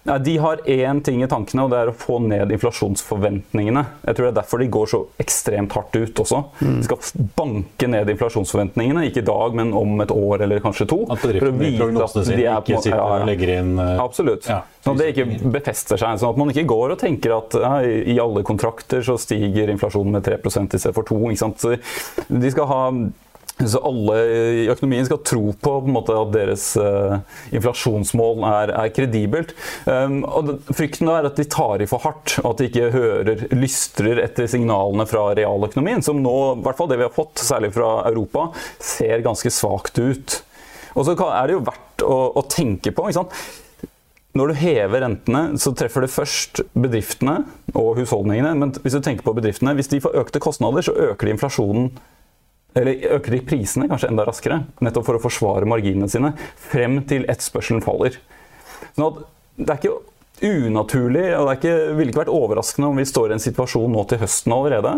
Ja, 0.07 0.19
de 0.23 0.37
har 0.39 0.61
én 0.71 1.01
ting 1.03 1.23
i 1.25 1.27
tankene, 1.27 1.65
og 1.67 1.73
det 1.73 1.79
er 1.81 1.91
å 1.91 1.95
få 1.99 2.21
ned 2.23 2.53
inflasjonsforventningene. 2.55 3.83
Jeg 4.07 4.17
tror 4.17 4.27
det 4.27 4.31
er 4.31 4.37
derfor 4.39 4.63
de 4.63 4.69
går 4.77 4.91
så 4.93 5.01
ekstremt 5.23 5.75
hardt 5.75 5.99
ut 5.99 6.23
også. 6.23 6.43
De 6.61 6.87
skal 6.87 7.27
banke 7.39 7.89
ned 7.91 8.13
inflasjonsforventningene, 8.15 9.03
ikke 9.11 9.25
i 9.25 9.27
dag, 9.27 9.59
men 9.59 9.75
om 9.77 9.99
et 10.05 10.15
år 10.15 10.47
eller 10.47 10.63
kanskje 10.63 10.87
to. 10.93 11.01
At 11.11 11.25
bedriftene 11.25 11.73
i 11.73 11.75
prognosene 11.81 12.25
sine 12.29 12.47
ikke 12.47 12.79
sitter 12.85 12.95
ja, 12.95 13.03
ja. 13.03 13.19
og 13.19 13.31
legger 13.33 13.55
inn 13.57 13.75
uh, 13.83 13.97
Absolutt. 14.05 14.47
Ja. 14.51 14.63
Sånn 14.87 14.95
at 14.95 15.03
det 15.03 15.11
ikke 15.17 15.53
befester 15.59 15.99
seg. 15.99 16.23
Sånn 16.23 16.37
at 16.37 16.41
man 16.45 16.55
ikke 16.55 16.69
går 16.71 16.95
og 16.95 17.03
tenker 17.03 17.35
at 17.41 17.59
ja, 17.59 17.75
i 17.83 18.19
alle 18.23 18.47
kontrakter 18.47 19.03
så 19.07 19.19
stiger 19.19 19.75
inflasjonen 19.75 20.15
med 20.21 20.27
3% 20.29 20.79
i 20.79 20.83
stedet 20.85 20.95
for 20.95 21.09
2 21.09 21.23
ikke 21.33 21.43
sant? 21.43 21.63
Så 21.67 21.75
de 22.31 22.53
skal 22.55 22.71
ha 22.71 22.83
så 23.65 23.81
alle 23.89 24.17
i 24.53 24.65
økonomien 24.69 25.07
skal 25.09 25.23
tro 25.25 25.49
på, 25.55 25.71
på 25.81 25.93
måte, 25.93 26.13
at 26.13 26.33
deres 26.35 26.67
uh, 26.77 27.17
inflasjonsmål 27.57 28.45
er, 28.51 28.73
er 28.83 28.93
kredibelt. 28.93 29.55
Um, 29.89 30.19
og 30.29 30.51
Frykten 30.77 31.09
er 31.09 31.29
at 31.31 31.41
de 31.41 31.47
tar 31.49 31.81
i 31.81 31.89
for 31.89 32.05
hardt, 32.05 32.37
og 32.43 32.51
at 32.53 32.61
de 32.61 32.69
ikke 32.69 32.91
hører, 32.93 33.47
lystrer 33.57 34.21
etter 34.27 34.51
signalene 34.53 35.09
fra 35.09 35.31
realøkonomien, 35.39 36.05
som 36.05 36.21
nå, 36.21 36.37
i 36.59 36.67
hvert 36.67 36.81
fall 36.81 36.91
det 36.93 37.01
vi 37.01 37.07
har 37.09 37.15
fått, 37.17 37.41
særlig 37.41 37.73
fra 37.77 37.95
Europa, 38.11 38.51
ser 38.77 39.25
ganske 39.25 39.53
svakt 39.55 40.03
ut. 40.05 40.41
Og 40.97 41.09
så 41.09 41.17
er 41.17 41.49
det 41.49 41.57
jo 41.57 41.65
verdt 41.65 42.05
å, 42.05 42.19
å 42.37 42.45
tenke 42.53 42.93
på. 42.93 43.09
ikke 43.09 43.23
sant? 43.23 43.39
Når 44.37 44.53
du 44.53 44.59
hever 44.61 45.01
rentene, 45.01 45.43
så 45.61 45.73
treffer 45.73 46.05
det 46.05 46.13
først 46.13 46.61
bedriftene 46.77 47.39
og 47.73 47.95
husholdningene. 48.03 48.53
Men 48.61 48.75
hvis 48.83 48.99
du 48.99 49.01
tenker 49.01 49.25
på 49.25 49.33
bedriftene, 49.37 49.73
hvis 49.79 49.89
de 49.93 50.03
får 50.05 50.19
økte 50.21 50.43
kostnader, 50.45 50.85
så 50.85 50.93
øker 51.09 51.25
de 51.29 51.33
inflasjonen 51.37 51.89
eller 52.77 53.17
øker 53.17 53.37
de 53.37 53.45
prisene 53.49 53.89
kanskje 53.91 54.11
enda 54.13 54.27
raskere, 54.29 54.61
nettopp 54.85 55.09
for 55.09 55.19
å 55.19 55.23
forsvare 55.23 55.69
marginene 55.69 56.11
sine, 56.13 56.35
frem 56.69 57.01
til 57.09 57.25
etterspørselen 57.25 57.85
faller. 57.85 58.19
Sånn 58.97 59.25
det 59.57 59.73
er 59.73 59.81
ikke 59.81 59.97
unaturlig, 60.69 61.31
og 61.39 61.49
det 61.49 61.57
ikke, 61.57 61.77
ville 61.97 62.13
ikke 62.13 62.23
vært 62.27 62.35
overraskende 62.37 62.91
om 62.91 63.01
vi 63.01 63.07
står 63.09 63.33
i 63.33 63.39
en 63.39 63.47
situasjon 63.47 63.89
nå 63.93 64.05
til 64.11 64.21
høsten 64.21 64.53
allerede, 64.53 64.93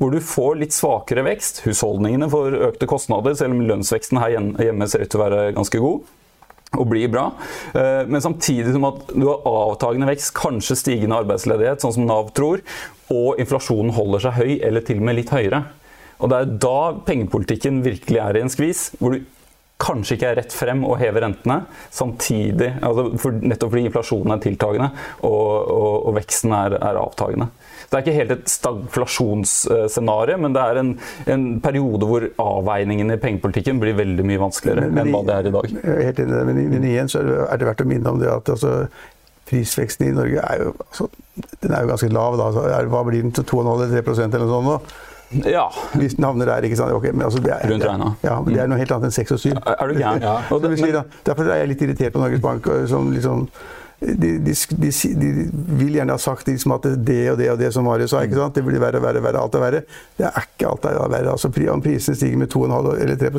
hvor 0.00 0.14
du 0.14 0.22
får 0.24 0.56
litt 0.62 0.72
svakere 0.72 1.24
vekst. 1.26 1.60
Husholdningene 1.66 2.30
får 2.32 2.56
økte 2.70 2.88
kostnader, 2.88 3.36
selv 3.36 3.52
om 3.52 3.60
lønnsveksten 3.68 4.20
her 4.22 4.38
hjemme 4.38 4.88
ser 4.88 5.04
ut 5.04 5.12
til 5.12 5.20
å 5.20 5.24
være 5.26 5.44
ganske 5.58 5.82
god 5.84 6.10
og 6.80 6.88
blir 6.88 7.10
bra. 7.12 7.26
Eh, 7.76 8.06
Men 8.08 8.22
samtidig 8.24 8.72
som 8.72 8.86
at 8.88 9.10
du 9.12 9.26
har 9.28 9.44
avtagende 9.44 10.08
vekst, 10.08 10.32
kanskje 10.32 10.78
stigende 10.80 11.18
arbeidsledighet, 11.20 11.84
sånn 11.84 11.92
som 11.98 12.06
Nav 12.08 12.32
tror, 12.32 12.62
og 13.12 13.40
inflasjonen 13.42 13.92
holder 13.92 14.24
seg 14.24 14.38
høy, 14.38 14.52
eller 14.64 14.80
til 14.80 15.02
og 15.02 15.04
med 15.04 15.18
litt 15.20 15.32
høyere. 15.34 15.66
Og 16.22 16.30
det 16.30 16.38
er 16.38 16.56
da 16.62 16.80
pengepolitikken 17.06 17.82
virkelig 17.84 18.20
er 18.22 18.38
i 18.38 18.44
en 18.44 18.52
skvis, 18.52 18.90
hvor 19.00 19.16
du 19.16 19.22
kanskje 19.82 20.16
ikke 20.16 20.28
er 20.30 20.38
rett 20.38 20.54
frem 20.54 20.84
å 20.86 20.96
heve 20.98 21.22
rentene 21.24 21.62
samtidig, 21.90 22.68
altså 22.84 23.08
for, 23.18 23.34
nettopp 23.42 23.72
fordi 23.72 23.88
inflasjonen 23.88 24.34
er 24.34 24.42
tiltagende 24.44 24.88
og, 25.26 25.32
og, 25.32 25.94
og 26.08 26.16
veksten 26.20 26.54
er, 26.54 26.76
er, 26.78 26.98
avtagende. 27.00 27.48
Det 27.90 27.98
er 27.98 28.04
ikke 28.04 28.16
helt 28.16 28.34
et 28.36 28.52
stagflasjonsscenario, 28.52 30.38
men 30.40 30.54
det 30.54 30.62
er 30.62 30.80
en, 30.80 30.92
en, 31.34 31.48
periode 31.64 32.08
hvor 32.08 32.28
avveiningene 32.44 33.18
i 33.18 33.22
pengepolitikken 33.22 33.82
blir 33.82 33.98
veldig 33.98 34.26
mye 34.28 34.44
vanskeligere 34.44 34.86
men, 34.86 34.94
men, 34.94 35.02
enn 35.02 35.16
hva 35.16 35.24
det 35.28 35.38
er 35.38 35.50
i 35.50 35.54
dag. 35.58 35.74
Helt 36.06 36.22
enig, 36.24 36.44
men, 36.48 36.62
men 36.76 36.88
igjen 36.92 37.12
så 37.12 37.24
er 37.24 37.60
det 37.60 37.68
verdt 37.72 37.84
å 37.84 37.90
minne 37.90 38.14
om 38.14 38.22
det 38.22 38.30
at 38.32 38.54
altså, 38.54 38.76
prisveksten 39.50 40.08
i 40.08 40.16
Norge 40.16 40.44
er 40.46 40.62
jo, 40.62 40.76
altså, 40.86 41.10
den 41.60 41.74
er 41.74 41.82
jo 41.82 41.90
ganske 41.90 42.12
lav. 42.14 42.38
Da. 42.38 42.52
Altså, 42.52 42.92
hva 42.94 43.02
blir 43.08 43.26
den 43.26 43.34
til 43.36 43.50
2,5-3% 43.50 44.38
eller 44.38 44.46
noe 44.46 44.54
sånt 44.54 44.70
nå? 44.70 45.08
Ja. 45.48 45.66
Hvis 45.94 46.14
den 46.18 46.24
havner 46.24 46.46
der, 46.46 46.66
ikke 46.68 46.76
sant. 46.76 46.92
Okay, 46.92 47.10
men 47.10 47.22
altså, 47.26 47.40
det, 47.42 47.52
er, 47.54 47.70
Rundt 47.70 47.86
regna. 47.88 48.10
Ja, 48.22 48.40
men 48.40 48.54
det 48.54 48.62
er 48.62 48.72
noe 48.72 48.80
helt 48.80 48.92
annet 48.96 49.10
enn 49.10 49.16
6 49.16 49.36
og 49.36 49.44
7. 49.44 49.52
Er 49.52 49.86
du 49.88 49.94
gæren? 49.98 50.22
Ja. 50.22 51.04
Derfor 51.26 51.48
er 51.48 51.62
jeg 51.62 51.72
litt 51.72 51.86
irritert 51.86 52.16
på 52.16 52.22
Norges 52.22 52.42
Bank. 52.44 52.68
som 52.90 53.12
liksom 53.12 53.46
de, 54.02 54.38
de, 54.38 54.54
de, 54.68 54.90
de, 55.14 55.50
vil 55.78 55.94
gjerne 55.94 56.14
ha 56.16 56.18
sagt 56.18 56.48
liksom 56.48 56.74
at 56.74 56.86
det 57.06 57.20
og 57.30 57.38
det 57.38 57.50
og 57.52 57.60
det 57.60 57.70
som 57.74 57.86
Marius 57.86 58.10
sa. 58.10 58.24
ikke 58.26 58.38
sant? 58.38 58.56
Det 58.58 58.64
blir 58.66 58.82
verre 58.82 58.98
og 58.98 59.06
verre, 59.06 59.22
verre, 59.22 59.42
alt 59.44 59.54
er 59.54 59.62
verre. 59.62 59.82
Det 60.18 60.26
er 60.26 60.48
ikke 60.48 60.70
alt 60.72 60.86
er 60.90 60.98
verre. 60.98 61.30
altså 61.30 61.50
Om 61.72 61.82
prisene 61.84 62.18
stiger 62.18 62.40
med 62.40 62.50
2,5 62.52 62.92
eller 62.98 63.16
3 63.16 63.30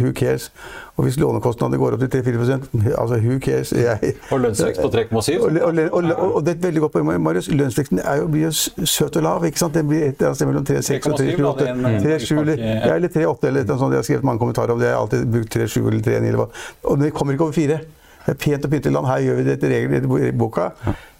who 0.00 0.12
cares? 0.16 0.50
Og 0.96 1.04
hvis 1.04 1.18
lånekostnadene 1.20 1.76
går 1.76 1.96
opp 1.96 2.04
til 2.06 2.22
3-4 2.24 2.94
altså 2.96 3.18
who 3.20 3.38
cares? 3.38 3.72
Jeg, 3.76 4.14
og 4.32 4.40
lønnsvekst 4.40 4.80
på 4.80 4.88
3,7? 4.94 5.36
Og, 5.44 5.58
og, 5.66 5.80
og, 5.92 6.34
og, 6.34 6.40
det 6.46 6.54
er 6.54 6.56
et 6.56 6.64
veldig 6.64 6.84
godt 6.86 6.94
poeng, 6.96 7.10
Marius. 7.22 7.50
Lønnsveksten 7.52 8.00
blir 8.32 8.46
jo 8.46 8.86
søt 8.86 9.20
og 9.20 9.26
lav. 9.28 9.44
ikke 9.44 9.60
sant? 9.60 9.76
Den 9.76 9.90
blir 9.90 10.06
et 10.06 10.16
eller 10.16 10.32
annet 10.32 10.40
sted 10.40 10.48
mellom 10.48 10.64
3,6 10.64 11.10
og 11.44 11.60
3,7. 11.60 12.56
Ja, 12.56 12.94
eller 12.94 13.12
3,8 13.12 13.50
eller 13.50 13.68
noe 13.68 13.78
sånt. 13.82 13.92
Jeg 13.92 14.00
har 14.00 14.08
skrevet 14.08 14.24
mange 14.30 14.40
kommentarer 14.40 14.72
om 14.72 14.80
det. 14.80 14.88
Jeg 14.88 14.96
har 14.96 15.04
alltid 15.04 15.28
brukt 15.36 15.56
3,7 15.56 15.78
eller 15.84 16.00
3,9 16.00 16.16
eller 16.16 16.40
hva. 16.40 16.48
Og 16.88 17.04
det 17.04 17.12
kommer 17.12 17.36
ikke 17.36 17.50
over 17.50 17.60
4. 17.60 17.80
Det 18.26 18.32
er 18.34 18.38
pent 18.42 18.64
og 18.66 18.72
pyntelig 18.72 18.94
land. 18.96 19.06
Her 19.06 19.20
gjør 19.22 19.36
vi 19.38 19.44
det 19.46 19.52
etter 19.56 19.70
reglene 19.70 20.18
i 20.26 20.32
boka. 20.34 20.66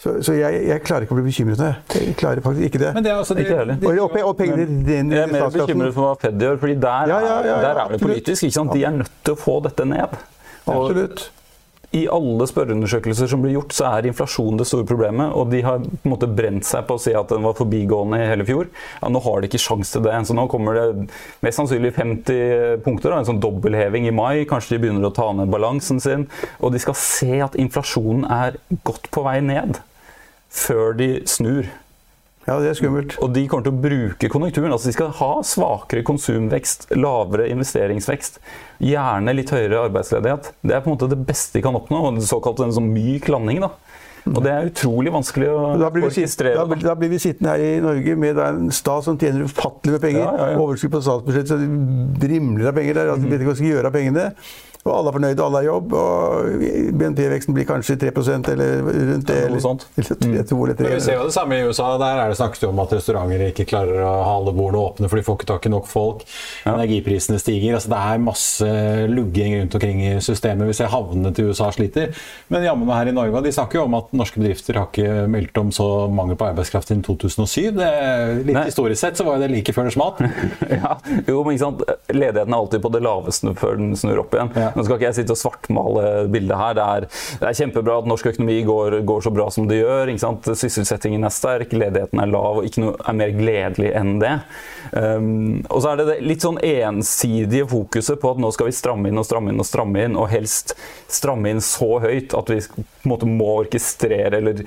Så, 0.03 0.17
så 0.27 0.35
jeg, 0.35 0.63
jeg, 0.67 0.83
klarer 0.83 1.07
ikke 1.07 1.15
å 1.15 1.21
bli 1.21 1.27
bekymret. 1.29 1.63
Jeg 1.95 2.17
klarer 2.19 2.43
faktisk 2.43 2.67
ikke 2.67 2.83
det. 2.83 2.91
Men 2.97 3.07
det 3.07 3.13
er 3.13 3.21
altså, 3.21 3.37
det, 3.39 3.47
ikke 3.47 3.79
og, 3.93 4.01
og, 4.09 4.19
og 4.33 4.35
pengene 4.41 4.67
Jeg 4.91 5.23
er 5.23 5.31
mer 5.31 5.47
bekymret 5.55 5.95
for 5.95 6.09
hva 6.09 6.17
Fed 6.27 6.43
gjør, 6.43 6.59
fordi 6.65 6.77
der, 6.83 7.15
ja, 7.15 7.23
ja, 7.23 7.39
ja, 7.47 7.57
der 7.63 7.83
er 7.85 7.95
det 7.95 8.03
politisk. 8.03 8.61
De 8.75 8.83
er 8.83 8.99
nødt 8.99 9.17
til 9.23 9.37
å 9.37 9.41
få 9.41 9.61
dette 9.69 9.87
ned. 9.87 10.19
Og, 10.67 10.75
Absolutt 10.75 11.29
i 11.97 12.05
alle 12.13 12.47
spørreundersøkelser 12.49 13.31
som 13.31 13.43
blir 13.43 13.57
gjort, 13.57 13.75
så 13.77 13.89
er 13.91 14.09
inflasjon 14.11 14.59
det 14.61 14.67
store 14.69 14.87
problemet. 14.89 15.33
Og 15.37 15.51
de 15.53 15.63
har 15.65 15.81
på 15.83 16.03
en 16.03 16.13
måte 16.13 16.29
brent 16.29 16.67
seg 16.69 16.87
på 16.89 16.99
å 16.99 17.03
si 17.03 17.15
at 17.17 17.33
den 17.33 17.47
var 17.47 17.57
forbigående 17.59 18.21
i 18.23 18.29
hele 18.31 18.47
fjor. 18.49 18.69
Ja, 19.01 19.11
nå 19.13 19.23
har 19.25 19.41
de 19.41 19.51
ikke 19.51 19.63
sjanse 19.63 19.97
til 19.97 20.05
det. 20.07 20.15
Så 20.29 20.37
nå 20.37 20.47
kommer 20.53 20.79
det 20.79 21.09
mest 21.47 21.61
sannsynlig 21.61 21.95
50 21.97 22.85
punkter. 22.85 23.17
En 23.17 23.29
sånn 23.29 23.43
dobbeltheving 23.43 24.09
i 24.11 24.15
mai. 24.15 24.45
Kanskje 24.49 24.77
de 24.77 24.83
begynner 24.85 25.09
å 25.09 25.15
ta 25.17 25.31
ned 25.37 25.53
balansen 25.53 26.03
sin. 26.03 26.29
Og 26.61 26.75
de 26.75 26.83
skal 26.83 26.99
se 27.01 27.41
at 27.47 27.59
inflasjonen 27.61 28.29
er 28.29 28.61
godt 28.87 29.11
på 29.15 29.25
vei 29.27 29.39
ned 29.45 29.81
før 30.57 30.95
de 30.97 31.11
snur. 31.29 31.69
Ja, 32.47 32.61
det 32.63 32.71
er 32.71 32.77
skummelt. 32.79 33.17
Og 33.25 33.33
de 33.35 33.43
kommer 33.51 33.67
til 33.67 33.75
å 33.75 33.81
bruke 33.83 34.31
konjunkturen. 34.31 34.71
altså 34.71 34.93
De 34.93 34.95
skal 34.95 35.15
ha 35.19 35.31
svakere 35.47 36.05
konsumvekst, 36.07 36.89
lavere 36.95 37.49
investeringsvekst, 37.51 38.39
gjerne 38.87 39.35
litt 39.35 39.51
høyere 39.51 39.89
arbeidsledighet. 39.89 40.53
Det 40.63 40.77
er 40.77 40.85
på 40.85 40.93
en 40.93 40.95
måte 40.95 41.11
det 41.11 41.19
beste 41.27 41.59
de 41.59 41.65
kan 41.67 41.79
oppnå. 41.79 42.05
og 42.07 42.23
Såkalt 42.23 42.63
en 42.63 42.77
sånn 42.77 42.93
myk 42.95 43.27
landing. 43.35 43.65
da. 43.67 43.73
Og 44.27 44.41
det 44.43 44.53
er 44.53 44.69
utrolig 44.71 45.13
vanskelig 45.15 45.49
å 45.55 45.59
da 45.79 45.89
blir, 45.95 46.09
sitte, 46.11 46.51
da, 46.57 46.65
da 46.67 46.95
blir 46.99 47.13
vi 47.13 47.19
sittende 47.23 47.53
her 47.53 47.63
i 47.63 47.83
Norge 47.83 48.17
med 48.19 48.41
en 48.43 48.73
stat 48.75 49.07
som 49.07 49.19
tjener 49.21 49.47
ufattelig 49.47 49.97
med 49.97 50.03
penger. 50.03 50.23
Ja, 50.25 50.33
ja, 50.35 50.49
ja. 50.51 50.63
Overskudd 50.63 50.95
på 50.97 51.03
statsbudsjettet, 51.07 51.53
så 51.53 52.23
det 52.23 52.31
rimler 52.33 52.73
av 52.73 52.79
penger 52.79 52.99
der. 52.99 53.13
altså, 53.13 53.23
mm. 53.23 53.31
vet 53.31 53.45
ikke 53.45 53.51
hva 53.51 53.55
de 53.55 53.63
skal 53.63 53.71
gjøre 53.71 53.93
av 53.93 53.99
pengene. 53.99 54.27
Og 54.87 54.93
alle 54.95 55.11
er 55.11 55.17
fornøyde, 55.17 55.43
alle 55.43 55.61
har 55.61 55.67
jobb. 55.67 55.95
Og 55.99 56.67
BNP-veksten 57.01 57.57
blir 57.57 57.67
kanskje 57.69 57.99
3% 58.07 58.51
eller 58.53 58.87
rundt 58.87 59.27
det. 59.29 59.39
Eller, 59.49 59.63
sånt. 59.63 59.87
eller, 59.97 60.13
eller, 60.29 60.47
to, 60.47 60.59
eller 60.65 60.79
3. 60.79 60.87
Men 60.87 60.95
vi 60.95 61.05
ser 61.09 61.19
jo 61.19 61.27
det 61.27 61.35
samme 61.35 61.59
i 61.59 61.67
USA. 61.67 61.89
Der 62.01 62.23
er 62.23 62.33
det 62.33 62.39
snakket 62.39 62.69
om 62.69 62.83
at 62.85 62.95
restauranter 62.95 63.47
ikke 63.51 63.67
klarer 63.69 64.05
å 64.07 64.13
ha 64.13 64.37
alle 64.39 64.55
bordene 64.57 64.85
åpne, 64.87 65.11
for 65.11 65.19
de 65.19 65.27
får 65.27 65.41
ikke 65.41 65.51
tak 65.51 65.67
i 65.67 65.73
nok 65.75 65.91
folk. 65.91 66.25
Ja. 66.65 66.77
Energiprisene 66.77 67.41
stiger. 67.43 67.77
altså 67.79 67.93
Det 67.93 68.03
er 68.13 68.23
masse 68.27 68.71
lugging 69.11 69.57
rundt 69.61 69.79
omkring 69.79 70.03
i 70.07 70.15
systemet. 70.25 70.71
Vi 70.71 70.79
ser 70.79 70.93
havnene 70.93 71.35
til 71.35 71.51
USA 71.51 71.71
sliter. 71.75 72.15
Men 72.53 72.67
jammen 72.67 72.95
her 72.95 73.11
i 73.11 73.17
Norge, 73.17 73.43
de 73.47 73.55
snakker 73.55 73.81
jo 73.81 73.87
om 73.89 73.99
at 73.99 74.13
norske 74.17 74.41
bedrifter 74.41 74.79
har 74.79 74.91
ikke 74.91 75.27
meldt 75.33 75.59
om 75.61 75.73
så 75.75 75.89
mangel 76.13 76.39
på 76.39 76.49
arbeidskraft 76.51 76.93
siden 76.93 77.03
2007. 77.07 77.73
Det, 77.77 77.91
litt 78.47 78.57
Nei. 78.57 78.67
historisk 78.71 79.03
sett 79.03 79.19
så 79.19 79.27
var 79.27 79.43
det 79.43 79.51
like 79.53 79.75
før 79.75 79.89
det 79.89 79.97
smalt. 79.97 80.23
ja, 80.79 80.97
jo, 81.27 81.43
men 81.43 81.57
ikke 81.57 81.65
sant? 81.65 81.85
Ledigheten 82.13 82.55
er 82.55 82.59
alltid 82.61 82.85
på 82.85 82.93
det 82.95 83.03
laveste 83.05 83.55
før 83.59 83.79
den 83.81 83.97
snur 83.99 84.23
opp 84.23 84.37
igjen. 84.37 84.53
Ja. 84.57 84.71
Nå 84.77 84.85
skal 84.85 84.99
ikke 84.99 85.09
jeg 85.09 85.19
sitte 85.21 85.35
og 85.35 85.41
svartmale 85.41 86.07
bildet 86.33 86.61
her. 86.61 86.77
Det 86.77 86.87
er, 86.87 87.09
det 87.41 87.51
er 87.51 87.59
kjempebra 87.61 88.01
at 88.03 88.11
norsk 88.11 88.31
økonomi 88.33 88.61
går, 88.69 89.01
går, 89.09 89.25
så 89.25 89.35
bra 89.35 89.49
som 89.53 89.69
det 89.71 89.81
gjør. 89.81 90.13
Sysselsettingen 90.53 91.27
er 91.27 91.35
sterk, 91.35 91.75
ledigheten 91.77 92.23
er 92.23 92.31
lav, 92.31 92.61
og 92.61 92.69
ikke 92.69 92.85
noe 92.85 92.97
er 93.01 93.19
mer 93.19 93.35
gledelig 93.37 93.93
enn 93.97 94.17
det. 94.23 94.35
Um, 94.93 95.65
og 95.67 95.81
så 95.83 95.93
er 95.93 96.01
det, 96.01 96.07
det 96.09 96.17
litt 96.29 96.45
sånn 96.45 96.61
ensidige 96.63 97.67
fokuset 97.71 98.21
på 98.23 98.31
at 98.33 98.41
nå 98.43 98.53
skal 98.55 98.69
vi 98.69 98.77
stramme 98.77 99.11
inn 99.11 99.19
og 99.19 99.27
stramme 99.27 99.51
inn 99.53 99.63
og 99.63 99.67
stramme 99.67 100.05
inn, 100.07 100.19
og 100.19 100.31
helst 100.31 100.77
stramme 101.11 101.51
inn 101.51 101.63
så 101.65 101.97
høyt 102.03 102.37
at 102.37 102.53
vi 102.53 102.61
på 102.63 102.85
en 103.07 103.11
måte 103.11 103.29
må 103.31 103.49
orkestrere 103.63 104.41
eller 104.41 104.63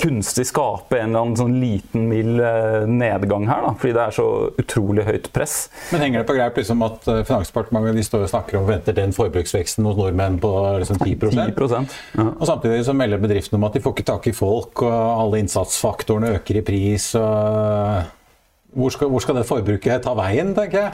kunstig 0.00 0.46
skape 0.50 0.98
en 0.98 1.10
eller 1.10 1.24
annen 1.24 1.38
sånn 1.38 1.56
liten, 1.60 2.08
mild 2.10 2.42
eh, 2.44 2.84
nedgang 2.88 3.48
her, 3.48 3.64
da, 3.64 3.74
fordi 3.80 3.94
det 3.96 4.04
er 4.04 4.16
så 4.18 4.28
utrolig 4.60 5.06
høyt 5.08 5.30
press. 5.34 5.56
Men 5.92 6.04
henger 6.04 6.22
det 6.22 6.28
på 6.28 6.36
greip 6.36 6.60
liksom 6.60 6.84
at 6.86 7.08
eh, 7.08 7.22
Finansdepartementet 7.28 7.98
de 7.98 8.06
står 8.06 8.26
og 8.26 8.32
snakker 8.32 8.58
om 8.58 8.66
og 8.66 8.72
venter 8.72 8.96
den 8.96 9.14
forbruksveksten 9.48 9.86
hos 9.86 9.96
nordmenn 9.96 10.38
på 10.40 10.50
liksom 10.82 10.98
10, 11.00 11.16
10% 11.16 11.94
ja. 12.18 12.26
Og 12.38 12.46
samtidig 12.46 12.84
så 12.86 12.94
melder 12.96 13.20
bedriftene 13.22 13.58
om 13.58 13.68
at 13.68 13.74
de 13.76 13.82
får 13.82 13.94
ikke 13.94 14.08
tak 14.08 14.26
i 14.28 14.34
folk, 14.36 14.82
og 14.82 15.22
alle 15.22 15.40
innsatsfaktorene 15.42 16.34
øker 16.38 16.60
i 16.60 16.62
pris. 16.62 17.12
hvor 18.72 18.90
skal, 18.90 19.08
hvor 19.08 19.20
skal 19.20 19.36
det 19.36 19.46
forbruket 19.46 20.02
ta 20.02 20.14
veien, 20.14 20.54
tenker 20.54 20.78
jeg? 20.78 20.92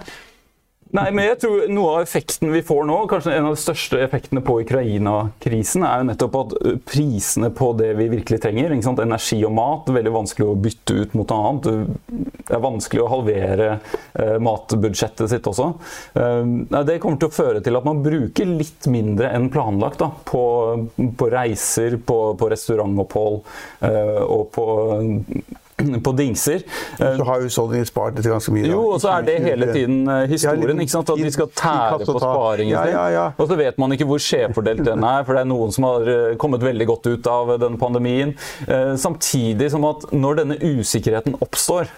Nei, 0.94 1.08
men 1.10 1.26
jeg 1.26 1.38
tror 1.42 1.62
Noe 1.74 1.94
av 1.96 2.04
effekten 2.04 2.52
vi 2.54 2.60
får 2.62 2.84
nå, 2.86 2.96
kanskje 3.10 3.32
en 3.34 3.48
av 3.48 3.56
de 3.56 3.60
største 3.60 3.98
effektene 4.04 4.42
på 4.46 4.60
Ukraina-krisen, 4.62 5.82
er 5.82 6.00
jo 6.00 6.06
nettopp 6.10 6.36
at 6.38 6.54
prisene 6.86 7.50
på 7.54 7.72
det 7.78 7.90
vi 7.98 8.06
virkelig 8.12 8.38
trenger, 8.44 8.76
energi 9.02 9.40
og 9.42 9.56
mat, 9.56 9.90
er 9.90 9.98
veldig 9.98 10.12
vanskelig 10.14 10.46
å 10.46 10.54
bytte 10.66 10.98
ut 11.00 11.16
mot 11.18 11.34
noe 11.34 11.48
annet. 11.48 11.98
Det 12.44 12.54
er 12.54 12.62
vanskelig 12.62 13.02
å 13.02 13.10
halvere 13.10 13.68
eh, 13.72 14.36
matbudsjettet 14.44 15.32
sitt 15.32 15.50
også. 15.50 15.66
Eh, 16.20 16.54
det 16.86 17.00
kommer 17.02 17.18
til 17.18 17.32
å 17.32 17.34
føre 17.34 17.64
til 17.64 17.80
at 17.80 17.88
man 17.88 18.04
bruker 18.04 18.54
litt 18.54 18.86
mindre 18.90 19.32
enn 19.34 19.50
planlagt 19.54 19.98
da, 20.04 20.12
på, 20.30 20.44
på 20.94 21.30
reiser, 21.34 21.98
på, 22.06 22.20
på 22.38 22.54
restaurantopphold 22.54 23.42
eh, 23.90 24.22
og 24.22 24.46
på 24.54 24.68
på 26.06 26.12
dingser. 26.12 26.62
Så 26.98 27.24
har 27.26 27.42
husholdningen 27.42 27.86
spart 27.88 28.18
litt 28.18 28.28
ganske 28.30 28.52
mye. 28.54 28.68
Jo, 28.70 28.82
og 28.94 29.00
så 29.02 29.10
er 29.16 29.26
det 29.26 29.38
hele 29.42 29.70
tiden 29.74 30.04
eh, 30.06 30.26
historien. 30.30 30.80
ikke 30.80 30.94
sant? 30.94 31.10
At 31.10 31.22
de 31.22 31.32
skal 31.34 31.50
tære 31.50 31.98
på 32.04 32.14
sparingen 32.20 32.76
sin. 32.76 32.94
Ja, 32.94 33.04
ja, 33.14 33.24
og 33.38 33.50
så 33.50 33.58
vet 33.58 33.80
man 33.82 33.94
ikke 33.96 34.06
hvor 34.08 34.22
skjevfordelt 34.22 34.84
den 34.86 35.04
er, 35.08 35.26
for 35.26 35.34
det 35.36 35.44
er 35.44 35.50
noen 35.50 35.74
som 35.74 35.88
har 35.88 36.08
eh, 36.14 36.36
kommet 36.40 36.62
veldig 36.64 36.86
godt 36.92 37.10
ut 37.10 37.28
av 37.30 37.54
denne 37.58 37.80
pandemien. 37.80 38.36
Eh, 38.68 38.94
samtidig 39.00 39.72
som 39.74 39.86
at 39.90 40.06
når 40.14 40.42
denne 40.44 40.58
usikkerheten 40.62 41.38
oppstår, 41.44 41.90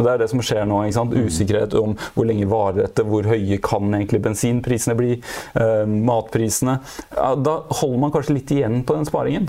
Det 0.00 0.06
er 0.06 0.20
det 0.22 0.28
som 0.30 0.40
skjer 0.40 0.64
nå. 0.70 0.76
ikke 0.86 0.94
sant? 0.94 1.12
Usikkerhet 1.12 1.74
om 1.76 1.96
hvor 2.14 2.24
lenge 2.24 2.46
varer 2.48 2.84
dette, 2.86 3.02
hvor 3.04 3.26
høye 3.26 3.58
kan 3.60 3.90
egentlig 3.90 4.20
bensinprisene 4.22 4.94
bli, 4.96 5.16
eh, 5.58 5.82
matprisene. 5.84 6.78
Da 7.10 7.54
holder 7.80 7.98
man 7.98 8.12
kanskje 8.14 8.36
litt 8.38 8.52
igjen 8.54 8.84
på 8.86 8.94
den 8.96 9.04
sparingen. 9.04 9.48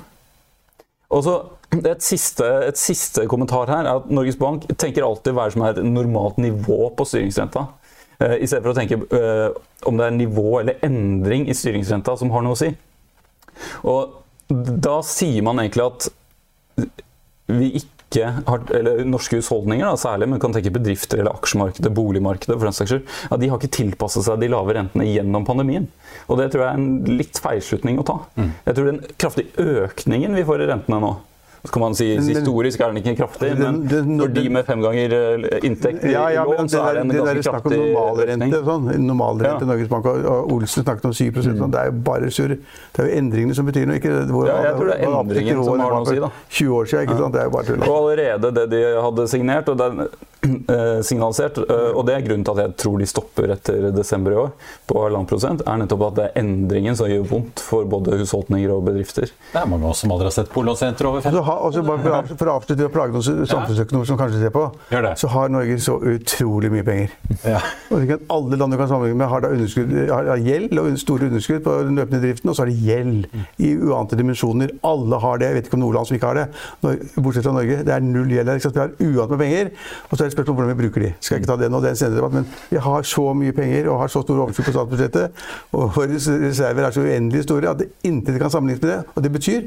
Og 1.13 1.23
så 1.23 1.35
et 1.71 2.03
siste, 2.03 2.47
et 2.67 2.79
siste, 2.79 3.23
kommentar 3.31 3.69
her 3.71 3.85
er 3.85 3.99
at 4.01 4.09
Norges 4.11 4.39
Bank 4.39 4.67
tenker 4.75 5.05
alltid 5.07 5.35
hva 5.37 5.47
som 5.53 5.63
er 5.65 5.77
et 5.77 5.87
normalt 5.87 6.39
nivå 6.41 6.89
på 6.97 7.07
styringsrenta. 7.07 7.67
Uh, 8.21 8.35
I 8.37 8.47
stedet 8.47 8.63
for 8.65 8.73
å 8.73 8.77
tenke 8.77 8.99
uh, 8.99 9.53
om 9.87 9.99
det 9.99 10.07
er 10.07 10.17
nivå 10.17 10.49
eller 10.59 10.83
endring 10.85 11.47
i 11.49 11.55
styringsrenta 11.57 12.17
som 12.19 12.33
har 12.35 12.43
noe 12.45 12.57
å 12.57 12.59
si. 12.59 12.73
Og 13.87 14.19
da 14.51 14.99
sier 15.05 15.41
man 15.45 15.61
egentlig 15.63 15.87
at 15.87 16.11
vi 17.51 17.71
ikke 17.79 18.27
har, 18.47 18.63
eller 18.75 19.05
norske 19.07 19.39
husholdninger 19.39 19.87
da, 19.87 19.95
særlig, 19.99 20.27
men 20.27 20.41
kan 20.43 20.51
tenke 20.55 20.73
bedrifter 20.75 21.21
eller 21.21 21.37
aksjemarkedet, 21.39 21.91
boligmarkedet, 21.95 22.57
for 22.57 22.67
den 22.67 22.75
saks 22.75 22.91
skyld, 22.91 23.09
ja, 23.29 23.39
de 23.39 23.49
har 23.51 23.59
ikke 23.61 23.77
tilpasset 23.77 24.27
seg 24.27 24.41
de 24.41 24.49
lave 24.51 24.75
rentene 24.75 25.07
gjennom 25.07 25.47
pandemien. 25.47 25.87
Og 26.27 26.39
det 26.41 26.49
tror 26.51 26.65
jeg 26.65 26.73
er 26.73 26.81
en 26.81 27.17
litt 27.21 27.39
feilslutning 27.43 28.01
å 28.01 28.07
ta. 28.07 28.17
Mm. 28.35 28.49
Jeg 28.67 28.77
tror 28.77 28.89
den 28.89 29.03
kraftige 29.15 29.69
økningen 29.85 30.35
vi 30.35 30.47
får 30.47 30.65
i 30.65 30.71
rentene 30.73 30.99
nå, 31.03 31.13
så 31.63 31.71
kan 31.73 31.83
man 31.83 31.95
si 31.97 32.07
Historisk 32.17 32.81
er 32.81 32.89
den 32.89 33.01
ikke 33.03 33.13
kraftig, 33.19 33.51
men 33.59 33.83
for 33.87 34.31
de 34.33 34.43
med 34.49 34.65
fem 34.65 34.81
ganger 34.81 35.13
eh, 35.13 35.59
inntekt 35.67 36.05
i 36.09 36.13
ja, 36.15 36.23
ja, 36.33 36.45
lån, 36.47 36.69
så 36.71 36.81
er 36.87 36.97
det 36.97 37.03
en 37.03 37.13
ganske 37.13 37.43
kraftig 37.45 37.77
normalrente, 37.81 38.61
sånn, 38.65 38.87
Normalrente 39.05 39.67
ja. 39.67 39.69
Norges 39.69 39.91
Bank 39.91 40.09
og 40.09 40.55
Olsen 40.55 40.87
snakket 40.87 41.05
om 41.11 41.13
7 41.13 41.29
mm. 41.29 41.43
sånn, 41.59 41.75
Det 41.75 41.83
er 41.83 41.91
jo 41.91 41.95
bare 42.09 42.33
surr. 42.33 42.55
Det 42.57 43.03
er 43.03 43.11
jo 43.11 43.21
endringene 43.21 43.57
som 43.57 43.69
betyr 43.69 43.85
noe. 43.89 43.99
Ikke, 44.01 44.15
hvor, 44.31 44.49
ja, 44.49 44.57
jeg 44.71 44.79
tror 44.79 44.89
det 44.89 44.97
er 44.97 45.15
endringen 45.21 45.61
som 45.61 45.85
har 45.85 45.95
noe 45.95 46.01
å 46.01 46.09
si. 46.09 46.17
da. 46.25 46.31
20 46.49 46.75
år 46.79 46.91
siden, 46.91 47.05
ikke 47.07 47.21
sant? 47.21 47.37
Det 47.37 47.43
er 47.43 47.49
jo 47.51 47.55
bare 47.57 47.69
tull. 47.69 47.85
Og 47.85 47.95
allerede 48.01 48.53
det 48.57 48.67
de 48.73 48.83
hadde 49.05 49.27
signert 49.35 49.71
og 49.71 49.79
den, 49.81 50.05
eh, 50.73 51.01
signalisert, 51.05 51.57
eh, 51.61 51.91
og 51.93 52.05
det 52.07 52.15
er 52.15 52.25
grunnen 52.25 52.45
til 52.47 52.57
at 52.57 52.63
jeg 52.65 52.75
tror 52.81 52.97
de 53.01 53.07
stopper 53.09 53.53
etter 53.53 53.89
desember 53.93 54.33
i 54.33 54.39
år, 54.41 54.51
på 54.89 54.97
halvannen 55.03 55.29
prosent, 55.29 55.61
er 55.67 55.81
nettopp 55.81 56.07
at 56.09 56.17
det 56.17 56.27
er 56.27 56.41
endringen 56.41 56.97
som 56.97 57.09
gjør 57.09 57.27
vondt 57.29 57.61
for 57.61 57.85
både 57.89 58.17
husholdninger 58.21 58.73
og 58.73 58.85
bedrifter. 58.89 59.29
Det 59.29 59.61
er 59.61 59.69
mange 59.69 59.85
av 59.85 59.93
oss 59.93 60.01
som 60.03 60.13
aldri 60.13 60.29
har 60.31 60.35
sett 60.39 60.49
Polonsenter 60.51 61.09
over 61.09 61.21
Så 61.23 61.43
ha, 61.51 61.57
altså 61.67 61.83
bare 61.85 62.01
for, 62.01 62.47
å 62.47 62.55
avslutte- 62.57 62.87
å 62.87 62.91
plage 62.93 63.13
noen 63.15 63.45
samfunnsøkonomer 63.51 64.07
som 64.09 64.19
kanskje 64.19 64.41
ser 64.41 64.53
på, 64.55 64.63
så 65.19 65.29
har 65.35 65.51
Norge 65.51 65.77
så 65.83 65.97
utrolig 65.99 66.71
mye 66.73 66.85
penger. 66.87 67.13
Ja. 67.45 67.59
Alle 68.31 68.57
land 68.57 68.73
du 68.73 68.77
kan 68.79 68.89
sammenligne 68.89 69.19
med, 69.19 69.27
har, 69.29 69.43
da 69.43 69.51
har, 69.51 70.31
har 70.31 70.41
gjeld 70.45 70.79
og 70.79 70.89
store 71.01 71.27
underskudd 71.29 71.63
på 71.65 71.75
den 71.85 71.99
løpende 71.99 72.21
driften, 72.23 72.51
og 72.51 72.57
så 72.57 72.63
har 72.65 72.71
de 72.71 72.77
gjeld 72.87 73.27
i 73.61 73.73
uante 73.77 74.17
dimensjoner. 74.19 74.73
Alle 74.87 75.19
har 75.21 75.41
det. 75.41 75.49
Jeg 75.51 75.59
vet 75.59 75.69
ikke 75.69 75.79
om 75.79 75.83
noe 75.85 75.97
land 75.97 76.09
som 76.09 76.17
ikke 76.17 76.31
har 76.31 76.39
det, 76.41 76.47
bortsett 77.17 77.45
fra 77.47 77.55
Norge. 77.55 77.81
Det 77.87 77.95
er 77.95 78.05
null 78.05 78.31
gjeld 78.31 78.53
her. 78.53 78.61
Vi 78.61 78.79
har 78.79 78.95
uant 79.21 79.35
med 79.35 79.43
penger, 79.43 79.71
og 80.09 80.15
så 80.15 80.23
er 80.23 80.31
det 80.31 80.35
spørsmål 80.37 80.55
om 80.55 80.61
hvordan 80.61 80.73
vi 80.73 80.79
bruker 80.85 81.05
de. 81.07 81.13
Skal 81.19 81.37
jeg 81.37 81.43
ikke 81.43 81.51
ta 81.51 81.59
det 81.61 81.71
nå, 81.73 81.81
det 81.83 81.91
er 81.91 81.97
en 81.97 82.01
senere 82.01 82.21
debatt, 82.21 82.39
men 82.39 82.49
vi 82.71 82.81
har 82.87 83.07
så 83.11 83.27
mye 83.37 83.55
penger 83.57 83.91
og 83.91 84.01
har 84.03 84.11
så 84.13 84.23
stor 84.25 84.41
overskudd 84.45 84.69
på 84.69 84.75
statsbudsjettet, 84.77 85.45
og 85.75 85.95
våre 85.97 86.19
reserver 86.47 86.87
er 86.87 86.95
så 86.95 87.05
uendelig 87.05 87.45
store 87.47 87.71
at 87.75 87.81
det 87.83 87.91
intet 88.07 88.39
kan 88.41 88.53
sammenlignes 88.53 88.83
med 88.83 88.93
det. 88.93 88.99
Og 89.15 89.25
det 89.25 89.33
betyr 89.35 89.61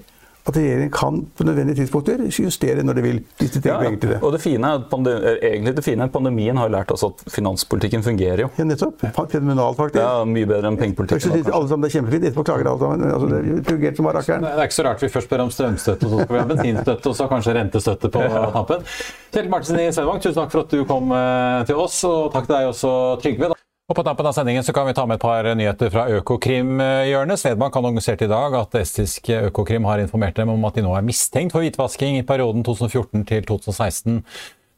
at 0.45 0.57
regjeringen 0.59 0.91
kan 0.93 1.23
på 1.37 1.45
nødvendige 1.49 1.79
tidspunkter 1.79 2.21
justere 2.29 2.83
når 2.85 2.99
de 2.99 3.03
vil, 3.05 3.21
hvis 3.39 3.55
de 3.55 3.61
trenger 3.65 3.87
penger 3.87 4.01
til 4.03 4.11
det. 4.13 4.19
Og 4.21 4.35
det 4.35 4.41
fine 4.45 4.73
er 4.75 4.83
eh, 5.25 5.39
egentlig 5.55 5.73
det 5.79 5.85
fine 5.87 6.05
er 6.05 6.11
at 6.11 6.13
pandemien 6.13 6.61
har 6.61 6.69
lært 6.73 6.93
oss 6.93 7.05
at 7.07 7.25
finanspolitikken 7.33 8.05
fungerer 8.05 8.45
jo. 8.45 8.51
Ja, 8.59 8.67
nettopp. 8.69 9.07
Fenomenalt, 9.33 9.79
faktisk. 9.81 10.03
Er 10.05 10.29
mye 10.29 10.51
bedre 10.51 10.69
enn 10.69 10.77
Først 10.77 10.85
pengepolitikken. 10.85 11.33
sier 11.41 11.57
alle 11.57 11.73
sammen 11.73 11.87
det 11.87 11.91
er 11.91 11.97
kjempefint, 11.97 12.29
etterpå 12.29 12.47
klager 12.51 12.71
alle 12.75 12.85
sammen. 12.85 13.09
Altså, 13.09 13.33
det 13.33 13.65
fungerte 13.71 14.03
som 14.03 14.11
bare 14.11 14.21
rakkeren. 14.21 14.45
Det 14.45 14.53
er 14.53 14.69
ikke 14.69 14.79
så 14.79 14.87
rart 14.91 15.07
vi 15.07 15.13
først 15.17 15.33
ber 15.33 15.47
om 15.47 15.57
strømstøtte, 15.57 16.05
og 16.05 16.13
så 16.13 16.29
skal 16.29 16.37
vi 16.37 16.43
ha 16.43 16.47
bensinstøtte, 16.53 17.09
og 17.09 17.19
så 17.23 17.33
kanskje 17.33 17.59
rentestøtte 17.63 18.13
på 18.13 18.29
tampen. 18.59 18.89
Kjell 19.33 19.53
Martinsen 19.53 19.81
i 19.81 19.91
Svedbank, 19.97 20.21
tusen 20.23 20.43
takk 20.43 20.53
for 20.53 20.67
at 20.69 20.77
du 20.77 20.85
kom 20.89 21.17
eh, 21.17 21.65
til 21.73 21.81
oss, 21.81 22.03
og 22.05 22.35
takk 22.37 22.51
til 22.51 22.59
deg 22.59 22.75
også, 22.75 22.97
Trygve. 23.25 23.55
Og 23.85 23.97
På 23.99 24.01
tampen 24.01 24.25
av 24.25 24.33
sendingen 24.33 24.65
så 24.65 24.73
kan 24.73 24.87
vi 24.89 24.95
ta 24.97 25.03
med 25.05 25.19
et 25.19 25.21
par 25.21 25.45
nyheter 25.45 25.91
fra 25.93 26.07
Økokrim-hjørnet. 26.17 27.37
Svedbank 27.37 27.75
har 27.77 27.85
annonsert 27.85 28.23
i 28.25 28.29
dag 28.31 28.55
at 28.57 28.79
estisk 28.81 29.29
Økokrim 29.29 29.85
har 29.85 30.01
informert 30.01 30.39
dem 30.41 30.55
om 30.55 30.65
at 30.65 30.79
de 30.79 30.85
nå 30.87 30.95
er 30.97 31.05
mistenkt 31.05 31.53
for 31.53 31.61
hvitvasking 31.61 32.17
i 32.17 32.25
perioden 32.25 32.65
2014 32.65 33.27
til 33.29 33.45
2016. 33.45 34.23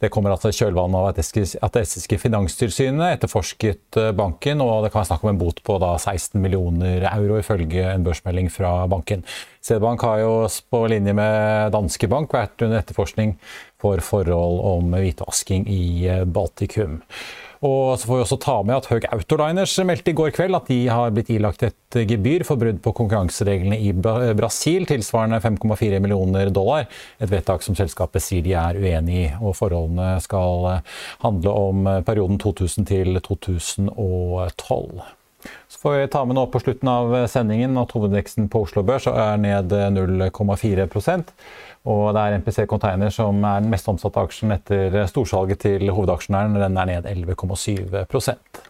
Det 0.03 0.11
kommer 0.11 0.35
altså 0.35 0.51
i 0.51 0.59
kjølvannet 0.59 0.99
av 0.99 1.07
at 1.13 1.73
det 1.79 1.85
estiske 1.87 2.19
finanstilsynet 2.19 3.15
etterforsket 3.15 4.01
eh, 4.03 4.11
banken, 4.11 4.59
og 4.61 4.83
det 4.83 4.91
kan 4.91 5.05
være 5.05 5.13
snakk 5.13 5.23
om 5.23 5.31
en 5.37 5.41
bot 5.41 5.63
på 5.63 5.79
da 5.87 5.95
16 6.03 6.43
millioner 6.43 7.07
euro, 7.15 7.39
ifølge 7.39 7.87
en 7.95 8.05
børsmelding 8.05 8.51
fra 8.53 8.75
banken. 8.91 9.23
Svedbank 9.63 10.03
har 10.03 10.25
jo 10.27 10.37
på 10.75 10.83
linje 10.91 11.15
med 11.15 11.73
Danske 11.79 12.11
Bank 12.11 12.35
vært 12.35 12.67
under 12.67 12.83
etterforskning 12.83 13.39
for 13.81 14.03
forhold 14.03 14.61
om 14.75 14.99
hvitvasking 14.99 15.71
i 15.71 15.85
eh, 16.11 16.27
Baltikum. 16.27 17.05
Og 17.65 17.97
så 17.99 18.09
får 18.09 18.19
vi 18.19 18.25
også 18.25 18.39
ta 18.43 18.57
med 18.67 18.77
at 18.77 18.89
Høg 18.91 19.07
Autoliners 19.15 19.77
meldte 19.89 20.13
i 20.13 20.17
går 20.17 20.33
kveld 20.37 20.59
at 20.59 20.69
de 20.69 20.79
har 20.93 21.15
blitt 21.15 21.31
ilagt 21.33 21.65
et 21.65 21.99
gebyr 22.11 22.45
for 22.45 22.61
brudd 22.61 22.83
på 22.85 22.93
konkurransereglene 22.99 23.79
i 23.81 23.93
Brasil, 23.97 24.85
tilsvarende 24.89 25.41
5,4 25.41 26.01
millioner 26.05 26.53
dollar. 26.53 26.89
Et 27.19 27.31
vedtak 27.33 27.65
som 27.65 27.79
selskapet 27.79 28.25
sier 28.25 28.45
de 28.45 28.57
er 28.59 28.81
uenig 28.81 29.21
i. 29.23 29.29
Og 29.41 29.57
forholdene 29.57 30.17
skal 30.25 30.71
eh, 30.75 30.97
handle 31.25 31.55
om 31.57 31.87
eh, 31.89 32.03
perioden 32.07 32.41
2000 32.43 32.91
til 32.91 33.21
2012. 33.25 35.07
Så 35.71 35.79
får 35.79 35.97
vi 35.97 36.07
ta 36.11 36.25
med 36.27 36.37
nå 36.37 36.47
på 36.51 36.61
slutten 36.63 36.91
av 36.91 37.15
sendingen 37.31 37.77
at 37.79 37.93
hovedveksten 37.95 38.49
på 38.51 38.65
Oslo 38.67 38.83
Børs 38.87 39.07
er 39.11 39.39
ned 39.39 39.71
0,4 39.71 40.89
og 41.87 42.07
det 42.17 42.23
er 42.23 42.39
MPC 42.43 42.65
Container 42.71 43.13
som 43.15 43.43
er 43.47 43.63
den 43.63 43.71
mest 43.73 43.87
omsatte 43.91 44.23
aksjen 44.27 44.55
etter 44.57 45.05
storsalget 45.11 45.63
til 45.63 45.91
hovedaksjonæren. 45.95 46.59
Den 46.59 46.81
er 46.81 46.91
ned 46.91 47.07
11,7% 47.07 48.63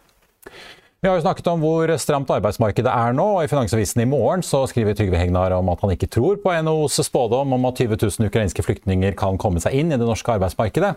Vi 1.01 1.09
har 1.09 1.17
jo 1.17 1.23
snakket 1.25 1.49
om 1.49 1.61
hvor 1.62 1.91
stramt 2.01 2.31
arbeidsmarkedet 2.35 2.93
er 2.93 3.17
nå, 3.17 3.27
og 3.37 3.45
i 3.45 3.51
Finansavisen 3.51 4.03
i 4.03 4.09
morgen 4.11 4.43
så 4.45 4.64
skriver 4.69 4.97
Trygve 4.97 5.21
Hegnar 5.21 5.55
om 5.57 5.69
at 5.73 5.85
han 5.85 5.93
ikke 5.95 6.09
tror 6.12 6.41
på 6.43 6.53
NHOs 6.67 6.99
spådom 7.07 7.53
om 7.57 7.69
at 7.69 7.81
20 7.85 8.01
000 8.03 8.29
ukrainske 8.29 8.64
flyktninger 8.67 9.17
kan 9.17 9.39
komme 9.41 9.62
seg 9.62 9.77
inn 9.79 9.93
i 9.93 10.01
det 10.01 10.09
norske 10.09 10.35
arbeidsmarkedet. 10.37 10.97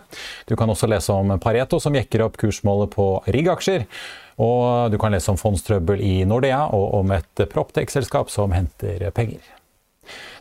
Du 0.50 0.56
kan 0.60 0.72
også 0.72 0.90
lese 0.90 1.14
om 1.14 1.36
Pareto 1.40 1.80
som 1.80 1.96
jekker 1.96 2.26
opp 2.26 2.40
kursmålet 2.40 2.92
på 2.96 3.12
rigg-aksjer. 3.28 3.86
Og 4.40 4.90
du 4.92 4.96
kan 5.00 5.12
lese 5.12 5.30
om 5.32 5.40
fondstrøbbel 5.40 6.00
i 6.00 6.20
Nordea 6.28 6.66
og 6.72 7.00
om 7.02 7.16
et 7.16 7.46
Proptex-selskap 7.52 8.32
som 8.32 8.56
henter 8.56 9.10
penger. 9.16 9.59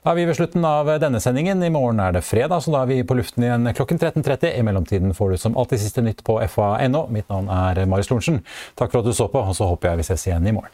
Da 0.03 0.13
er 0.13 0.15
vi 0.15 0.25
ved 0.29 0.37
slutten 0.37 0.63
av 0.63 0.87
denne 1.01 1.19
sendingen. 1.19 1.63
I 1.63 1.71
morgen 1.73 1.99
er 1.99 2.13
det 2.15 2.23
fredag, 2.23 2.63
så 2.63 2.71
da 2.71 2.83
er 2.85 2.91
vi 2.91 3.01
på 3.03 3.17
luften 3.19 3.43
igjen 3.43 3.67
klokken 3.75 3.99
13.30. 3.99 4.53
I 4.55 4.63
mellomtiden 4.63 5.15
får 5.15 5.33
du 5.33 5.41
som 5.41 5.57
alltid 5.59 5.81
siste 5.83 6.03
nytt 6.05 6.23
på 6.23 6.39
fa.no. 6.47 7.07
Mitt 7.11 7.27
navn 7.27 7.51
er 7.51 7.83
Marius 7.85 8.11
Lorentzen. 8.11 8.39
Takk 8.79 8.93
for 8.93 9.03
at 9.03 9.09
du 9.09 9.13
så 9.13 9.27
på, 9.27 9.43
og 9.43 9.55
så 9.57 9.67
håper 9.67 9.91
jeg 9.91 9.99
vi 9.99 10.07
ses 10.07 10.27
igjen 10.29 10.47
i 10.47 10.55
morgen. 10.55 10.71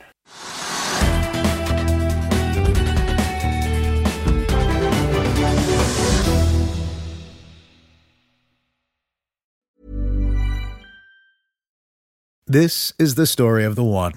This 12.48 12.94
is 13.00 13.16
the 13.16 13.26
story 13.26 13.66
of 13.66 13.76
the 13.76 13.84
one. 13.84 14.14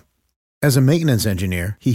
As 0.60 0.76
a 0.76 0.82
maintenance 0.82 1.24
engineer, 1.24 1.78
he. 1.80 1.94